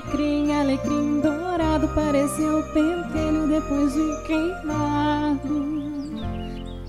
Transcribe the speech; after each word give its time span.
Alecrim, 0.00 0.50
alecrim 0.50 1.20
dourado, 1.20 1.86
pareceu 1.88 2.62
pentelho 2.72 3.46
depois 3.46 3.92
de 3.92 4.22
queimado. 4.26 5.62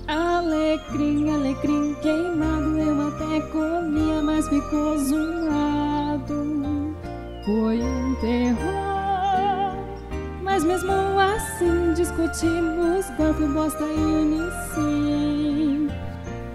Alecrim, 0.08 1.30
alecrim 1.30 1.94
queimado, 2.00 2.78
eu 2.78 3.08
até 3.08 3.42
comia, 3.48 4.22
mas 4.22 4.48
ficou 4.48 4.96
zoado. 4.96 6.96
Foi 7.44 7.82
um 7.82 8.14
terror, 8.14 9.76
mas 10.42 10.64
mesmo 10.64 10.92
assim 11.18 11.92
discutimos 11.94 13.10
golfe, 13.18 13.44
bosta 13.44 13.84
e 13.84 13.98
unicim. 13.98 15.90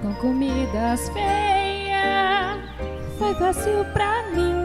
Com 0.02 0.12
comidas 0.16 1.08
feias, 1.10 2.58
foi 3.20 3.36
fácil 3.36 3.86
pra 3.94 4.24
mim 4.34 4.57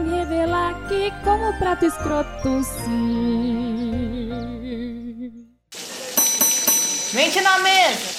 que 0.93 1.11
como 1.23 1.57
prato 1.57 1.85
escroto 1.85 2.63
sim. 2.63 4.29
Mente 7.13 7.41
na 7.41 7.59
mesa! 7.59 8.12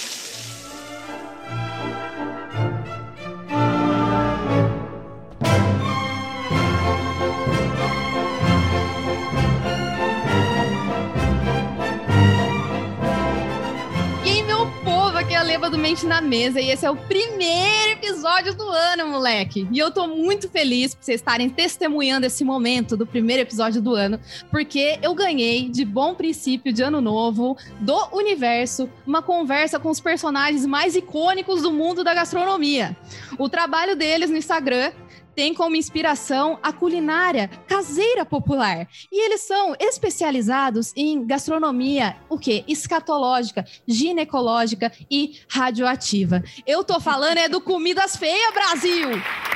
Leva 15.65 15.77
do 15.77 15.83
Mente 15.83 16.05
na 16.05 16.21
Mesa 16.21 16.61
e 16.61 16.69
esse 16.69 16.85
é 16.85 16.91
o 16.91 16.97
primeiro 16.97 17.93
episódio 17.93 18.55
do 18.55 18.69
ano, 18.69 19.07
moleque. 19.07 19.67
E 19.73 19.79
eu 19.79 19.91
tô 19.91 20.07
muito 20.07 20.47
feliz 20.47 20.95
por 20.95 21.03
vocês 21.03 21.21
estarem 21.23 21.48
testemunhando 21.48 22.27
esse 22.27 22.45
momento 22.45 22.98
do 22.98 23.06
primeiro 23.06 23.41
episódio 23.41 23.81
do 23.81 23.95
ano, 23.95 24.21
porque 24.51 24.98
eu 25.01 25.15
ganhei 25.15 25.71
de 25.71 25.83
bom 25.83 26.15
princípio 26.15 26.71
de 26.71 26.83
ano 26.83 27.01
novo 27.01 27.56
do 27.81 27.97
universo 28.12 28.91
uma 29.06 29.23
conversa 29.23 29.81
com 29.81 29.89
os 29.89 30.01
personagens 30.01 30.67
mais 30.67 30.97
icônicos 30.97 31.62
do 31.62 31.73
mundo 31.73 32.05
da 32.05 32.12
gastronomia. 32.12 32.95
O 33.39 33.49
trabalho 33.49 33.97
deles 33.97 34.28
no 34.28 34.37
Instagram 34.37 34.93
tem 35.35 35.53
como 35.53 35.77
inspiração 35.77 36.59
a 36.63 36.73
culinária 36.73 37.49
caseira 37.67 38.25
popular. 38.25 38.89
E 39.11 39.25
eles 39.25 39.43
são 39.43 39.75
especializados 39.81 40.93
em 40.97 41.27
gastronomia, 41.27 42.17
o 42.29 42.39
quê? 42.39 42.65
Escatológica, 42.69 43.65
ginecológica 43.87 44.93
e 45.11 45.41
radioativa. 45.49 46.43
Eu 46.67 46.85
tô 46.85 47.01
falando 47.01 47.39
é 47.39 47.49
do 47.49 47.61
Comidas 47.61 48.17
Feias 48.17 48.53
Brasil! 48.53 49.09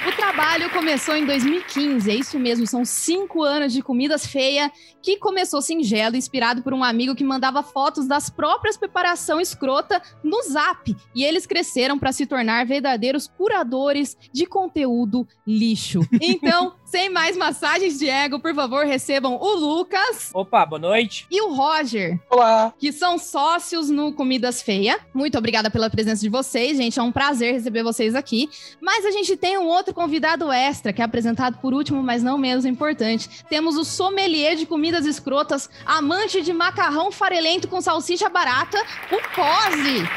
O 0.07 0.13
trabalho 0.17 0.71
começou 0.71 1.17
em 1.17 1.27
2015, 1.27 2.11
é 2.11 2.15
isso 2.15 2.39
mesmo, 2.39 2.67
são 2.67 2.85
cinco 2.85 3.43
anos 3.43 3.73
de 3.73 3.83
Comidas 3.83 4.27
Feias, 4.27 4.71
que 5.03 5.17
começou 5.17 5.61
singelo, 5.61 6.17
inspirado 6.17 6.63
por 6.63 6.73
um 6.73 6.85
amigo 6.85 7.15
que 7.15 7.25
mandava 7.25 7.63
fotos 7.63 8.07
das 8.07 8.31
próprias 8.31 8.77
preparação 8.77 9.41
escrota 9.41 10.01
no 10.23 10.43
Zap. 10.43 10.97
E 11.15 11.25
eles 11.25 11.47
cresceram 11.47 11.99
para 11.99 12.13
se 12.13 12.27
tornar 12.27 12.67
verdadeiros 12.67 13.29
curadores 13.29 14.17
de 14.33 14.47
conteúdo 14.47 15.27
livre 15.47 15.68
lixo. 15.69 16.01
Então, 16.21 16.75
sem 16.85 17.11
mais 17.11 17.37
massagens 17.37 17.99
de 17.99 18.09
ego, 18.09 18.41
por 18.41 18.55
favor, 18.55 18.87
recebam 18.87 19.37
o 19.41 19.55
Lucas. 19.55 20.31
Opa, 20.33 20.65
boa 20.65 20.79
noite. 20.79 21.27
E 21.31 21.41
o 21.43 21.53
Roger. 21.53 22.19
Olá. 22.31 22.73
Que 22.79 22.93
são 22.93 23.19
sócios 23.19 23.91
no 23.91 24.13
Comidas 24.13 24.63
Feia. 24.63 24.99
Muito 25.13 25.37
obrigada 25.37 25.71
pela 25.71 25.91
presença 25.91 26.23
de 26.23 26.29
vocês, 26.29 26.77
gente. 26.77 26.99
É 26.99 27.03
um 27.03 27.13
prazer 27.13 27.55
receber 27.55 27.83
vocês 27.83 28.15
aqui. 28.15 28.49
Mas 28.81 29.05
a 29.05 29.11
gente 29.11 29.37
tem 29.37 29.59
um 29.59 29.67
outro 29.67 29.93
convidado 29.93 30.51
extra, 30.51 30.93
que 30.93 31.03
é 31.03 31.05
apresentado 31.05 31.59
por 31.59 31.75
último, 31.75 32.03
mas 32.03 32.23
não 32.23 32.39
menos 32.39 32.65
importante. 32.65 33.45
Temos 33.49 33.77
o 33.77 33.85
sommelier 33.85 34.57
de 34.57 34.67
comidas 34.67 35.05
escrotas, 35.05 35.69
amante 35.85 36.43
de 36.43 36.53
macarrão 36.53 37.13
farelento 37.13 37.69
com 37.69 37.81
salsicha 37.81 38.29
barata, 38.29 38.79
o 39.13 39.19
Pose. 39.35 40.09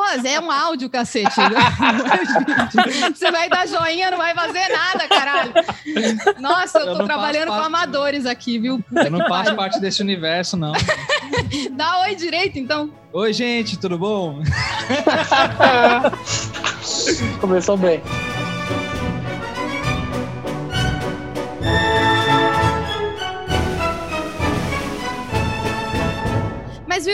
Pô, 0.00 0.26
é 0.26 0.40
um 0.40 0.50
áudio, 0.50 0.88
cacete. 0.88 1.34
Você 3.14 3.30
vai 3.30 3.50
dar 3.50 3.68
joinha, 3.68 4.10
não 4.10 4.16
vai 4.16 4.34
fazer 4.34 4.66
nada, 4.70 5.06
caralho. 5.06 5.52
Nossa, 6.40 6.78
eu 6.78 6.96
tô 6.96 7.02
eu 7.02 7.04
trabalhando 7.04 7.48
com 7.48 7.62
amadores 7.62 8.24
aqui, 8.24 8.58
viu? 8.58 8.82
Eu 8.90 9.10
não 9.10 9.28
faço 9.28 9.54
parte 9.54 9.78
desse 9.78 10.00
universo, 10.00 10.56
não. 10.56 10.72
Dá 11.76 12.00
oi 12.00 12.14
direito, 12.14 12.58
então. 12.58 12.90
Oi, 13.12 13.30
gente, 13.34 13.78
tudo 13.78 13.98
bom? 13.98 14.42
Começou 17.38 17.76
bem. 17.76 18.00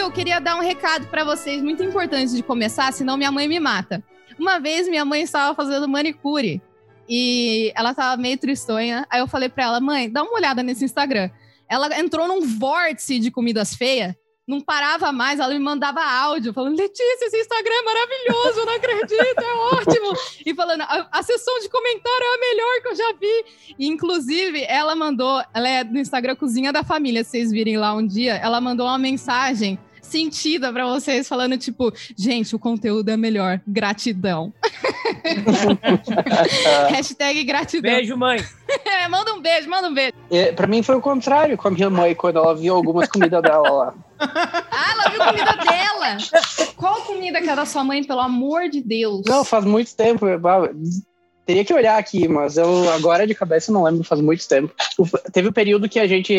Eu 0.06 0.12
queria 0.12 0.40
dar 0.40 0.54
um 0.54 0.60
recado 0.60 1.08
para 1.08 1.24
vocês 1.24 1.60
muito 1.60 1.82
importante 1.82 2.32
de 2.32 2.40
começar, 2.40 2.92
senão 2.92 3.16
minha 3.16 3.32
mãe 3.32 3.48
me 3.48 3.58
mata. 3.58 4.04
Uma 4.38 4.60
vez 4.60 4.88
minha 4.88 5.04
mãe 5.04 5.22
estava 5.22 5.52
fazendo 5.52 5.88
manicure 5.88 6.62
e 7.08 7.72
ela 7.74 7.90
estava 7.90 8.16
meio 8.16 8.38
tristonha. 8.38 9.04
Aí 9.10 9.18
eu 9.18 9.26
falei 9.26 9.48
para 9.48 9.64
ela, 9.64 9.80
mãe, 9.80 10.08
dá 10.08 10.22
uma 10.22 10.34
olhada 10.34 10.62
nesse 10.62 10.84
Instagram. 10.84 11.28
Ela 11.68 11.98
entrou 11.98 12.28
num 12.28 12.40
vórtice 12.40 13.18
de 13.18 13.32
comidas 13.32 13.74
feias 13.74 14.14
não 14.46 14.60
parava 14.60 15.10
mais, 15.10 15.40
ela 15.40 15.52
me 15.52 15.58
mandava 15.58 16.00
áudio 16.00 16.52
falando: 16.52 16.78
Letícia, 16.78 17.26
esse 17.26 17.40
Instagram 17.40 17.74
é 17.74 17.82
maravilhoso, 17.82 18.60
eu 18.60 18.66
não 18.66 18.74
acredito, 18.74 19.40
é 19.40 19.54
ótimo. 19.74 20.12
E 20.46 20.54
falando: 20.54 20.82
a, 20.82 21.08
a, 21.10 21.22
sessão 21.22 21.58
de 21.58 21.68
comentário 21.68 22.22
é 22.22 22.34
a 22.34 22.38
melhor 22.38 22.82
que 22.82 22.88
eu 22.88 22.94
já 22.94 23.12
vi. 23.14 23.74
E, 23.76 23.88
inclusive, 23.88 24.62
ela 24.68 24.94
mandou, 24.94 25.42
ela 25.52 25.68
é 25.68 25.82
do 25.82 25.98
Instagram 25.98 26.36
Cozinha 26.36 26.72
da 26.72 26.84
Família, 26.84 27.24
se 27.24 27.30
vocês 27.30 27.50
virem 27.50 27.76
lá 27.76 27.92
um 27.92 28.06
dia, 28.06 28.36
ela 28.36 28.60
mandou 28.60 28.86
uma 28.86 28.98
mensagem 28.98 29.76
sentida 30.06 30.72
para 30.72 30.86
vocês, 30.86 31.28
falando 31.28 31.58
tipo, 31.58 31.92
gente, 32.16 32.54
o 32.54 32.58
conteúdo 32.58 33.10
é 33.10 33.16
melhor, 33.16 33.60
gratidão. 33.66 34.52
Hashtag 36.90 37.44
gratidão. 37.44 37.92
Beijo, 37.92 38.16
mãe. 38.16 38.44
é, 38.84 39.08
manda 39.08 39.34
um 39.34 39.40
beijo, 39.40 39.68
manda 39.68 39.88
um 39.88 39.94
beijo. 39.94 40.12
É, 40.30 40.52
pra 40.52 40.66
mim 40.66 40.82
foi 40.82 40.96
o 40.96 41.00
contrário 41.00 41.56
com 41.56 41.68
a 41.68 41.70
minha 41.70 41.90
mãe, 41.90 42.14
quando 42.14 42.38
ela 42.38 42.54
viu 42.54 42.74
algumas 42.74 43.08
comidas 43.08 43.42
dela 43.42 43.68
lá. 43.68 43.94
Ah, 44.18 44.92
ela 44.92 45.10
viu 45.10 45.24
comida 45.24 45.52
dela? 45.56 46.16
Qual 46.76 47.02
comida 47.02 47.40
que 47.40 47.46
era 47.46 47.56
da 47.56 47.66
sua 47.66 47.84
mãe, 47.84 48.02
pelo 48.02 48.20
amor 48.20 48.68
de 48.68 48.82
Deus? 48.82 49.22
Não, 49.26 49.44
faz 49.44 49.64
muito 49.64 49.94
tempo. 49.94 50.26
Teria 51.46 51.64
que 51.64 51.72
olhar 51.72 51.96
aqui, 51.96 52.26
mas 52.26 52.56
eu 52.56 52.90
agora 52.90 53.24
de 53.24 53.32
cabeça 53.32 53.70
não 53.70 53.84
lembro, 53.84 54.02
faz 54.02 54.20
muito 54.20 54.46
tempo. 54.48 54.74
Teve 55.32 55.46
o 55.46 55.50
um 55.50 55.54
período 55.54 55.88
que 55.88 56.00
a 56.00 56.06
gente 56.06 56.34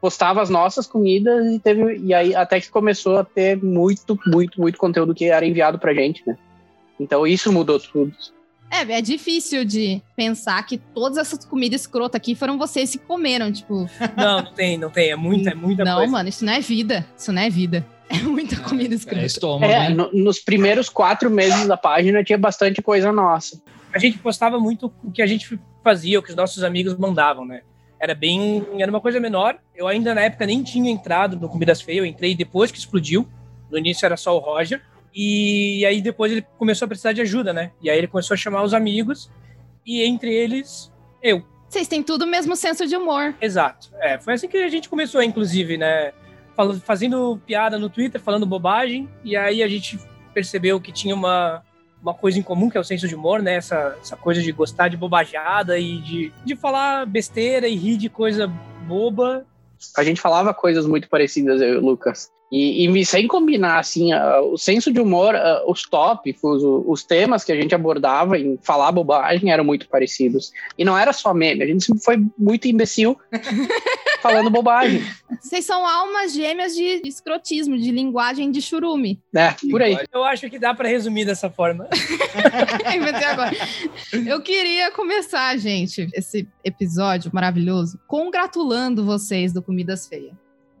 postava 0.00 0.40
as 0.40 0.48
nossas 0.48 0.86
comidas 0.86 1.46
e 1.52 1.58
teve 1.58 1.98
e 1.98 2.14
aí 2.14 2.34
até 2.34 2.58
que 2.58 2.70
começou 2.70 3.18
a 3.18 3.24
ter 3.24 3.62
muito, 3.62 4.18
muito, 4.26 4.58
muito 4.58 4.78
conteúdo 4.78 5.14
que 5.14 5.26
era 5.26 5.44
enviado 5.44 5.78
pra 5.78 5.92
gente, 5.92 6.22
né? 6.26 6.38
Então 6.98 7.26
isso 7.26 7.52
mudou 7.52 7.78
tudo. 7.78 8.14
É, 8.70 8.80
é 8.98 9.02
difícil 9.02 9.62
de 9.62 10.00
pensar 10.16 10.64
que 10.66 10.78
todas 10.78 11.18
essas 11.18 11.44
comidas 11.44 11.82
escrotas 11.82 12.16
aqui 12.16 12.34
foram 12.34 12.58
vocês 12.58 12.90
que 12.92 12.98
comeram, 12.98 13.52
tipo. 13.52 13.88
Não, 14.16 14.42
não 14.42 14.52
tem, 14.54 14.78
não 14.78 14.90
tem. 14.90 15.10
É 15.10 15.16
muita, 15.16 15.50
é 15.50 15.54
muita 15.54 15.84
não, 15.84 15.96
coisa. 15.96 16.06
Não, 16.06 16.12
mano, 16.12 16.28
isso 16.28 16.44
não 16.44 16.52
é 16.52 16.60
vida. 16.60 17.06
Isso 17.16 17.32
não 17.32 17.42
é 17.42 17.50
vida. 17.50 17.86
É 18.08 18.18
muita 18.18 18.56
comida 18.60 18.94
escrota. 18.94 19.20
É, 19.20 19.26
estômago, 19.26 19.72
é 19.72 19.88
no, 19.88 20.08
nos 20.12 20.38
primeiros 20.38 20.88
quatro 20.88 21.28
meses 21.28 21.66
da 21.66 21.76
página 21.76 22.22
tinha 22.22 22.38
bastante 22.38 22.80
coisa 22.80 23.10
nossa. 23.10 23.60
A 23.96 23.98
gente 23.98 24.18
postava 24.18 24.60
muito 24.60 24.92
o 25.02 25.10
que 25.10 25.22
a 25.22 25.26
gente 25.26 25.58
fazia, 25.82 26.18
o 26.18 26.22
que 26.22 26.30
os 26.30 26.36
nossos 26.36 26.62
amigos 26.62 26.96
mandavam, 26.96 27.46
né? 27.46 27.62
Era 27.98 28.14
bem. 28.14 28.66
Era 28.78 28.90
uma 28.90 29.00
coisa 29.00 29.18
menor. 29.18 29.58
Eu 29.74 29.88
ainda 29.88 30.14
na 30.14 30.20
época 30.20 30.44
nem 30.44 30.62
tinha 30.62 30.90
entrado 30.90 31.36
no 31.36 31.48
Comidas 31.48 31.80
Feias, 31.80 32.00
eu 32.00 32.06
entrei 32.06 32.34
depois 32.34 32.70
que 32.70 32.78
explodiu. 32.78 33.26
No 33.70 33.78
início 33.78 34.04
era 34.04 34.16
só 34.16 34.36
o 34.36 34.38
Roger. 34.38 34.82
E 35.14 35.84
aí 35.86 36.02
depois 36.02 36.30
ele 36.30 36.42
começou 36.58 36.84
a 36.84 36.88
precisar 36.88 37.14
de 37.14 37.22
ajuda, 37.22 37.54
né? 37.54 37.72
E 37.80 37.88
aí 37.88 37.96
ele 37.96 38.06
começou 38.06 38.34
a 38.34 38.36
chamar 38.36 38.62
os 38.62 38.74
amigos, 38.74 39.30
e 39.86 40.02
entre 40.02 40.30
eles, 40.30 40.92
eu. 41.22 41.42
Vocês 41.66 41.88
têm 41.88 42.02
tudo 42.02 42.26
o 42.26 42.28
mesmo 42.28 42.54
senso 42.54 42.86
de 42.86 42.94
humor. 42.94 43.34
Exato. 43.40 43.88
É, 43.94 44.18
foi 44.18 44.34
assim 44.34 44.46
que 44.46 44.58
a 44.58 44.68
gente 44.68 44.90
começou, 44.90 45.22
inclusive, 45.22 45.78
né? 45.78 46.12
Fazendo 46.84 47.40
piada 47.46 47.78
no 47.78 47.88
Twitter, 47.88 48.20
falando 48.20 48.44
bobagem, 48.44 49.08
e 49.24 49.34
aí 49.36 49.62
a 49.62 49.68
gente 49.68 49.98
percebeu 50.34 50.78
que 50.78 50.92
tinha 50.92 51.14
uma, 51.14 51.62
uma 52.02 52.14
coisa 52.14 52.38
em 52.38 52.42
comum, 52.42 52.70
que 52.70 52.76
é 52.76 52.80
o 52.80 52.84
senso 52.84 53.08
de 53.08 53.14
humor, 53.14 53.42
né? 53.42 53.54
Essa, 53.54 53.96
essa 54.00 54.16
coisa 54.16 54.40
de 54.42 54.52
gostar 54.52 54.88
de 54.88 54.96
bobajada 54.96 55.78
e 55.78 55.98
de, 55.98 56.32
de 56.44 56.56
falar 56.56 57.06
besteira 57.06 57.66
e 57.66 57.76
rir 57.76 57.96
de 57.96 58.08
coisa 58.08 58.46
boba. 58.86 59.44
A 59.96 60.04
gente 60.04 60.20
falava 60.20 60.54
coisas 60.54 60.86
muito 60.86 61.08
parecidas, 61.08 61.60
eu 61.60 61.74
e 61.74 61.76
o 61.76 61.80
Lucas. 61.80 62.30
E, 62.50 62.86
e 62.86 63.04
sem 63.04 63.26
combinar, 63.26 63.80
assim, 63.80 64.14
uh, 64.14 64.52
o 64.52 64.56
senso 64.56 64.92
de 64.92 65.00
humor, 65.00 65.34
uh, 65.34 65.68
os 65.68 65.82
tópicos, 65.82 66.62
os, 66.62 66.84
os, 66.86 67.04
temas 67.04 67.42
que 67.42 67.50
a 67.50 67.56
gente 67.56 67.74
abordava 67.74 68.38
em 68.38 68.56
falar 68.62 68.92
bobagem 68.92 69.50
eram 69.50 69.64
muito 69.64 69.88
parecidos. 69.88 70.52
E 70.78 70.84
não 70.84 70.96
era 70.96 71.12
só 71.12 71.34
meme, 71.34 71.64
a 71.64 71.66
gente 71.66 71.86
foi 71.98 72.24
muito 72.38 72.68
imbecil 72.68 73.18
falando 74.26 74.50
bobagem. 74.50 75.02
Vocês 75.40 75.64
são 75.64 75.86
almas 75.86 76.32
gêmeas 76.32 76.74
de 76.74 77.02
escrotismo, 77.04 77.78
de 77.78 77.90
linguagem 77.90 78.50
de 78.50 78.60
churume. 78.60 79.20
É, 79.34 79.54
por 79.70 79.82
aí. 79.82 79.96
Eu 80.12 80.24
acho 80.24 80.48
que 80.50 80.58
dá 80.58 80.74
pra 80.74 80.88
resumir 80.88 81.24
dessa 81.24 81.50
forma. 81.50 81.88
Inventei 82.94 83.24
agora. 83.24 83.56
Eu 84.26 84.40
queria 84.42 84.90
começar, 84.90 85.56
gente, 85.56 86.08
esse 86.14 86.48
episódio 86.64 87.30
maravilhoso, 87.32 87.98
congratulando 88.06 89.04
vocês 89.04 89.52
do 89.52 89.62
Comidas 89.62 90.06
Feias. 90.06 90.34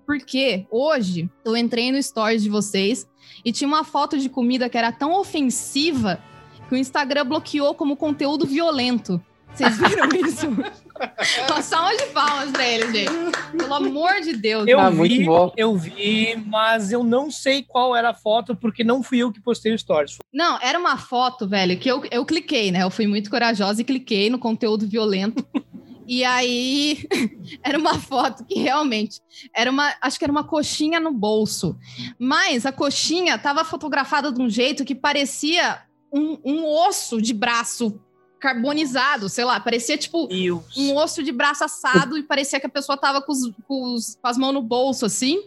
Porque 0.06 0.66
hoje 0.70 1.28
eu 1.44 1.56
entrei 1.56 1.90
no 1.90 2.00
stories 2.00 2.42
de 2.42 2.48
vocês 2.48 3.08
e 3.44 3.52
tinha 3.52 3.66
uma 3.66 3.82
foto 3.82 4.16
de 4.16 4.28
comida 4.28 4.68
que 4.68 4.78
era 4.78 4.92
tão 4.92 5.12
ofensiva 5.18 6.20
que 6.68 6.74
o 6.74 6.78
Instagram 6.78 7.26
bloqueou 7.26 7.74
como 7.74 7.96
conteúdo 7.96 8.46
violento. 8.46 9.20
Vocês 9.52 9.76
viram 9.78 10.08
isso? 10.26 10.48
Uma 11.50 11.62
salva 11.62 11.96
de 11.96 12.06
palmas 12.06 12.50
pra 12.50 12.66
eles, 12.66 12.92
gente. 12.92 13.10
Pelo 13.56 13.74
amor 13.74 14.20
de 14.20 14.36
Deus. 14.36 14.66
Eu 14.66 14.80
Ah, 14.80 14.90
vi, 14.90 14.96
muito 14.96 15.24
bom. 15.24 15.52
eu 15.56 15.76
vi, 15.76 16.36
mas 16.46 16.92
eu 16.92 17.02
não 17.02 17.30
sei 17.30 17.62
qual 17.62 17.94
era 17.94 18.10
a 18.10 18.14
foto, 18.14 18.54
porque 18.56 18.82
não 18.84 19.02
fui 19.02 19.18
eu 19.18 19.32
que 19.32 19.40
postei 19.40 19.72
o 19.74 19.78
stories. 19.78 20.18
Não, 20.32 20.58
era 20.60 20.78
uma 20.78 20.96
foto, 20.96 21.46
velho, 21.48 21.78
que 21.78 21.90
eu, 21.90 22.02
eu 22.10 22.24
cliquei, 22.24 22.70
né? 22.70 22.82
Eu 22.82 22.90
fui 22.90 23.06
muito 23.06 23.30
corajosa 23.30 23.80
e 23.80 23.84
cliquei 23.84 24.30
no 24.30 24.38
conteúdo 24.38 24.86
violento. 24.86 25.44
E 26.08 26.22
aí, 26.22 27.04
era 27.64 27.76
uma 27.76 27.98
foto 27.98 28.44
que 28.44 28.60
realmente 28.60 29.20
era 29.52 29.68
uma. 29.68 29.92
Acho 30.00 30.16
que 30.16 30.24
era 30.24 30.30
uma 30.30 30.44
coxinha 30.44 31.00
no 31.00 31.12
bolso. 31.12 31.76
Mas 32.16 32.64
a 32.64 32.70
coxinha 32.70 33.36
tava 33.36 33.64
fotografada 33.64 34.30
de 34.30 34.40
um 34.40 34.48
jeito 34.48 34.84
que 34.84 34.94
parecia 34.94 35.80
um, 36.14 36.38
um 36.44 36.64
osso 36.64 37.20
de 37.20 37.34
braço 37.34 38.00
carbonizado, 38.40 39.28
sei 39.28 39.44
lá, 39.44 39.58
parecia 39.60 39.96
tipo 39.96 40.28
o 40.30 40.62
um 40.76 40.96
osso 40.96 41.22
de 41.22 41.32
braço 41.32 41.64
assado 41.64 42.16
e 42.18 42.22
parecia 42.22 42.60
que 42.60 42.66
a 42.66 42.70
pessoa 42.70 42.96
tava 42.98 43.20
com, 43.22 43.32
os- 43.32 43.50
com 43.66 43.94
os- 43.94 44.16
com 44.20 44.28
as 44.28 44.36
mãos 44.38 44.52
no 44.52 44.62
bolso, 44.62 45.04
assim. 45.06 45.38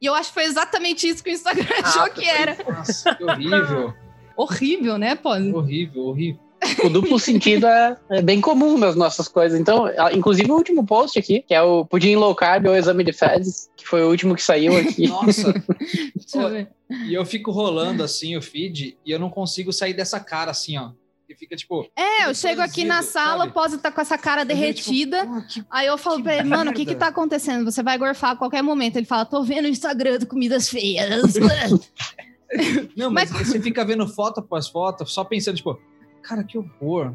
E 0.00 0.06
eu 0.06 0.14
acho 0.14 0.28
que 0.30 0.34
foi 0.34 0.44
exatamente 0.44 1.06
isso 1.08 1.22
que 1.22 1.30
o 1.30 1.32
Instagram 1.32 1.64
achou 1.84 2.10
que 2.10 2.24
era. 2.28 2.56
Nossa, 2.68 3.14
que 3.14 3.24
horrível. 3.24 3.94
Horrível, 4.36 4.98
né, 4.98 5.14
pô? 5.14 5.30
horrível, 5.30 6.02
horrível. 6.06 6.40
O 6.84 6.88
duplo 6.88 7.18
sentido 7.18 7.66
é, 7.66 7.96
é 8.08 8.22
bem 8.22 8.40
comum 8.40 8.78
nas 8.78 8.94
nossas 8.94 9.26
coisas. 9.26 9.58
Então, 9.58 9.84
inclusive 10.12 10.48
o 10.50 10.54
último 10.54 10.86
post 10.86 11.18
aqui, 11.18 11.40
que 11.42 11.52
é 11.52 11.60
o 11.60 11.84
pudim 11.84 12.14
low 12.14 12.32
carb 12.36 12.66
ou 12.66 12.76
exame 12.76 13.02
de 13.02 13.12
fezes, 13.12 13.68
que 13.76 13.84
foi 13.86 14.00
o 14.04 14.08
último 14.08 14.34
que 14.36 14.42
saiu 14.42 14.76
aqui. 14.76 15.06
Nossa, 15.10 15.52
Deixa 15.52 16.38
eu 16.40 16.50
ver. 16.50 16.68
e 17.08 17.14
eu 17.14 17.24
fico 17.26 17.50
rolando 17.50 18.02
assim 18.04 18.36
o 18.36 18.42
feed 18.42 18.96
e 19.04 19.10
eu 19.10 19.18
não 19.18 19.28
consigo 19.28 19.72
sair 19.72 19.92
dessa 19.92 20.20
cara 20.20 20.52
assim, 20.52 20.78
ó. 20.78 20.90
Que 21.32 21.38
fica 21.38 21.56
tipo. 21.56 21.86
É, 21.96 22.28
eu 22.28 22.34
chego 22.34 22.60
aqui 22.60 22.84
na 22.84 23.02
sala, 23.02 23.38
sabe? 23.40 23.50
o 23.50 23.54
Pose 23.54 23.78
tá 23.78 23.90
com 23.90 24.00
essa 24.00 24.18
cara 24.18 24.42
eu 24.42 24.46
vejo, 24.46 24.60
derretida. 24.60 25.20
tipo, 25.20 25.34
"Pô, 25.34 25.42
que- 25.48 25.64
Aí 25.70 25.86
eu 25.86 25.96
falo 25.98 26.22
pra 26.22 26.34
ele, 26.36 26.48
mano, 26.48 26.70
o 26.70 26.74
que 26.74 26.80
que 26.84 26.90
merda." 26.92 27.06
tá 27.06 27.10
acontecendo? 27.10 27.64
Você 27.64 27.82
vai 27.82 27.96
gorfar 27.98 28.30
a 28.32 28.36
qualquer 28.36 28.62
momento. 28.62 28.96
Ele 28.96 29.06
fala, 29.06 29.24
tô 29.24 29.42
vendo 29.42 29.64
o 29.64 29.68
Instagram 29.68 30.18
do 30.18 30.26
Comidas 30.26 30.68
Feias. 30.68 31.34
Não, 32.96 33.10
mas, 33.10 33.30
Mas- 33.30 33.40
aí 33.40 33.44
você 33.46 33.60
fica 33.60 33.84
vendo 33.84 34.06
foto 34.06 34.40
após 34.40 34.68
foto, 34.68 35.06
só 35.06 35.24
pensando, 35.24 35.56
tipo, 35.56 35.78
cara, 36.22 36.44
que 36.44 36.58
horror. 36.58 37.14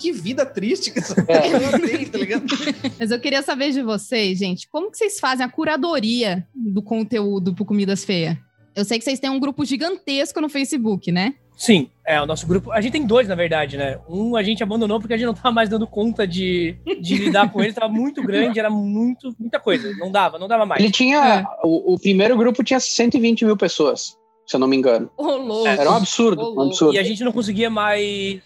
Que 0.00 0.10
vida 0.12 0.46
triste 0.46 0.90
que 0.90 1.00
essa 1.00 1.20
É. 1.20 1.24
pessoa 1.50 1.78
tem, 1.80 2.06
tá 2.06 2.16
ligado? 2.18 2.44
Mas 2.98 3.10
eu 3.10 3.20
queria 3.20 3.42
saber 3.42 3.72
de 3.72 3.82
vocês, 3.82 4.38
gente, 4.38 4.66
como 4.70 4.90
que 4.90 4.96
vocês 4.96 5.20
fazem 5.20 5.44
a 5.44 5.48
curadoria 5.50 6.46
do 6.54 6.80
conteúdo 6.82 7.52
pro 7.54 7.64
Comidas 7.66 8.02
Feias? 8.04 8.38
Eu 8.74 8.84
sei 8.84 8.98
que 8.98 9.04
vocês 9.04 9.18
têm 9.20 9.28
um 9.28 9.40
grupo 9.40 9.64
gigantesco 9.64 10.40
no 10.40 10.48
Facebook, 10.48 11.10
né? 11.12 11.34
Sim, 11.60 11.90
é, 12.06 12.18
o 12.18 12.24
nosso 12.24 12.46
grupo. 12.46 12.72
A 12.72 12.80
gente 12.80 12.92
tem 12.92 13.06
dois, 13.06 13.28
na 13.28 13.34
verdade, 13.34 13.76
né? 13.76 14.00
Um 14.08 14.34
a 14.34 14.42
gente 14.42 14.62
abandonou 14.62 14.98
porque 14.98 15.12
a 15.12 15.16
gente 15.18 15.26
não 15.26 15.34
tava 15.34 15.52
mais 15.52 15.68
dando 15.68 15.86
conta 15.86 16.26
de, 16.26 16.74
de 17.02 17.16
lidar 17.16 17.52
com 17.52 17.62
ele, 17.62 17.74
tava 17.74 17.92
muito 17.92 18.22
grande, 18.22 18.58
era 18.58 18.70
muito, 18.70 19.36
muita 19.38 19.60
coisa. 19.60 19.94
Não 19.98 20.10
dava, 20.10 20.38
não 20.38 20.48
dava 20.48 20.64
mais. 20.64 20.82
Ele 20.82 20.90
tinha. 20.90 21.46
O, 21.62 21.92
o 21.92 21.98
primeiro 21.98 22.34
grupo 22.34 22.64
tinha 22.64 22.80
120 22.80 23.44
mil 23.44 23.58
pessoas, 23.58 24.16
se 24.46 24.56
eu 24.56 24.58
não 24.58 24.66
me 24.66 24.74
engano. 24.74 25.10
Louco. 25.18 25.66
Era 25.66 25.90
um 25.90 25.96
absurdo. 25.96 26.40
Ô, 26.40 26.62
Um 26.64 26.68
absurdo. 26.68 26.94
E 26.94 26.98
a 26.98 27.02
gente 27.02 27.22
não 27.22 27.30
conseguia 27.30 27.68
mais 27.68 28.40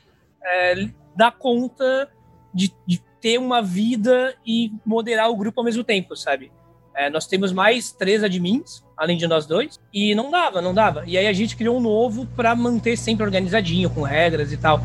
é, 0.44 0.88
dar 1.16 1.30
conta 1.30 2.10
de, 2.52 2.72
de 2.84 3.00
ter 3.20 3.38
uma 3.38 3.62
vida 3.62 4.34
e 4.44 4.72
moderar 4.84 5.30
o 5.30 5.36
grupo 5.36 5.60
ao 5.60 5.64
mesmo 5.64 5.84
tempo, 5.84 6.16
sabe? 6.16 6.50
É, 6.96 7.08
nós 7.08 7.28
temos 7.28 7.52
mais 7.52 7.92
três 7.92 8.24
admins, 8.24 8.83
além 8.96 9.16
de 9.16 9.26
nós 9.26 9.46
dois, 9.46 9.78
e 9.92 10.14
não 10.14 10.30
dava, 10.30 10.60
não 10.60 10.74
dava. 10.74 11.04
E 11.06 11.16
aí 11.18 11.26
a 11.26 11.32
gente 11.32 11.56
criou 11.56 11.76
um 11.76 11.80
novo 11.80 12.26
para 12.36 12.54
manter 12.54 12.96
sempre 12.96 13.24
organizadinho, 13.24 13.90
com 13.90 14.02
regras 14.02 14.52
e 14.52 14.56
tal. 14.56 14.80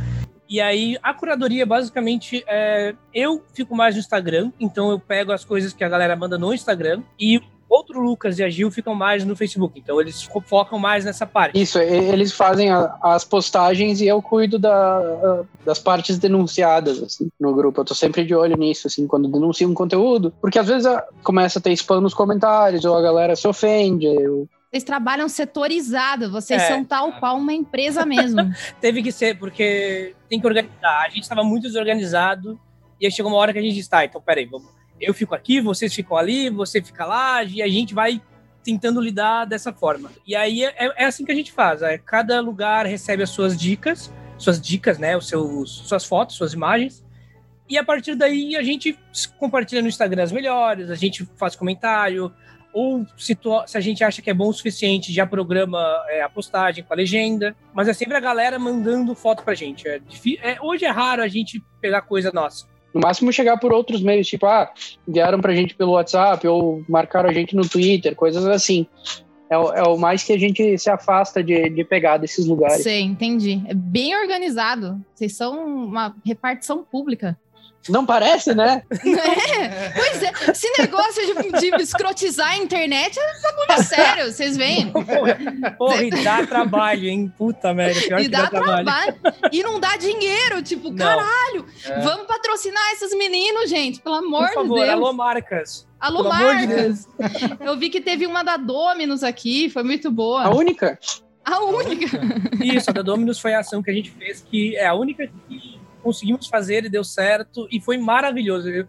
E 0.50 0.60
aí 0.60 0.98
a 1.04 1.14
curadoria, 1.14 1.66
basicamente, 1.66 2.44
é, 2.48 2.96
eu 3.14 3.44
fico 3.54 3.76
mais 3.76 3.94
no 3.94 4.00
Instagram, 4.00 4.52
então 4.60 4.90
eu 4.90 5.00
pego 5.00 5.32
as 5.32 5.46
coisas 5.46 5.74
que 5.74 5.84
a 5.84 5.90
galera 5.90 6.16
manda 6.16 6.38
no 6.38 6.54
Instagram, 6.54 7.04
e 7.20 7.40
outro 7.70 8.02
Lucas 8.02 8.40
e 8.40 8.44
a 8.44 8.50
Gil 8.50 8.72
ficam 8.72 8.96
mais 8.96 9.24
no 9.24 9.36
Facebook, 9.36 9.80
então 9.80 10.02
eles 10.02 10.24
fo- 10.24 10.42
focam 10.42 10.80
mais 10.80 11.06
nessa 11.06 11.26
parte. 11.26 11.60
Isso, 11.62 11.78
eles 11.80 12.32
fazem 12.34 12.72
a- 12.72 12.98
as 13.04 13.24
postagens 13.24 14.02
e 14.02 14.08
eu 14.08 14.22
cuido 14.22 14.58
da- 14.58 15.44
das 15.64 15.78
partes 15.80 16.18
denunciadas 16.18 17.02
assim, 17.04 17.30
no 17.40 17.54
grupo. 17.54 17.80
Eu 17.82 17.86
tô 17.86 17.94
sempre 17.94 18.26
de 18.26 18.34
olho 18.34 18.58
nisso, 18.58 18.88
assim, 18.88 19.06
quando 19.06 19.28
denunciam 19.32 19.70
um 19.70 19.74
conteúdo, 19.76 20.34
porque 20.42 20.58
às 20.58 20.68
vezes 20.68 20.86
a- 20.86 21.06
começa 21.24 21.60
a 21.60 21.62
ter 21.62 21.72
spam 21.74 22.02
nos 22.02 22.14
comentários, 22.14 22.84
ou 22.86 22.96
a 22.98 23.02
galera 23.02 23.36
se 23.36 23.48
ofende. 23.48 24.06
eu- 24.08 24.48
Vocês 24.72 24.84
trabalham 24.84 25.28
setorizado, 25.28 26.32
vocês 26.32 26.62
É. 26.62 26.68
são 26.68 26.84
tal 26.86 27.14
qual 27.14 27.38
uma 27.38 27.54
empresa 27.54 28.06
mesmo. 28.06 28.38
teve 28.80 29.02
que 29.04 29.12
ser, 29.12 29.38
porque 29.38 30.16
tem 30.30 30.40
que 30.40 30.46
organizar. 30.48 31.04
A 31.06 31.10
gente 31.10 31.24
estava 31.24 31.44
muito 31.44 31.64
desorganizado, 31.64 32.60
e 33.02 33.06
aí 33.06 33.12
chegou 33.12 33.32
uma 33.32 33.38
hora 33.40 33.52
que 33.52 33.60
a 33.60 33.62
gente 33.62 33.74
disse, 33.76 33.90
tá, 33.90 34.06
então 34.06 34.22
peraí, 34.22 34.46
vamos, 34.46 34.68
eu 35.00 35.14
fico 35.14 35.36
aqui, 35.36 35.60
vocês 35.60 35.94
ficam 35.94 36.18
ali, 36.18 36.50
você 36.50 36.82
fica 36.82 37.06
lá, 37.06 37.44
e 37.44 37.62
a 37.62 37.68
gente 37.68 37.94
vai 37.94 38.22
tentando 38.64 39.00
lidar 39.02 39.46
dessa 39.46 39.72
forma. 39.74 40.12
E 40.26 40.36
aí 40.36 40.64
é, 40.64 40.74
é 40.78 41.06
assim 41.06 41.26
que 41.26 41.32
a 41.32 41.36
gente 41.36 41.52
faz, 41.52 41.82
é, 41.82 41.98
cada 41.98 42.40
lugar 42.42 42.86
recebe 42.86 43.24
as 43.24 43.30
suas 43.30 43.58
dicas, 43.58 44.14
suas 44.38 44.60
dicas, 44.60 44.98
né, 44.98 45.18
os 45.18 45.28
seus, 45.28 45.70
suas 45.70 46.06
fotos, 46.06 46.36
suas 46.36 46.54
imagens, 46.54 47.04
e 47.68 47.78
a 47.78 47.84
partir 47.84 48.16
daí 48.16 48.56
a 48.56 48.64
gente 48.64 48.98
compartilha 49.38 49.82
no 49.82 49.88
Instagram 49.88 50.24
as 50.24 50.32
melhores, 50.32 50.90
a 50.90 50.96
gente 50.96 51.28
faz 51.38 51.56
comentário, 51.56 52.34
ou 52.72 53.06
se, 53.18 53.38
se 53.68 53.78
a 53.78 53.82
gente 53.82 54.04
acha 54.04 54.22
que 54.22 54.30
é 54.30 54.34
bom 54.34 54.50
o 54.50 54.54
suficiente, 54.54 55.12
já 55.12 55.26
programa 55.26 55.80
é, 56.10 56.22
a 56.22 56.30
postagem 56.30 56.84
com 56.84 56.94
a 56.94 56.96
legenda. 56.96 57.56
Mas 57.74 57.88
é 57.88 57.94
sempre 57.94 58.16
a 58.16 58.20
galera 58.20 58.60
mandando 58.60 59.16
foto 59.16 59.44
pra 59.44 59.56
gente. 59.56 59.88
É 59.88 60.00
é- 60.42 60.58
hoje 60.62 60.86
é 60.86 60.90
raro 60.90 61.22
a 61.22 61.28
gente 61.28 61.62
pegar 61.82 62.02
coisa 62.02 62.32
nossa. 62.32 62.68
No 62.94 63.02
máximo 63.02 63.32
chegar 63.32 63.58
por 63.58 63.72
outros 63.72 64.02
meios, 64.02 64.28
tipo, 64.28 64.46
ah, 64.46 64.72
enviaram 65.08 65.40
pra 65.40 65.54
gente 65.54 65.76
pelo 65.76 65.92
WhatsApp, 65.92 66.48
ou 66.48 66.84
marcaram 66.90 67.30
a 67.30 67.34
gente 67.34 67.56
no 67.56 67.68
Twitter, 67.68 68.16
coisas 68.16 68.46
assim. 68.48 68.88
É, 69.50 69.58
o- 69.58 69.74
é 69.74 69.84
o 69.84 69.98
mais 69.98 70.24
que 70.24 70.34
a 70.34 70.38
gente 70.38 70.78
se 70.78 70.90
afasta 70.90 71.44
de, 71.44 71.70
de 71.70 71.84
pegar 71.84 72.18
desses 72.18 72.46
lugares. 72.48 72.84
Sei, 72.84 73.02
entendi. 73.02 73.62
É 73.68 73.74
bem 73.74 74.16
organizado. 74.16 75.04
Vocês 75.14 75.36
são 75.36 75.66
uma 75.86 76.16
repartição 76.26 76.84
pública. 76.84 77.38
Não 77.88 78.06
parece, 78.06 78.54
né? 78.54 78.84
É, 78.92 79.90
pois 79.92 80.22
é, 80.22 80.32
esse 80.52 80.70
negócio 80.78 81.22
de, 81.26 81.72
de 81.72 81.82
escrotizar 81.82 82.50
a 82.52 82.58
internet 82.58 83.18
é 83.18 83.42
bagulho 83.42 83.84
sério, 83.88 84.32
vocês 84.32 84.58
veem? 84.58 84.92
Porra, 85.78 86.04
e 86.04 86.10
dá 86.24 86.46
trabalho, 86.46 87.08
hein? 87.08 87.34
Puta 87.38 87.74
merda, 87.74 88.00
pior 88.02 88.20
E 88.20 88.24
que 88.24 88.30
dá 88.30 88.42
dá 88.44 88.50
trabalho. 88.50 88.86
trabalho. 88.86 89.16
E 89.52 89.64
não 89.64 89.80
dá 89.80 89.96
dinheiro, 89.96 90.62
tipo, 90.62 90.90
Não. 90.90 90.98
caralho, 90.98 91.66
É. 91.86 92.00
vamos 92.02 92.28
patrocinar 92.28 92.92
esses 92.94 93.16
meninos, 93.18 93.70
gente, 93.70 94.02
pelo 94.02 94.16
amor 94.16 94.48
Por 94.48 94.56
favor, 94.56 94.80
de 94.80 94.86
Deus. 94.86 94.94
alô 94.94 95.14
marcas. 95.14 95.88
Alô, 96.00 96.18
pelo 96.24 96.34
amor 96.34 96.56
de 96.58 96.68
marcas. 96.68 97.08
Eu 97.62 97.78
vi 97.78 97.90
que 97.90 98.02
teve 98.02 98.26
uma 98.26 98.44
da 98.44 98.58
Dominus 98.58 99.24
aqui, 99.24 99.70
foi 99.70 99.84
muito 99.84 100.12
boa. 100.12 100.44
A 100.44 100.50
única. 100.50 101.00
A 101.46 101.60
única. 101.64 102.06
Isso, 102.62 102.90
a 102.90 102.94
da 102.94 103.02
Dominus 103.02 103.40
foi 103.40 103.54
a 103.54 103.60
ação 103.60 103.82
que 103.82 103.90
a 103.90 103.94
gente 103.94 104.12
fez, 104.12 104.42
que 104.42 104.76
é 104.76 104.86
a 104.86 104.94
única 104.94 105.26
que 105.48 105.79
conseguimos 106.02 106.48
fazer 106.48 106.86
e 106.86 106.90
deu 106.90 107.04
certo, 107.04 107.68
e 107.72 107.80
foi 107.80 107.98
maravilhoso. 107.98 108.70
Eu- 108.70 108.88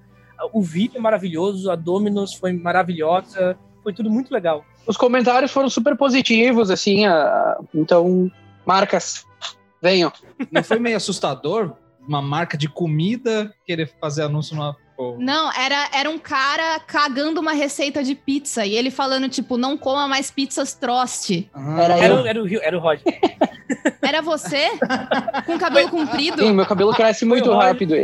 O 0.54 0.62
vídeo 0.62 0.96
é 0.96 1.00
maravilhoso, 1.00 1.70
a 1.70 1.76
Dominus 1.76 2.32
foi 2.32 2.50
maravilhosa, 2.54 3.58
foi 3.82 3.92
tudo 3.92 4.08
muito 4.08 4.32
legal. 4.32 4.64
Os 4.86 4.96
comentários 4.96 5.50
foram 5.52 5.68
super 5.68 5.94
positivos, 5.96 6.70
assim, 6.70 7.04
a- 7.04 7.58
então, 7.74 8.30
marcas, 8.64 9.26
venham. 9.82 10.10
Não 10.50 10.64
foi 10.64 10.78
meio 10.78 10.96
assustador 10.96 11.74
uma 12.08 12.22
marca 12.22 12.56
de 12.56 12.68
comida 12.68 13.54
querer 13.66 13.92
fazer 14.00 14.22
anúncio 14.22 14.56
numa. 14.56 14.74
Pô, 15.00 15.16
Não, 15.18 15.50
era, 15.52 15.88
era 15.94 16.10
um 16.10 16.18
cara 16.18 16.78
cagando 16.80 17.40
uma 17.40 17.52
receita 17.52 18.02
de 18.04 18.14
pizza 18.14 18.66
e 18.66 18.74
ele 18.74 18.90
falando, 18.90 19.28
tipo, 19.28 19.56
não 19.56 19.76
coma 19.78 20.06
mais 20.06 20.30
pizzas 20.30 20.74
Trost. 20.74 21.48
ah, 21.54 21.80
Era 21.82 21.94
Era, 21.98 22.28
era, 22.28 22.42
o, 22.42 22.44
Rio- 22.46 22.60
era 22.62 22.76
o 22.76 22.80
Roger. 22.80 23.02
Era 24.02 24.20
você? 24.20 24.68
Com 25.46 25.56
cabelo 25.56 25.88
comprido? 25.88 26.42
Sim, 26.42 26.52
meu 26.52 26.66
cabelo 26.66 26.92
cresce 26.92 27.24
muito 27.24 27.52
rápido. 27.52 27.94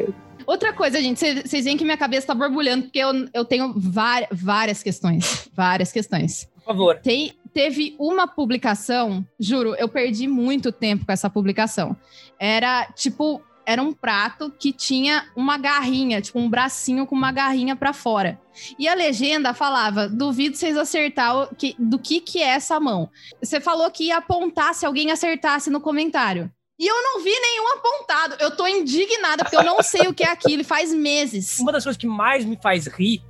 Outra 0.47 0.73
coisa, 0.73 1.00
gente, 1.00 1.19
vocês 1.43 1.65
veem 1.65 1.76
que 1.76 1.85
minha 1.85 1.97
cabeça 1.97 2.29
tá 2.29 2.35
borbulhando, 2.35 2.85
porque 2.85 3.00
eu, 3.00 3.29
eu 3.35 3.45
tenho 3.45 3.75
várias 3.76 4.83
questões. 4.85 5.49
Várias 5.53 5.91
questões. 5.91 6.49
Por 6.55 6.65
favor. 6.65 6.99
Tem, 7.03 7.33
teve 7.53 7.97
uma 7.99 8.29
publicação, 8.29 9.26
juro, 9.41 9.75
eu 9.76 9.88
perdi 9.88 10.29
muito 10.29 10.71
tempo 10.71 11.05
com 11.05 11.11
essa 11.12 11.29
publicação. 11.29 11.97
Era 12.38 12.87
tipo 12.95 13.43
era 13.67 13.83
um 13.83 13.93
prato 13.93 14.51
que 14.59 14.73
tinha 14.73 15.27
uma 15.35 15.59
garrinha, 15.59 16.23
tipo 16.23 16.39
um 16.39 16.49
bracinho 16.49 17.05
com 17.07 17.15
uma 17.17 17.33
garrinha 17.33 17.75
pra 17.75 17.93
fora. 17.93 18.41
E 18.79 18.87
a 18.89 18.95
legenda 18.95 19.53
falava: 19.53 20.09
duvido 20.09 20.57
vocês 20.57 20.77
acertar 20.77 21.37
o 21.37 21.55
que- 21.55 21.75
do 21.79 21.99
que, 21.99 22.21
que 22.21 22.41
é 22.41 22.47
essa 22.49 22.79
mão. 22.79 23.11
Você 23.43 23.61
falou 23.61 23.91
que 23.91 24.05
ia 24.05 24.19
apontar 24.19 24.75
se 24.75 24.87
alguém 24.87 25.11
acertasse 25.11 25.69
no 25.69 25.81
comentário. 25.81 26.51
E 26.79 26.87
eu 26.87 27.03
não 27.03 27.23
vi 27.25 27.31
nenhum 27.31 27.73
apontado. 27.75 28.37
Eu 28.39 28.55
tô 28.55 28.67
indignada, 28.67 29.43
porque 29.45 29.57
eu 29.57 29.65
não 29.65 29.83
sei 29.83 30.09
o 30.09 30.15
que 30.15 30.23
é 30.23 30.31
aquilo, 30.31 30.63
faz 30.63 30.93
meses. 30.93 31.59
Uma 31.59 31.73
das 31.73 31.83
coisas 31.83 31.99
que 31.99 32.07
mais 32.07 32.45
me 32.45 32.57
faz 32.63 32.87
rir 32.87 33.23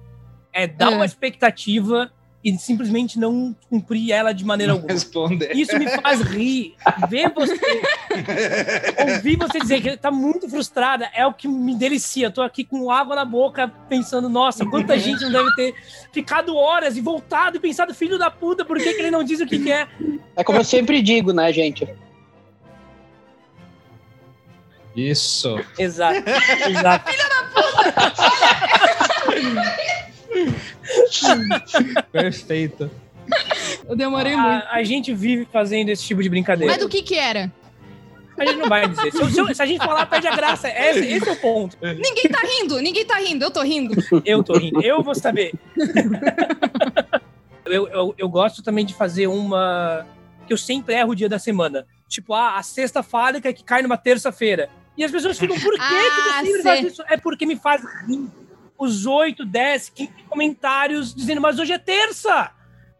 é 0.52 0.66
dar 0.66 0.92
É. 0.92 0.94
uma 0.96 1.04
expectativa 1.06 2.12
e 2.46 2.56
simplesmente 2.58 3.18
não 3.18 3.56
cumprir 3.68 4.12
ela 4.12 4.32
de 4.32 4.44
maneira 4.44 4.72
alguma. 4.72 4.92
Responder. 4.92 5.50
Isso 5.52 5.76
me 5.76 5.88
faz 5.88 6.20
rir. 6.20 6.76
Ver 7.08 7.32
você, 7.34 7.58
ouvir 9.16 9.36
você 9.36 9.58
dizer 9.58 9.80
que 9.80 9.96
tá 9.96 10.12
muito 10.12 10.48
frustrada 10.48 11.10
é 11.12 11.26
o 11.26 11.34
que 11.34 11.48
me 11.48 11.74
delicia. 11.74 12.28
Eu 12.28 12.30
tô 12.30 12.42
aqui 12.42 12.62
com 12.62 12.88
água 12.88 13.16
na 13.16 13.24
boca 13.24 13.66
pensando, 13.88 14.28
nossa, 14.28 14.64
quanta 14.64 14.94
gente 14.96 15.24
não 15.24 15.32
deve 15.32 15.52
ter 15.56 15.74
ficado 16.12 16.54
horas 16.54 16.96
e 16.96 17.00
voltado 17.00 17.56
e 17.56 17.60
pensado, 17.60 17.92
filho 17.92 18.16
da 18.16 18.30
puta, 18.30 18.64
por 18.64 18.78
que, 18.78 18.94
que 18.94 19.00
ele 19.00 19.10
não 19.10 19.24
diz 19.24 19.40
o 19.40 19.46
que, 19.46 19.58
que 19.58 19.72
é? 19.72 19.88
É 20.36 20.44
como 20.44 20.60
eu 20.60 20.64
sempre 20.64 21.02
digo, 21.02 21.32
né, 21.32 21.52
gente? 21.52 21.84
Isso. 24.94 25.58
Exato, 25.76 26.22
exato. 26.70 27.10
Perfeito. 32.12 32.90
Eu 33.88 33.96
demorei 33.96 34.36
muito. 34.36 34.64
A, 34.66 34.74
a 34.76 34.82
gente 34.84 35.12
vive 35.12 35.46
fazendo 35.52 35.88
esse 35.88 36.04
tipo 36.04 36.22
de 36.22 36.28
brincadeira. 36.28 36.72
Mas 36.72 36.82
do 36.82 36.88
que 36.88 37.02
que 37.02 37.16
era? 37.16 37.52
A 38.38 38.44
gente 38.44 38.58
não 38.58 38.68
vai 38.68 38.86
dizer. 38.86 39.10
Se, 39.10 39.18
eu- 39.20 39.28
se 39.30 39.38
eu- 39.40 39.54
se 39.54 39.62
a 39.62 39.66
gente 39.66 39.84
falar, 39.84 40.04
perde 40.06 40.28
a 40.28 40.36
graça. 40.36 40.68
Esse, 40.68 41.06
esse 41.06 41.28
é 41.28 41.32
o 41.32 41.36
ponto. 41.36 41.76
Ninguém 41.82 42.24
tá 42.30 42.40
rindo, 42.40 42.78
ninguém 42.80 43.04
tá 43.04 43.16
rindo, 43.16 43.44
eu 43.44 43.50
tô 43.50 43.62
rindo. 43.62 43.94
Eu 44.24 44.42
tô 44.44 44.58
rindo. 44.58 44.82
Eu 44.82 45.02
vou 45.02 45.14
saber. 45.14 45.52
eu, 47.64 47.88
eu, 47.88 48.14
eu 48.16 48.28
gosto 48.28 48.62
também 48.62 48.84
de 48.84 48.94
fazer 48.94 49.26
uma. 49.26 50.06
Que 50.46 50.52
eu 50.52 50.58
sempre 50.58 50.94
erro 50.94 51.10
o 51.10 51.14
dia 51.16 51.28
da 51.28 51.38
semana. 51.38 51.86
Tipo, 52.08 52.34
ah, 52.34 52.56
a 52.56 52.62
sexta 52.62 53.02
fálica 53.02 53.52
que 53.52 53.64
cai 53.64 53.82
numa 53.82 53.96
terça-feira. 53.96 54.68
E 54.96 55.04
as 55.04 55.10
pessoas 55.10 55.38
ficam, 55.38 55.58
por 55.58 55.72
que, 55.74 55.80
Ah, 55.80 56.40
que 56.42 56.52
você 56.52 56.62
faz 56.62 56.84
isso? 56.86 57.02
É 57.08 57.16
porque 57.16 57.44
me 57.44 57.56
faz 57.56 57.82
rir. 58.06 58.28
Os 58.78 59.06
8, 59.06 59.44
10, 59.44 59.88
15 59.90 60.12
comentários 60.28 61.14
dizendo, 61.14 61.40
mas 61.40 61.58
hoje 61.58 61.72
é 61.72 61.78
terça! 61.78 62.50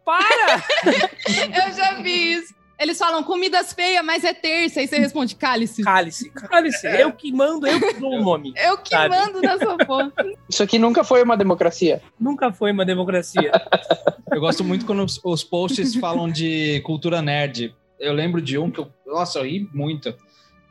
Para! 0.05 0.63
Eu 1.67 1.73
já 1.73 2.01
vi 2.01 2.33
isso. 2.33 2.57
Eles 2.79 2.97
falam 2.99 3.23
comidas 3.23 3.73
feias, 3.73 4.05
mas 4.05 4.23
é 4.23 4.33
terça. 4.33 4.79
Aí 4.79 4.87
você 4.87 4.99
responde 4.99 5.35
cálice. 5.35 5.83
Cálice, 5.83 6.29
cálice. 6.29 6.85
Eu 6.85 7.11
que 7.11 7.31
mando, 7.31 7.65
eu 7.65 7.79
que 7.79 7.99
dou 7.99 8.13
o 8.13 8.21
nome. 8.21 8.53
Eu 8.55 8.77
que 8.77 8.89
Sabe? 8.89 9.15
mando 9.15 9.41
nessa 9.41 9.77
porra. 9.77 10.13
Isso 10.47 10.61
aqui 10.61 10.77
nunca 10.77 11.03
foi 11.03 11.23
uma 11.23 11.35
democracia. 11.35 12.01
Nunca 12.19 12.53
foi 12.53 12.71
uma 12.71 12.85
democracia. 12.85 13.51
Eu 14.31 14.41
gosto 14.41 14.63
muito 14.63 14.85
quando 14.85 15.03
os, 15.03 15.19
os 15.23 15.43
posts 15.43 15.95
falam 15.95 16.29
de 16.29 16.81
cultura 16.81 17.21
nerd. 17.21 17.73
Eu 17.97 18.13
lembro 18.13 18.41
de 18.41 18.57
um 18.57 18.69
que 18.69 18.79
eu. 18.79 18.91
Nossa, 19.05 19.39
eu 19.39 19.45
ri 19.45 19.67
muito. 19.73 20.13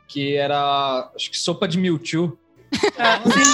Que 0.07 0.35
era. 0.35 1.11
Acho 1.13 1.31
que 1.31 1.37
sopa 1.37 1.67
de 1.67 1.77
Mewtwo. 1.77 2.37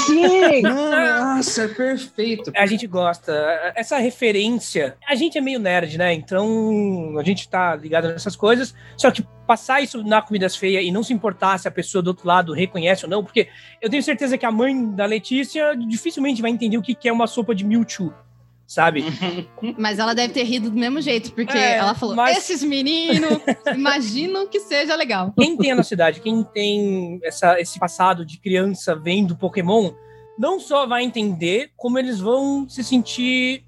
Sim! 0.06 0.62
Nossa, 0.62 1.64
é 1.64 1.68
perfeito. 1.68 2.52
A 2.56 2.66
gente 2.66 2.88
gosta. 2.88 3.34
Essa 3.76 3.98
referência. 3.98 4.98
A 5.08 5.16
gente 5.16 5.38
é 5.38 5.42
meio 5.42 5.60
nerd, 5.60 5.98
né? 5.98 6.14
Então 6.14 7.16
a 7.20 7.24
gente 7.24 7.48
tá 7.48 7.76
ligado 7.76 8.08
nessas 8.08 8.36
coisas. 8.36 8.74
Só 8.98 9.12
que 9.12 9.26
passar 9.46 9.82
isso 9.82 10.04
na 10.04 10.22
Comidas 10.22 10.56
Feias 10.56 10.84
e 10.84 10.92
não 10.92 11.04
se 11.04 11.14
importar 11.14 11.58
se 11.58 11.68
a 11.68 11.72
pessoa 11.72 12.02
do 12.02 12.08
outro 12.08 12.28
lado 12.28 12.54
reconhece 12.54 13.06
ou 13.06 13.10
não, 13.10 13.24
porque 13.24 13.50
eu 13.82 13.90
tenho 13.90 14.02
certeza 14.02 14.38
que 14.38 14.46
a 14.46 14.52
mãe 14.52 14.92
da 14.92 15.06
Letícia 15.06 15.76
dificilmente 15.76 16.42
vai 16.42 16.52
entender 16.52 16.78
o 16.78 16.82
que 16.82 16.96
que 16.96 17.10
é 17.10 17.14
uma 17.14 17.28
sopa 17.28 17.54
de 17.54 17.66
Mewtwo. 17.66 18.14
Sabe? 18.74 19.06
Mas 19.78 20.00
ela 20.00 20.16
deve 20.16 20.34
ter 20.34 20.42
rido 20.42 20.72
do 20.72 20.76
mesmo 20.76 21.00
jeito, 21.00 21.32
porque 21.34 21.56
É, 21.56 21.78
ela 21.78 21.94
falou: 21.94 22.16
mas- 22.16 22.36
esses 22.38 22.64
meninos, 22.64 23.40
imagino 23.72 24.48
que 24.48 24.60
seja 24.62 24.96
legal. 24.96 25.32
Quem 25.38 25.56
tem 25.56 25.72
a 25.72 25.76
nossa 25.76 25.94
idade, 25.94 26.20
quem 26.20 26.44
tem 26.44 27.20
essa, 27.24 27.60
esse 27.62 27.78
passado 27.78 28.26
de 28.26 28.40
criança 28.40 28.96
vendo 28.96 29.36
Pokémon, 29.36 29.92
não 30.40 30.60
só 30.60 30.88
vai 30.88 31.04
entender, 31.04 31.70
como 31.78 32.00
eles 32.00 32.20
vão 32.20 32.68
se 32.68 32.84
sentir 32.84 33.64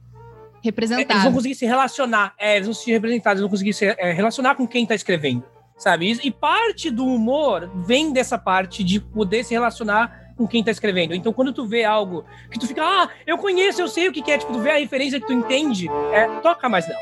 É, 0.66 0.70
Eles 1.14 1.24
vão 1.24 1.34
conseguir 1.34 1.54
se 1.54 1.68
relacionar. 1.68 2.34
É, 2.40 2.56
eles 2.56 2.66
vão 2.66 2.74
se 2.74 2.80
sentir 2.80 2.94
representados, 2.94 3.40
eles 3.40 3.42
vão 3.42 3.50
conseguir 3.52 3.74
se 3.74 3.86
é, 3.86 4.12
relacionar 4.12 4.56
com 4.56 4.68
quem 4.68 4.88
tá 4.88 4.96
escrevendo. 4.96 5.44
Sabe? 5.78 6.14
E, 6.14 6.28
e 6.30 6.32
parte 6.32 6.90
do 6.90 7.06
humor 7.06 7.70
vem 7.86 8.12
dessa 8.12 8.40
parte 8.40 8.84
de 8.84 9.00
poder 9.00 9.44
se 9.44 9.54
relacionar 9.54 10.25
com 10.36 10.48
quem 10.48 10.64
tá 10.64 10.72
escrevendo. 10.72 11.14
Então, 11.14 11.34
quando 11.34 11.54
tu 11.54 11.66
vê 11.66 11.84
algo 11.84 12.26
que 12.52 12.60
tu 12.60 12.68
fica, 12.68 12.84
ah, 12.84 13.10
eu 13.26 13.38
conheço, 13.38 13.82
eu 13.82 13.88
sei 13.88 14.08
o 14.08 14.12
que, 14.12 14.22
que 14.22 14.32
é, 14.32 14.38
tipo, 14.38 14.52
tu 14.54 14.60
vê 14.60 14.72
a 14.72 14.78
referência 14.78 15.20
que 15.20 15.28
tu 15.28 15.34
entende, 15.34 15.90
é, 16.12 16.28
toca 16.42 16.68
mais 16.68 16.88
não. 16.88 16.96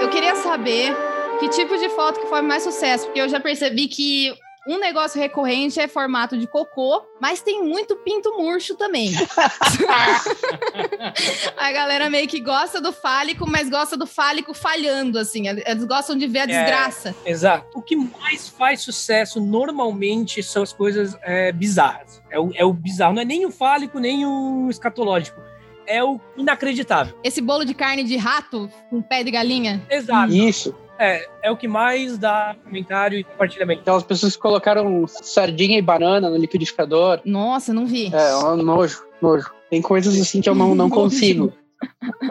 Eu 0.00 0.08
queria 0.10 0.36
saber 0.36 0.94
que 1.40 1.48
tipo 1.48 1.76
de 1.76 1.88
foto 1.90 2.20
que 2.20 2.26
foi 2.26 2.42
mais 2.42 2.62
sucesso, 2.62 3.06
porque 3.06 3.20
eu 3.20 3.28
já 3.28 3.40
percebi 3.40 3.88
que 3.88 4.32
um 4.68 4.78
negócio 4.78 5.18
recorrente 5.18 5.80
é 5.80 5.88
formato 5.88 6.36
de 6.36 6.46
cocô, 6.46 7.02
mas 7.18 7.40
tem 7.40 7.64
muito 7.64 7.96
pinto 7.96 8.36
murcho 8.36 8.76
também. 8.76 9.12
a 11.56 11.72
galera 11.72 12.10
meio 12.10 12.28
que 12.28 12.38
gosta 12.38 12.78
do 12.78 12.92
fálico, 12.92 13.48
mas 13.48 13.70
gosta 13.70 13.96
do 13.96 14.06
fálico 14.06 14.52
falhando, 14.52 15.18
assim. 15.18 15.48
Eles 15.48 15.84
gostam 15.84 16.16
de 16.16 16.26
ver 16.26 16.40
a 16.40 16.46
desgraça. 16.46 17.16
Exato. 17.24 17.78
O 17.78 17.82
que 17.82 17.96
mais 17.96 18.48
faz 18.48 18.82
sucesso 18.82 19.40
normalmente 19.40 20.42
são 20.42 20.62
as 20.62 20.72
coisas 20.72 21.16
é, 21.22 21.50
bizarras. 21.50 22.22
É 22.30 22.38
o, 22.38 22.52
é 22.54 22.64
o 22.64 22.72
bizarro. 22.72 23.14
Não 23.14 23.22
é 23.22 23.24
nem 23.24 23.46
o 23.46 23.50
fálico, 23.50 23.98
nem 23.98 24.26
o 24.26 24.68
escatológico. 24.68 25.40
É 25.86 26.04
o 26.04 26.20
inacreditável. 26.36 27.18
Esse 27.24 27.40
bolo 27.40 27.64
de 27.64 27.72
carne 27.72 28.04
de 28.04 28.18
rato 28.18 28.70
com 28.90 29.00
pé 29.00 29.24
de 29.24 29.30
galinha. 29.30 29.82
Exato. 29.88 30.34
Isso. 30.34 30.74
É, 30.98 31.28
é 31.44 31.50
o 31.50 31.56
que 31.56 31.68
mais 31.68 32.18
dá 32.18 32.56
comentário 32.64 33.18
e 33.18 33.24
compartilhamento. 33.24 33.82
Aquelas 33.82 34.02
pessoas 34.02 34.34
que 34.34 34.42
colocaram 34.42 35.06
sardinha 35.06 35.78
e 35.78 35.82
banana 35.82 36.28
no 36.28 36.36
liquidificador. 36.36 37.20
Nossa, 37.24 37.72
não 37.72 37.86
vi. 37.86 38.12
É, 38.12 38.36
um 38.36 38.56
nojo, 38.56 39.04
nojo. 39.22 39.50
Tem 39.70 39.80
coisas 39.80 40.20
assim 40.20 40.40
que 40.40 40.48
eu 40.48 40.54
não, 40.54 40.74
não 40.74 40.90
consigo. 40.90 41.52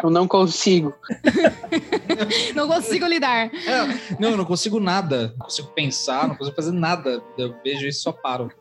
Eu 0.04 0.10
não 0.10 0.28
consigo. 0.28 0.94
Não 2.54 2.68
consigo 2.68 3.06
lidar. 3.06 3.46
É, 3.46 4.18
não, 4.20 4.32
eu 4.32 4.38
não 4.38 4.44
consigo 4.44 4.80
nada. 4.80 5.34
Não 5.38 5.46
consigo 5.46 5.68
pensar, 5.70 6.28
não 6.28 6.36
consigo 6.36 6.56
fazer 6.56 6.72
nada. 6.72 7.22
Eu 7.38 7.56
vejo 7.64 7.88
isso 7.88 8.00
e 8.00 8.04
só 8.04 8.12
paro. 8.12 8.52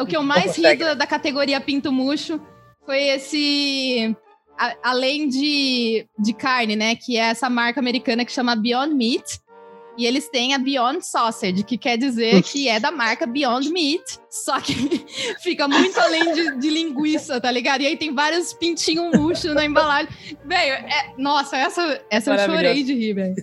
O 0.00 0.04
que 0.04 0.16
eu 0.16 0.22
mais 0.22 0.56
ri 0.56 0.76
da, 0.76 0.94
da 0.94 1.06
categoria 1.06 1.60
pinto 1.60 1.92
murcho 1.92 2.40
foi 2.84 3.02
esse. 3.04 4.14
A- 4.58 4.76
além 4.82 5.28
de, 5.28 6.06
de 6.18 6.32
carne, 6.32 6.76
né? 6.76 6.94
Que 6.96 7.16
é 7.16 7.22
essa 7.30 7.48
marca 7.50 7.80
americana 7.80 8.24
que 8.24 8.32
chama 8.32 8.54
Beyond 8.56 8.94
Meat. 8.94 9.40
E 9.98 10.06
eles 10.06 10.26
têm 10.30 10.54
a 10.54 10.58
Beyond 10.58 11.04
Sausage, 11.04 11.62
que 11.64 11.76
quer 11.76 11.98
dizer 11.98 12.42
que 12.42 12.66
é 12.66 12.80
da 12.80 12.90
marca 12.90 13.26
Beyond 13.26 13.68
Meat. 13.70 14.02
Só 14.30 14.58
que 14.58 14.72
fica 15.42 15.68
muito 15.68 16.00
além 16.00 16.32
de, 16.32 16.56
de 16.56 16.70
linguiça, 16.70 17.38
tá 17.38 17.50
ligado? 17.50 17.82
E 17.82 17.86
aí 17.86 17.96
tem 17.98 18.14
vários 18.14 18.54
pintinhos 18.54 19.14
murchos 19.14 19.52
na 19.54 19.66
embalagem. 19.66 20.08
Velho, 20.46 20.72
é, 20.72 21.12
nossa, 21.18 21.58
essa, 21.58 22.02
essa 22.08 22.34
eu 22.34 22.38
chorei 22.46 22.82
de 22.82 22.94
rir, 22.94 23.12
velho. 23.12 23.34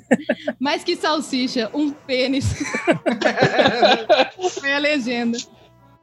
Mais 0.60 0.84
que 0.84 0.96
salsicha, 0.96 1.70
um 1.72 1.92
pênis. 1.92 2.46
Foi 4.60 4.74
a 4.74 4.80
legenda. 4.80 5.38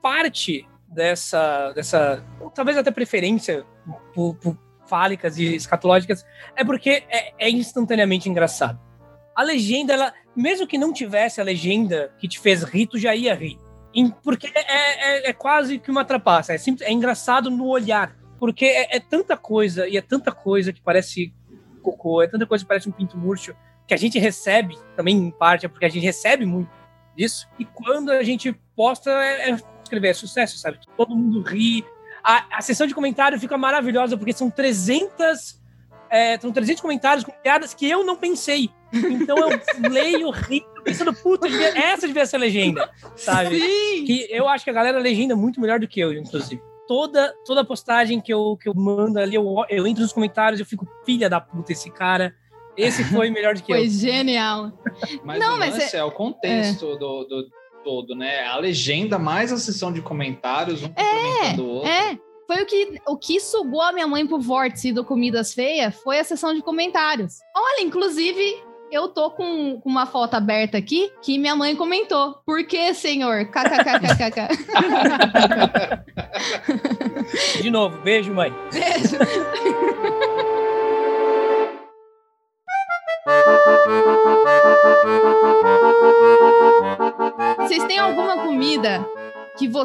Parte 0.00 0.64
dessa, 0.88 1.72
dessa 1.72 2.24
talvez 2.54 2.76
até 2.76 2.92
preferência 2.92 3.66
por, 4.14 4.36
por 4.36 4.56
fálicas 4.88 5.38
e 5.38 5.54
escatológicas 5.54 6.24
é 6.54 6.64
porque 6.64 7.04
é, 7.08 7.32
é 7.38 7.50
instantaneamente 7.50 8.28
engraçado. 8.28 8.78
A 9.34 9.42
legenda, 9.42 9.92
ela, 9.92 10.14
mesmo 10.34 10.66
que 10.66 10.78
não 10.78 10.92
tivesse 10.92 11.40
a 11.40 11.44
legenda 11.44 12.12
que 12.18 12.26
te 12.26 12.38
fez 12.38 12.62
rir, 12.62 12.86
tu 12.86 12.98
já 12.98 13.14
ia 13.14 13.34
rir. 13.34 13.58
Porque 14.22 14.46
é, 14.54 14.60
é, 15.26 15.30
é 15.30 15.32
quase 15.32 15.78
que 15.78 15.90
uma 15.90 16.04
trapaça. 16.04 16.52
É, 16.52 16.58
simples, 16.58 16.86
é 16.86 16.92
engraçado 16.92 17.50
no 17.50 17.66
olhar. 17.66 18.16
Porque 18.38 18.66
é, 18.66 18.96
é 18.96 19.00
tanta 19.00 19.36
coisa, 19.36 19.88
e 19.88 19.96
é 19.96 20.02
tanta 20.02 20.30
coisa 20.30 20.72
que 20.72 20.80
parece 20.80 21.32
cocô, 21.82 22.22
é 22.22 22.26
tanta 22.26 22.46
coisa 22.46 22.64
que 22.64 22.68
parece 22.68 22.88
um 22.88 22.92
pinto 22.92 23.16
murcho, 23.16 23.54
que 23.86 23.94
a 23.94 23.96
gente 23.96 24.18
recebe, 24.18 24.76
também 24.96 25.16
em 25.16 25.30
parte, 25.30 25.64
é 25.64 25.68
porque 25.68 25.84
a 25.84 25.88
gente 25.88 26.04
recebe 26.04 26.44
muito 26.44 26.70
disso. 27.16 27.48
E 27.58 27.64
quando 27.64 28.10
a 28.10 28.22
gente 28.22 28.52
posta, 28.74 29.10
é, 29.10 29.50
é 29.50 29.56
escrever, 29.82 30.08
é 30.08 30.14
sucesso, 30.14 30.58
sabe? 30.58 30.78
Todo 30.96 31.16
mundo 31.16 31.42
ri. 31.42 31.84
A, 32.26 32.58
a 32.58 32.60
sessão 32.60 32.88
de 32.88 32.94
comentário 32.94 33.38
fica 33.38 33.56
maravilhosa, 33.56 34.16
porque 34.16 34.32
são 34.32 34.50
300, 34.50 35.60
é, 36.10 36.36
são 36.40 36.50
300 36.50 36.80
comentários 36.80 37.24
com 37.24 37.30
piadas 37.30 37.72
que 37.72 37.88
eu 37.88 38.02
não 38.02 38.16
pensei. 38.16 38.68
Então 38.92 39.36
eu 39.38 39.60
leio, 39.88 40.30
rio, 40.30 40.64
pensando, 40.82 41.14
puta, 41.14 41.46
essa 41.46 42.06
devia 42.06 42.26
ser 42.26 42.36
a 42.36 42.40
legenda, 42.40 42.90
sabe? 43.14 43.60
Sim! 43.60 44.04
Que 44.04 44.26
eu 44.30 44.48
acho 44.48 44.64
que 44.64 44.70
a 44.70 44.72
galera 44.72 44.98
legenda 44.98 45.36
muito 45.36 45.60
melhor 45.60 45.78
do 45.78 45.86
que 45.86 46.00
eu, 46.00 46.12
inclusive. 46.12 46.60
toda, 46.88 47.32
toda 47.44 47.64
postagem 47.64 48.20
que 48.20 48.34
eu, 48.34 48.56
que 48.60 48.68
eu 48.68 48.74
mando 48.74 49.20
ali, 49.20 49.36
eu, 49.36 49.64
eu 49.68 49.86
entro 49.86 50.02
nos 50.02 50.12
comentários, 50.12 50.58
eu 50.58 50.66
fico, 50.66 50.84
filha 51.04 51.30
da 51.30 51.40
puta, 51.40 51.70
esse 51.70 51.90
cara. 51.90 52.34
Esse 52.76 53.04
foi 53.04 53.30
melhor 53.30 53.54
do 53.54 53.62
que 53.62 53.72
Foi 53.72 53.86
eu. 53.86 53.90
genial. 53.90 54.70
Mas 55.24 55.38
Não, 55.38 55.54
o 55.56 55.58
mas 55.58 55.74
lance 55.74 55.96
é... 55.96 56.04
o 56.04 56.10
contexto 56.10 56.96
do, 56.96 57.24
do 57.24 57.50
todo, 57.86 58.16
né? 58.16 58.44
A 58.44 58.56
legenda 58.56 59.16
mais 59.16 59.52
a 59.52 59.56
sessão 59.56 59.92
de 59.92 60.02
comentários, 60.02 60.82
um 60.82 60.88
o 61.62 61.66
outro. 61.68 61.88
É, 61.88 62.18
foi 62.44 62.62
o 62.64 62.66
que, 62.66 63.00
o 63.06 63.16
que 63.16 63.38
sugou 63.38 63.80
a 63.80 63.92
minha 63.92 64.08
mãe 64.08 64.26
pro 64.26 64.40
vórtice 64.40 64.92
do 64.92 65.04
Comidas 65.04 65.54
Feias, 65.54 65.94
foi 66.02 66.18
a 66.18 66.24
sessão 66.24 66.52
de 66.52 66.62
comentários. 66.62 67.38
Olha, 67.54 67.84
inclusive, 67.84 68.60
eu 68.90 69.06
tô 69.06 69.30
com, 69.30 69.80
com 69.80 69.88
uma 69.88 70.04
foto 70.04 70.34
aberta 70.34 70.76
aqui 70.76 71.12
que 71.22 71.38
minha 71.38 71.54
mãe 71.54 71.76
comentou. 71.76 72.34
Por 72.44 72.66
que, 72.66 72.92
senhor? 72.92 73.44
KKKKK. 73.46 74.48
De 77.62 77.70
novo, 77.70 77.96
beijo, 77.98 78.34
mãe. 78.34 78.52
Beijo. 78.72 79.16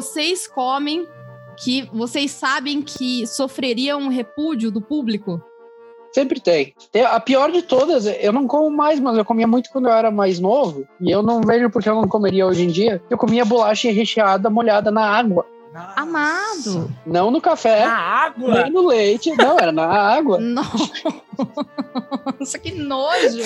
Vocês 0.02 0.48
comem 0.48 1.06
que 1.56 1.88
vocês 1.92 2.32
sabem 2.32 2.82
que 2.82 3.24
sofreria 3.24 3.96
um 3.96 4.08
repúdio 4.08 4.68
do 4.68 4.82
público? 4.82 5.40
Sempre 6.12 6.40
tem. 6.40 6.74
A 7.08 7.20
pior 7.20 7.52
de 7.52 7.62
todas, 7.62 8.04
eu 8.04 8.32
não 8.32 8.48
como 8.48 8.68
mais, 8.68 8.98
mas 8.98 9.16
eu 9.16 9.24
comia 9.24 9.46
muito 9.46 9.70
quando 9.70 9.86
eu 9.86 9.92
era 9.92 10.10
mais 10.10 10.40
novo. 10.40 10.84
E 11.00 11.10
eu 11.10 11.22
não 11.22 11.40
vejo 11.40 11.70
porque 11.70 11.88
eu 11.88 11.94
não 11.94 12.08
comeria 12.08 12.46
hoje 12.46 12.64
em 12.64 12.66
dia. 12.66 13.00
Eu 13.08 13.16
comia 13.16 13.44
bolacha 13.44 13.90
recheada 13.92 14.50
molhada 14.50 14.90
na 14.90 15.06
água. 15.06 15.46
Nossa. 15.72 15.92
Amado! 15.96 16.94
Não 17.06 17.30
no 17.30 17.40
café, 17.40 17.86
Na 17.86 17.96
água! 17.96 18.62
nem 18.62 18.70
no 18.70 18.86
leite. 18.86 19.34
Não, 19.36 19.58
era 19.58 19.72
na 19.72 19.86
água. 19.86 20.38
Nossa, 22.38 22.58
que 22.58 22.72
nojo! 22.72 23.38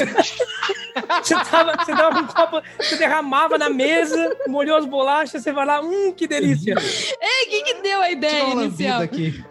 Você 1.23 1.35
tava, 1.45 1.77
você 1.77 1.93
com 1.95 2.19
um 2.19 2.27
copo, 2.27 2.61
você 2.79 2.97
derramava 2.97 3.57
na 3.57 3.71
mesa, 3.71 4.37
molhou 4.49 4.77
as 4.77 4.85
bolachas, 4.85 5.41
você 5.41 5.53
vai 5.53 5.65
lá, 5.65 5.81
hum, 5.81 6.13
que 6.13 6.27
delícia. 6.27 6.75
Ei, 7.21 7.47
quem 7.49 7.63
que 7.63 7.75
deu 7.83 8.01
a 8.01 8.11
ideia 8.11 8.51
inicial? 8.51 9.03
aqui. 9.03 9.45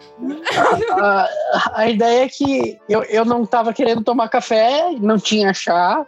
A, 0.90 1.28
a 1.72 1.88
ideia 1.88 2.24
é 2.24 2.28
que 2.28 2.78
eu, 2.88 3.02
eu 3.04 3.24
não 3.24 3.44
estava 3.44 3.72
querendo 3.72 4.04
tomar 4.04 4.28
café, 4.28 4.90
não 5.00 5.18
tinha 5.18 5.54
chá. 5.54 6.06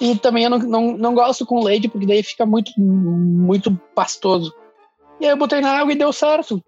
E 0.00 0.16
também 0.16 0.44
eu 0.44 0.50
não, 0.50 0.58
não, 0.58 0.96
não 0.96 1.14
gosto 1.14 1.46
com 1.46 1.62
leite, 1.62 1.88
porque 1.88 2.06
daí 2.06 2.22
fica 2.22 2.44
muito, 2.46 2.72
muito 2.78 3.74
pastoso. 3.94 4.52
E 5.20 5.26
aí 5.26 5.30
eu 5.30 5.36
botei 5.36 5.60
na 5.60 5.72
água 5.78 5.92
e 5.92 5.96
deu 5.96 6.12
certo. 6.12 6.62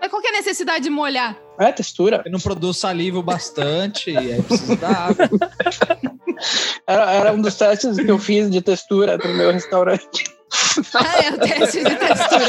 Mas 0.00 0.10
qual 0.10 0.20
que 0.20 0.28
é 0.28 0.30
a 0.30 0.34
necessidade 0.34 0.84
de 0.84 0.90
molhar? 0.90 1.36
É 1.58 1.72
textura. 1.72 2.22
Ele 2.24 2.32
não 2.32 2.40
produz 2.40 2.76
saliva 2.76 3.22
bastante, 3.22 4.10
e 4.10 4.16
aí 4.16 4.42
precisa 4.42 4.76
da 4.76 4.88
água. 4.88 5.28
Era, 6.86 7.12
era 7.12 7.32
um 7.32 7.40
dos 7.40 7.54
testes 7.54 7.96
que 7.96 8.10
eu 8.10 8.18
fiz 8.18 8.50
de 8.50 8.60
textura 8.60 9.16
no 9.16 9.32
meu 9.32 9.50
restaurante. 9.50 10.24
Ah, 10.94 11.24
é 11.24 11.30
o 11.30 11.38
teste 11.38 11.82
de 11.82 11.96
textura. 11.96 12.44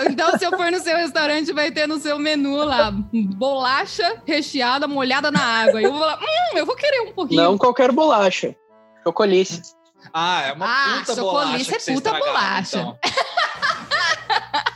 então, 0.10 0.38
se 0.38 0.44
eu 0.44 0.50
for 0.50 0.72
no 0.72 0.80
seu 0.80 0.96
restaurante, 0.96 1.52
vai 1.52 1.70
ter 1.70 1.86
no 1.86 1.98
seu 2.00 2.18
menu 2.18 2.56
lá 2.56 2.90
bolacha 3.12 4.22
recheada, 4.26 4.88
molhada 4.88 5.30
na 5.30 5.40
água. 5.40 5.80
E 5.80 5.84
eu 5.84 5.92
vou 5.92 6.00
lá, 6.00 6.18
hum, 6.18 6.56
eu 6.56 6.66
vou 6.66 6.74
querer 6.74 7.02
um 7.02 7.12
pouquinho. 7.12 7.42
Não 7.42 7.58
qualquer 7.58 7.92
bolacha. 7.92 8.56
Chocolice. 9.04 9.60
Ah, 10.12 10.42
é 10.48 10.52
uma 10.52 10.66
Ah, 10.66 10.98
puta 11.00 11.14
chocolice 11.14 11.70
bolacha. 11.70 11.90
é 11.90 11.94
puta 11.94 12.12
bolacha. 12.18 12.78
então. 12.78 12.98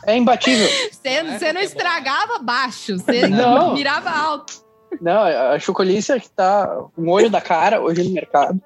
É 0.06 0.16
imbatível. 0.16 0.68
Você, 0.92 1.08
É, 1.08 1.52
não 1.52 1.60
é 1.60 1.64
estragava 1.64 2.38
baixo, 2.38 2.98
você 2.98 3.26
Não. 3.28 3.72
mirava 3.74 4.10
alto. 4.10 4.62
Não, 5.00 5.24
a 5.24 5.58
chocolice 5.58 6.12
é 6.12 6.20
que 6.20 6.30
tá 6.30 6.68
um 6.96 7.10
olho 7.10 7.28
da 7.28 7.40
cara 7.40 7.80
hoje 7.80 8.04
no 8.04 8.10
mercado. 8.14 8.62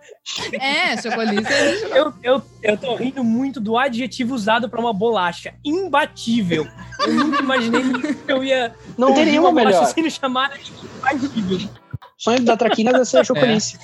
É, 0.61 0.95
chocolice. 1.01 1.51
é- 1.51 1.99
Eu, 1.99 2.13
eu, 2.23 2.43
eu 2.63 2.77
tô 2.77 2.95
rindo 2.97 3.25
muito 3.25 3.59
do 3.61 3.79
adjetivo 3.79 4.35
usado 4.35 4.69
pra 4.69 4.79
uma 4.79 4.93
bolacha. 4.93 5.55
Imbatível. 5.65 6.67
Eu 7.01 7.15
nunca 7.15 7.41
imaginei 7.43 7.83
que 7.83 8.31
eu 8.31 8.45
ia 8.45 8.75
Não 8.99 9.15
nenhuma 9.15 9.49
uma 9.49 9.59
bolacha 9.63 9.79
melhor. 9.81 9.95
sendo 9.95 10.11
chamada 10.11 10.59
de 10.59 10.71
imbatível. 10.71 11.69
Sonho 12.18 12.40
da 12.44 12.57
Traquinas 12.57 12.94
é 13.00 13.04
ser 13.04 13.24
chocolice. 13.24 13.78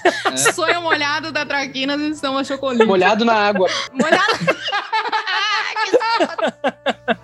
Sonho 0.54 0.82
molhado 0.82 1.30
da 1.30 1.46
Traquinas 1.46 2.00
e 2.00 2.14
são 2.16 2.36
a 2.36 2.42
chocolice. 2.42 2.84
Molhado 2.84 3.24
na 3.24 3.34
água. 3.34 3.68
Molhado. 3.92 4.24
Que 5.84 5.90
safado. 5.98 7.20